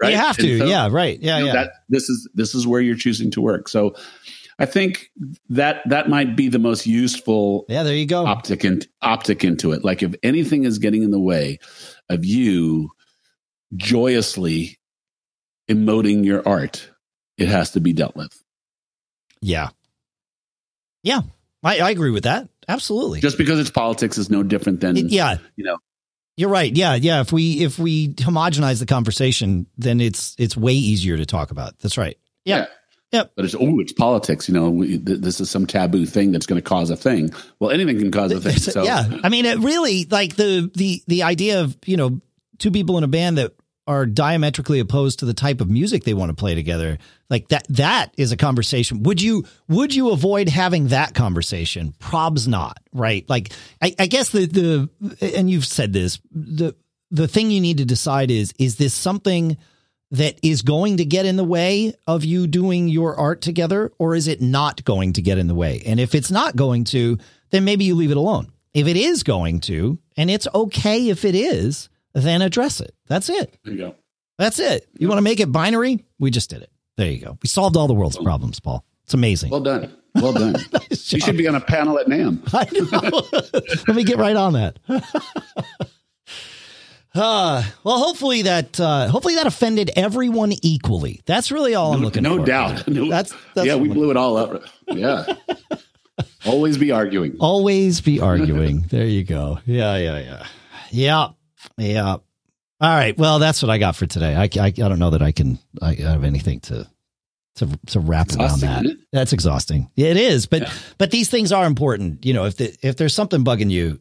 right? 0.00 0.10
you 0.10 0.16
have 0.16 0.36
to, 0.36 0.58
so, 0.58 0.64
yeah, 0.64 0.88
right, 0.88 1.18
yeah, 1.20 1.38
you 1.38 1.46
know, 1.46 1.46
yeah. 1.48 1.52
That, 1.52 1.72
this 1.88 2.08
is 2.08 2.28
this 2.32 2.54
is 2.54 2.64
where 2.64 2.80
you're 2.80 2.94
choosing 2.94 3.32
to 3.32 3.40
work. 3.40 3.68
So, 3.68 3.96
I 4.60 4.66
think 4.66 5.10
that 5.48 5.80
that 5.88 6.10
might 6.10 6.36
be 6.36 6.48
the 6.48 6.58
most 6.58 6.86
useful. 6.86 7.64
Yeah, 7.66 7.82
there 7.82 7.94
you 7.94 8.06
go. 8.06 8.26
Optic 8.26 8.62
and 8.62 8.86
optic 9.00 9.42
into 9.42 9.72
it. 9.72 9.82
Like 9.82 10.02
if 10.02 10.14
anything 10.22 10.64
is 10.64 10.78
getting 10.78 11.02
in 11.02 11.10
the 11.10 11.18
way 11.18 11.58
of 12.10 12.26
you 12.26 12.90
joyously 13.74 14.78
emoting 15.68 16.26
your 16.26 16.46
art, 16.46 16.90
it 17.38 17.48
has 17.48 17.70
to 17.70 17.80
be 17.80 17.94
dealt 17.94 18.14
with. 18.14 18.38
Yeah. 19.40 19.70
Yeah. 21.02 21.22
I, 21.62 21.78
I 21.78 21.90
agree 21.90 22.10
with 22.10 22.24
that. 22.24 22.50
Absolutely. 22.68 23.20
Just 23.20 23.38
because 23.38 23.58
it's 23.58 23.70
politics 23.70 24.18
is 24.18 24.28
no 24.28 24.42
different 24.42 24.80
than, 24.80 24.96
yeah. 25.08 25.38
you 25.56 25.64
know, 25.64 25.78
you're 26.36 26.50
right. 26.50 26.74
Yeah, 26.74 26.94
yeah. 26.94 27.20
If 27.20 27.32
we 27.32 27.64
if 27.64 27.78
we 27.78 28.14
homogenize 28.14 28.78
the 28.78 28.86
conversation, 28.86 29.66
then 29.76 30.00
it's 30.00 30.34
it's 30.38 30.56
way 30.56 30.72
easier 30.72 31.16
to 31.16 31.26
talk 31.26 31.50
about. 31.50 31.78
That's 31.78 31.98
right. 31.98 32.16
Yeah. 32.44 32.58
yeah. 32.58 32.66
Yep. 33.12 33.32
But 33.34 33.44
it's 33.44 33.54
oh, 33.56 33.80
it's 33.80 33.92
politics. 33.92 34.48
You 34.48 34.54
know, 34.54 34.70
we, 34.70 34.98
th- 34.98 35.20
this 35.20 35.40
is 35.40 35.50
some 35.50 35.66
taboo 35.66 36.06
thing 36.06 36.30
that's 36.30 36.46
going 36.46 36.62
to 36.62 36.68
cause 36.68 36.90
a 36.90 36.96
thing. 36.96 37.30
Well, 37.58 37.70
anything 37.70 37.98
can 37.98 38.12
cause 38.12 38.30
a 38.30 38.40
thing. 38.40 38.56
So 38.56 38.84
yeah, 38.84 39.18
I 39.24 39.28
mean, 39.28 39.46
it 39.46 39.58
really 39.58 40.04
like 40.04 40.36
the 40.36 40.70
the 40.74 41.02
the 41.08 41.22
idea 41.24 41.62
of 41.62 41.76
you 41.86 41.96
know 41.96 42.20
two 42.58 42.70
people 42.70 42.98
in 42.98 43.04
a 43.04 43.08
band 43.08 43.38
that 43.38 43.52
are 43.90 44.06
diametrically 44.06 44.78
opposed 44.78 45.18
to 45.18 45.24
the 45.24 45.34
type 45.34 45.60
of 45.60 45.68
music 45.68 46.04
they 46.04 46.14
want 46.14 46.30
to 46.30 46.36
play 46.36 46.54
together. 46.54 46.96
Like 47.28 47.48
that 47.48 47.66
that 47.70 48.14
is 48.16 48.30
a 48.30 48.36
conversation. 48.36 49.02
Would 49.02 49.20
you 49.20 49.44
would 49.66 49.92
you 49.92 50.10
avoid 50.10 50.48
having 50.48 50.88
that 50.88 51.12
conversation? 51.12 51.92
Probs 51.98 52.46
not 52.46 52.78
right? 52.92 53.28
Like 53.28 53.50
i, 53.82 53.92
I 53.98 54.06
guess 54.06 54.30
the 54.30 54.46
the 54.46 55.34
and 55.36 55.50
you've 55.50 55.66
said 55.66 55.92
this 55.92 56.20
the 56.30 56.76
the 57.10 57.26
thing 57.26 57.50
you 57.50 57.60
need 57.60 57.78
to 57.78 57.84
decide 57.84 58.30
is 58.30 58.54
is 58.60 58.76
this 58.76 58.94
something 58.94 59.56
that 60.12 60.38
is 60.40 60.62
going 60.62 60.98
to 60.98 61.04
get 61.04 61.26
in 61.26 61.34
the 61.34 61.44
way 61.44 61.92
of 62.06 62.24
you 62.24 62.46
doing 62.46 62.86
your 62.86 63.16
art 63.16 63.40
together 63.40 63.90
or 63.98 64.14
is 64.14 64.28
it 64.28 64.40
not 64.40 64.84
going 64.84 65.14
to 65.14 65.22
get 65.22 65.36
in 65.36 65.48
the 65.48 65.54
way? 65.54 65.82
And 65.84 65.98
if 65.98 66.14
it's 66.14 66.30
not 66.30 66.54
going 66.54 66.84
to 66.84 67.18
then 67.50 67.64
maybe 67.64 67.84
you 67.84 67.96
leave 67.96 68.12
it 68.12 68.16
alone. 68.16 68.52
If 68.72 68.86
it 68.86 68.96
is 68.96 69.24
going 69.24 69.62
to 69.62 69.98
and 70.16 70.30
it's 70.30 70.46
okay 70.54 71.08
if 71.08 71.24
it 71.24 71.34
is 71.34 71.88
then 72.12 72.42
address 72.42 72.80
it. 72.80 72.94
That's 73.06 73.28
it. 73.28 73.58
There 73.64 73.72
you 73.72 73.78
go. 73.78 73.94
That's 74.38 74.58
it. 74.58 74.88
You 74.98 75.08
want 75.08 75.18
to 75.18 75.22
make 75.22 75.40
it 75.40 75.52
binary? 75.52 76.04
We 76.18 76.30
just 76.30 76.50
did 76.50 76.62
it. 76.62 76.70
There 76.96 77.10
you 77.10 77.20
go. 77.20 77.38
We 77.42 77.48
solved 77.48 77.76
all 77.76 77.86
the 77.86 77.94
world's 77.94 78.18
problems, 78.18 78.60
Paul. 78.60 78.84
It's 79.04 79.14
amazing. 79.14 79.50
Well 79.50 79.60
done. 79.60 79.94
Well 80.14 80.32
done. 80.32 80.52
nice 80.72 81.12
you 81.12 81.20
should 81.20 81.36
be 81.36 81.46
on 81.46 81.54
a 81.54 81.60
panel 81.60 81.98
at 81.98 82.06
NAMM. 82.06 82.40
I 82.52 82.68
know. 82.72 83.80
Let 83.88 83.96
me 83.96 84.04
get 84.04 84.18
right 84.18 84.36
on 84.36 84.54
that. 84.54 84.78
Uh, 87.12 87.62
well, 87.82 87.98
hopefully 87.98 88.42
that 88.42 88.78
uh, 88.78 89.08
hopefully 89.08 89.34
that 89.34 89.46
offended 89.46 89.90
everyone 89.96 90.52
equally. 90.62 91.22
That's 91.26 91.50
really 91.50 91.74
all 91.74 91.92
I'm 91.92 92.02
looking 92.02 92.22
no 92.22 92.34
for. 92.34 92.38
No 92.40 92.44
doubt. 92.44 92.84
That's, 92.86 93.34
that's 93.54 93.66
yeah. 93.66 93.74
We 93.74 93.88
blew 93.88 94.10
it 94.10 94.16
all 94.16 94.36
up. 94.36 94.62
Yeah. 94.86 95.24
Always 96.46 96.78
be 96.78 96.92
arguing. 96.92 97.36
Always 97.40 98.00
be 98.00 98.20
arguing. 98.20 98.82
there 98.82 99.06
you 99.06 99.24
go. 99.24 99.58
Yeah, 99.66 99.96
yeah, 99.96 100.18
yeah, 100.18 100.46
yeah. 100.90 101.28
Yeah. 101.76 102.12
All 102.12 102.22
right. 102.80 103.16
Well, 103.16 103.38
that's 103.38 103.62
what 103.62 103.70
I 103.70 103.78
got 103.78 103.96
for 103.96 104.06
today. 104.06 104.34
I, 104.34 104.44
I, 104.62 104.66
I 104.66 104.70
don't 104.70 104.98
know 104.98 105.10
that 105.10 105.22
I 105.22 105.32
can 105.32 105.58
I 105.82 105.94
have 105.94 106.24
anything 106.24 106.60
to 106.60 106.88
to 107.56 107.78
to 107.88 108.00
wrap 108.00 108.26
exhausting, 108.26 108.68
around 108.68 108.86
that. 108.86 108.96
That's 109.12 109.32
exhausting. 109.32 109.90
Yeah, 109.94 110.08
it 110.08 110.16
is. 110.16 110.46
But 110.46 110.62
yeah. 110.62 110.72
but 110.98 111.10
these 111.10 111.28
things 111.28 111.52
are 111.52 111.66
important. 111.66 112.24
You 112.24 112.32
know, 112.32 112.46
if 112.46 112.56
the, 112.56 112.74
if 112.82 112.96
there's 112.96 113.14
something 113.14 113.44
bugging 113.44 113.70
you 113.70 114.00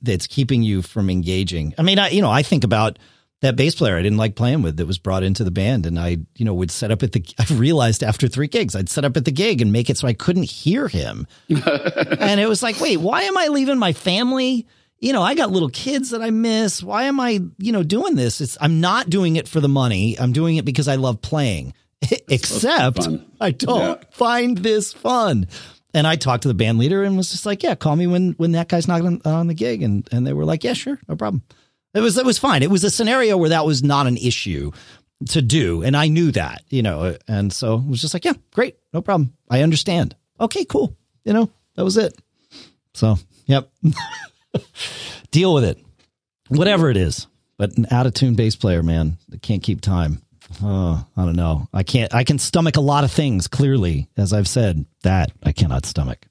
that's 0.00 0.26
keeping 0.26 0.62
you 0.62 0.82
from 0.82 1.10
engaging. 1.10 1.74
I 1.78 1.82
mean, 1.82 1.98
I 1.98 2.10
you 2.10 2.22
know 2.22 2.30
I 2.30 2.42
think 2.42 2.64
about 2.64 2.98
that 3.40 3.56
bass 3.56 3.74
player 3.74 3.96
I 3.96 4.02
didn't 4.02 4.18
like 4.18 4.36
playing 4.36 4.62
with 4.62 4.76
that 4.76 4.86
was 4.86 4.98
brought 4.98 5.24
into 5.24 5.42
the 5.42 5.50
band, 5.50 5.86
and 5.86 5.98
I 5.98 6.18
you 6.36 6.44
know 6.44 6.54
would 6.54 6.70
set 6.70 6.90
up 6.90 7.02
at 7.02 7.12
the. 7.12 7.24
I 7.38 7.52
realized 7.54 8.02
after 8.02 8.28
three 8.28 8.48
gigs, 8.48 8.76
I'd 8.76 8.88
set 8.88 9.04
up 9.04 9.16
at 9.16 9.24
the 9.24 9.32
gig 9.32 9.60
and 9.60 9.72
make 9.72 9.90
it 9.90 9.98
so 9.98 10.06
I 10.06 10.12
couldn't 10.12 10.44
hear 10.44 10.88
him, 10.88 11.26
and 11.48 12.40
it 12.40 12.48
was 12.48 12.62
like, 12.62 12.80
wait, 12.80 12.98
why 12.98 13.22
am 13.22 13.36
I 13.36 13.48
leaving 13.48 13.78
my 13.78 13.92
family? 13.92 14.66
You 15.02 15.12
know, 15.12 15.20
I 15.20 15.34
got 15.34 15.50
little 15.50 15.68
kids 15.68 16.10
that 16.10 16.22
I 16.22 16.30
miss. 16.30 16.80
Why 16.80 17.04
am 17.04 17.18
I, 17.18 17.40
you 17.58 17.72
know, 17.72 17.82
doing 17.82 18.14
this? 18.14 18.40
It's 18.40 18.56
I'm 18.60 18.80
not 18.80 19.10
doing 19.10 19.34
it 19.34 19.48
for 19.48 19.60
the 19.60 19.68
money. 19.68 20.16
I'm 20.18 20.32
doing 20.32 20.56
it 20.56 20.64
because 20.64 20.86
I 20.86 20.94
love 20.94 21.20
playing. 21.20 21.74
Except 22.28 23.08
I 23.40 23.50
don't 23.50 24.00
yeah. 24.00 24.08
find 24.12 24.56
this 24.56 24.92
fun. 24.92 25.48
And 25.92 26.06
I 26.06 26.14
talked 26.14 26.44
to 26.44 26.48
the 26.48 26.54
band 26.54 26.78
leader 26.78 27.02
and 27.02 27.16
was 27.16 27.32
just 27.32 27.44
like, 27.44 27.64
"Yeah, 27.64 27.74
call 27.74 27.96
me 27.96 28.06
when 28.06 28.32
when 28.38 28.52
that 28.52 28.68
guy's 28.68 28.88
not 28.88 29.02
on, 29.02 29.20
on 29.24 29.48
the 29.48 29.54
gig." 29.54 29.82
And 29.82 30.08
and 30.12 30.26
they 30.26 30.32
were 30.32 30.44
like, 30.44 30.62
"Yeah, 30.64 30.72
sure, 30.72 30.98
no 31.08 31.16
problem." 31.16 31.42
It 31.94 32.00
was 32.00 32.16
it 32.16 32.24
was 32.24 32.38
fine. 32.38 32.62
It 32.62 32.70
was 32.70 32.84
a 32.84 32.90
scenario 32.90 33.36
where 33.36 33.50
that 33.50 33.66
was 33.66 33.82
not 33.82 34.06
an 34.06 34.16
issue 34.16 34.70
to 35.30 35.42
do, 35.42 35.82
and 35.82 35.96
I 35.96 36.08
knew 36.08 36.30
that, 36.32 36.62
you 36.70 36.82
know, 36.82 37.00
uh, 37.00 37.16
and 37.28 37.52
so 37.52 37.74
it 37.74 37.86
was 37.86 38.00
just 38.00 38.14
like, 38.14 38.24
"Yeah, 38.24 38.34
great, 38.54 38.76
no 38.94 39.02
problem. 39.02 39.34
I 39.50 39.62
understand." 39.62 40.16
Okay, 40.40 40.64
cool. 40.64 40.96
You 41.24 41.32
know, 41.32 41.50
That 41.74 41.84
was 41.84 41.96
it. 41.96 42.14
So, 42.94 43.18
yep. 43.46 43.70
Deal 45.30 45.54
with 45.54 45.64
it. 45.64 45.78
Whatever 46.48 46.90
it 46.90 46.96
is. 46.96 47.26
But 47.58 47.76
an 47.76 47.86
out 47.90 48.06
of 48.06 48.14
tune 48.14 48.34
bass 48.34 48.56
player, 48.56 48.82
man, 48.82 49.18
that 49.28 49.42
can't 49.42 49.62
keep 49.62 49.80
time. 49.80 50.22
Oh, 50.62 51.06
I 51.16 51.24
don't 51.24 51.36
know. 51.36 51.68
I 51.72 51.82
can't. 51.82 52.12
I 52.14 52.24
can 52.24 52.38
stomach 52.38 52.76
a 52.76 52.80
lot 52.80 53.04
of 53.04 53.12
things. 53.12 53.46
Clearly, 53.48 54.08
as 54.16 54.32
I've 54.32 54.48
said, 54.48 54.84
that 55.02 55.32
I 55.42 55.52
cannot 55.52 55.86
stomach. 55.86 56.26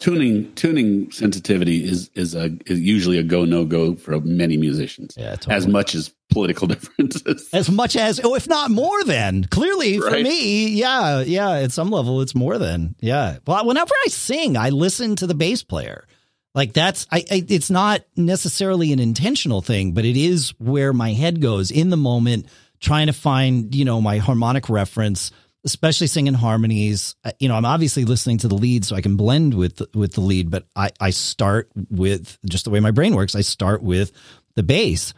Tuning 0.00 0.52
tuning 0.54 1.10
sensitivity 1.12 1.84
is 1.84 2.10
is 2.14 2.34
a 2.34 2.50
is 2.66 2.80
usually 2.80 3.18
a 3.18 3.22
go 3.22 3.44
no 3.44 3.64
go 3.64 3.94
for 3.94 4.20
many 4.20 4.56
musicians. 4.56 5.14
Yeah, 5.16 5.36
totally. 5.36 5.56
as 5.56 5.66
much 5.66 5.94
as 5.94 6.12
political 6.30 6.66
differences. 6.68 7.48
As 7.52 7.70
much 7.70 7.96
as, 7.96 8.20
oh, 8.24 8.34
if 8.34 8.48
not 8.48 8.70
more 8.70 9.04
than. 9.04 9.44
Clearly, 9.44 9.98
for 9.98 10.10
me, 10.10 10.68
yeah, 10.68 11.20
yeah. 11.20 11.50
At 11.52 11.72
some 11.72 11.90
level, 11.90 12.20
it's 12.20 12.34
more 12.34 12.58
than. 12.58 12.96
Yeah. 13.00 13.38
Well, 13.46 13.64
whenever 13.64 13.94
I 14.04 14.08
sing, 14.08 14.56
I 14.56 14.70
listen 14.70 15.16
to 15.16 15.26
the 15.26 15.34
bass 15.34 15.62
player. 15.62 16.06
Like 16.54 16.72
that's, 16.72 17.06
I, 17.10 17.24
I, 17.30 17.44
it's 17.48 17.70
not 17.70 18.02
necessarily 18.16 18.92
an 18.92 19.00
intentional 19.00 19.60
thing, 19.60 19.92
but 19.92 20.04
it 20.04 20.16
is 20.16 20.50
where 20.58 20.92
my 20.92 21.12
head 21.12 21.40
goes 21.40 21.70
in 21.70 21.90
the 21.90 21.96
moment, 21.96 22.46
trying 22.80 23.08
to 23.08 23.12
find, 23.12 23.74
you 23.74 23.84
know, 23.84 24.00
my 24.00 24.18
harmonic 24.18 24.68
reference, 24.68 25.32
especially 25.64 26.06
singing 26.06 26.34
harmonies. 26.34 27.16
Uh, 27.24 27.32
You 27.40 27.48
know, 27.48 27.56
I'm 27.56 27.64
obviously 27.64 28.04
listening 28.04 28.38
to 28.38 28.48
the 28.48 28.54
lead 28.54 28.84
so 28.84 28.94
I 28.94 29.00
can 29.00 29.16
blend 29.16 29.54
with 29.54 29.82
with 29.94 30.12
the 30.12 30.20
lead, 30.20 30.50
but 30.50 30.66
I 30.76 30.90
I 31.00 31.10
start 31.10 31.70
with 31.90 32.38
just 32.44 32.64
the 32.64 32.70
way 32.70 32.80
my 32.80 32.92
brain 32.92 33.16
works. 33.16 33.34
I 33.34 33.40
start 33.40 33.82
with 33.82 34.12
the 34.54 34.62
bass. 34.62 35.12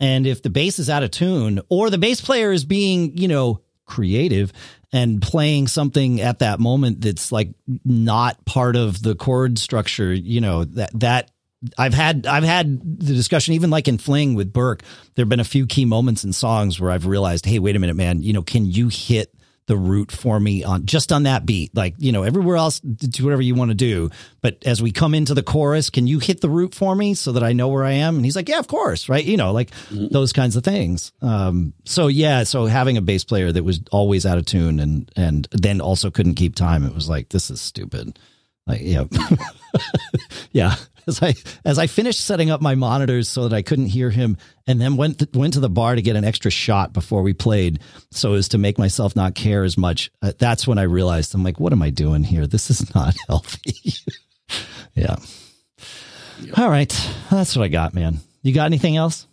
And 0.00 0.26
if 0.26 0.42
the 0.42 0.50
bass 0.50 0.78
is 0.78 0.88
out 0.88 1.02
of 1.02 1.10
tune 1.10 1.60
or 1.68 1.90
the 1.90 1.98
bass 1.98 2.20
player 2.20 2.52
is 2.52 2.64
being, 2.64 3.18
you 3.18 3.28
know, 3.28 3.62
creative 3.84 4.52
and 4.92 5.20
playing 5.20 5.66
something 5.66 6.20
at 6.20 6.38
that 6.38 6.60
moment 6.60 7.00
that's 7.00 7.30
like 7.30 7.50
not 7.84 8.44
part 8.44 8.76
of 8.76 9.02
the 9.02 9.14
chord 9.14 9.58
structure, 9.58 10.12
you 10.12 10.40
know, 10.40 10.64
that 10.64 10.90
that 11.00 11.30
I've 11.76 11.94
had 11.94 12.26
I've 12.26 12.44
had 12.44 12.80
the 13.00 13.14
discussion 13.14 13.54
even 13.54 13.70
like 13.70 13.88
in 13.88 13.98
Fling 13.98 14.34
with 14.34 14.52
Burke. 14.52 14.82
There've 15.14 15.28
been 15.28 15.40
a 15.40 15.44
few 15.44 15.66
key 15.66 15.84
moments 15.84 16.24
in 16.24 16.32
songs 16.32 16.80
where 16.80 16.90
I've 16.90 17.06
realized, 17.06 17.44
hey, 17.44 17.58
wait 17.58 17.76
a 17.76 17.78
minute, 17.78 17.96
man, 17.96 18.22
you 18.22 18.32
know, 18.32 18.42
can 18.42 18.64
you 18.64 18.88
hit 18.88 19.34
the 19.68 19.76
root 19.76 20.10
for 20.10 20.40
me 20.40 20.64
on 20.64 20.84
just 20.84 21.12
on 21.12 21.22
that 21.22 21.46
beat? 21.46 21.74
Like, 21.76 21.94
you 21.98 22.10
know, 22.10 22.24
everywhere 22.24 22.56
else 22.56 22.80
do 22.80 23.24
whatever 23.24 23.42
you 23.42 23.54
want 23.54 23.70
to 23.70 23.76
do, 23.76 24.10
but 24.40 24.58
as 24.66 24.82
we 24.82 24.90
come 24.90 25.14
into 25.14 25.34
the 25.34 25.42
chorus, 25.42 25.90
can 25.90 26.06
you 26.06 26.18
hit 26.18 26.40
the 26.40 26.48
root 26.48 26.74
for 26.74 26.96
me 26.96 27.14
so 27.14 27.32
that 27.32 27.44
I 27.44 27.52
know 27.52 27.68
where 27.68 27.84
I 27.84 27.92
am? 27.92 28.16
And 28.16 28.24
he's 28.24 28.34
like, 28.34 28.48
yeah, 28.48 28.58
of 28.58 28.66
course, 28.66 29.08
right? 29.08 29.24
You 29.24 29.36
know, 29.36 29.52
like 29.52 29.70
those 29.90 30.32
kinds 30.32 30.56
of 30.56 30.64
things. 30.64 31.12
Um, 31.22 31.72
so 31.84 32.08
yeah, 32.08 32.42
so 32.42 32.66
having 32.66 32.96
a 32.96 33.02
bass 33.02 33.24
player 33.24 33.52
that 33.52 33.62
was 33.62 33.80
always 33.92 34.26
out 34.26 34.38
of 34.38 34.46
tune 34.46 34.80
and 34.80 35.10
and 35.16 35.46
then 35.52 35.80
also 35.80 36.10
couldn't 36.10 36.34
keep 36.34 36.56
time, 36.56 36.84
it 36.84 36.94
was 36.94 37.08
like 37.08 37.28
this 37.28 37.50
is 37.50 37.60
stupid. 37.60 38.18
Like, 38.68 38.82
yeah, 38.82 39.04
yeah. 40.52 40.74
As 41.06 41.22
I 41.22 41.32
as 41.64 41.78
I 41.78 41.86
finished 41.86 42.20
setting 42.20 42.50
up 42.50 42.60
my 42.60 42.74
monitors 42.74 43.30
so 43.30 43.48
that 43.48 43.56
I 43.56 43.62
couldn't 43.62 43.86
hear 43.86 44.10
him, 44.10 44.36
and 44.66 44.78
then 44.78 44.98
went 44.98 45.34
went 45.34 45.54
to 45.54 45.60
the 45.60 45.70
bar 45.70 45.94
to 45.94 46.02
get 46.02 46.16
an 46.16 46.24
extra 46.24 46.50
shot 46.50 46.92
before 46.92 47.22
we 47.22 47.32
played, 47.32 47.80
so 48.10 48.34
as 48.34 48.48
to 48.48 48.58
make 48.58 48.76
myself 48.78 49.16
not 49.16 49.34
care 49.34 49.64
as 49.64 49.78
much. 49.78 50.10
Uh, 50.20 50.32
that's 50.38 50.66
when 50.66 50.76
I 50.76 50.82
realized 50.82 51.34
I'm 51.34 51.42
like, 51.42 51.58
what 51.58 51.72
am 51.72 51.80
I 51.80 51.88
doing 51.88 52.24
here? 52.24 52.46
This 52.46 52.70
is 52.70 52.94
not 52.94 53.16
healthy. 53.26 53.94
yeah. 54.94 55.16
All 56.58 56.68
right, 56.68 57.10
that's 57.30 57.56
what 57.56 57.64
I 57.64 57.68
got, 57.68 57.94
man. 57.94 58.18
You 58.42 58.52
got 58.52 58.66
anything 58.66 58.98
else? 58.98 59.26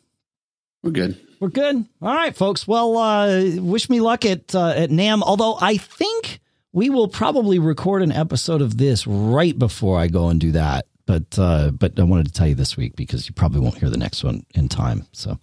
We're 0.81 0.91
good. 0.91 1.19
We're 1.41 1.49
good. 1.49 1.86
All 2.01 2.15
right, 2.15 2.36
folks. 2.36 2.65
Well, 2.65 2.97
uh, 2.97 3.61
wish 3.61 3.89
me 3.89 3.99
luck 3.99 4.25
at 4.25 4.55
uh, 4.55 4.69
at 4.69 4.91
NAMM. 4.91 5.21
Although 5.23 5.57
I 5.59 5.75
think 5.75 6.39
we 6.76 6.89
will 6.89 7.07
probably 7.07 7.57
record 7.57 8.03
an 8.03 8.11
episode 8.11 8.61
of 8.61 8.78
this 8.78 9.07
right 9.07 9.57
before 9.57 9.97
I 9.97 10.07
go 10.07 10.28
and 10.28 10.39
do 10.39 10.51
that. 10.51 10.86
But 11.07 11.39
uh, 11.39 11.71
but 11.71 11.99
I 11.99 12.03
wanted 12.03 12.28
to 12.28 12.34
tell 12.34 12.47
you 12.47 12.55
this 12.55 12.76
week 12.76 12.95
because 12.95 13.28
you 13.28 13.34
probably 13.34 13.61
won't 13.61 13.78
hear 13.78 13.89
the 13.89 13.97
next 13.97 14.23
one 14.23 14.45
in 14.55 14.67
time. 14.67 15.07
So 15.13 15.39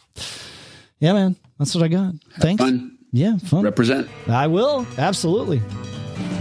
yeah, 0.98 1.14
man, 1.14 1.36
that's 1.58 1.74
what 1.74 1.82
I 1.82 1.88
got. 1.88 2.14
Thanks. 2.38 2.62
Fun. 2.62 2.98
Yeah, 3.12 3.38
fun. 3.38 3.64
Represent. 3.64 4.08
I 4.28 4.46
will 4.46 4.86
absolutely. 4.98 5.62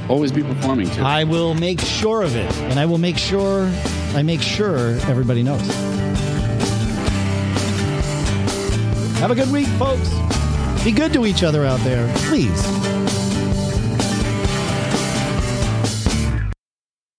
Always 0.09 0.31
be 0.31 0.43
performing 0.43 0.89
too. 0.89 1.03
I 1.03 1.23
will 1.23 1.53
make 1.53 1.79
sure 1.79 2.23
of 2.23 2.35
it, 2.35 2.53
and 2.63 2.79
I 2.79 2.85
will 2.85 2.97
make 2.97 3.17
sure 3.17 3.71
I 4.13 4.23
make 4.23 4.41
sure 4.41 4.97
everybody 5.07 5.41
knows. 5.41 5.65
Have 9.19 9.31
a 9.31 9.35
good 9.35 9.51
week, 9.51 9.67
folks. 9.67 10.09
Be 10.83 10.91
good 10.91 11.13
to 11.13 11.25
each 11.25 11.43
other 11.43 11.63
out 11.63 11.79
there, 11.81 12.11
please. 12.25 13.00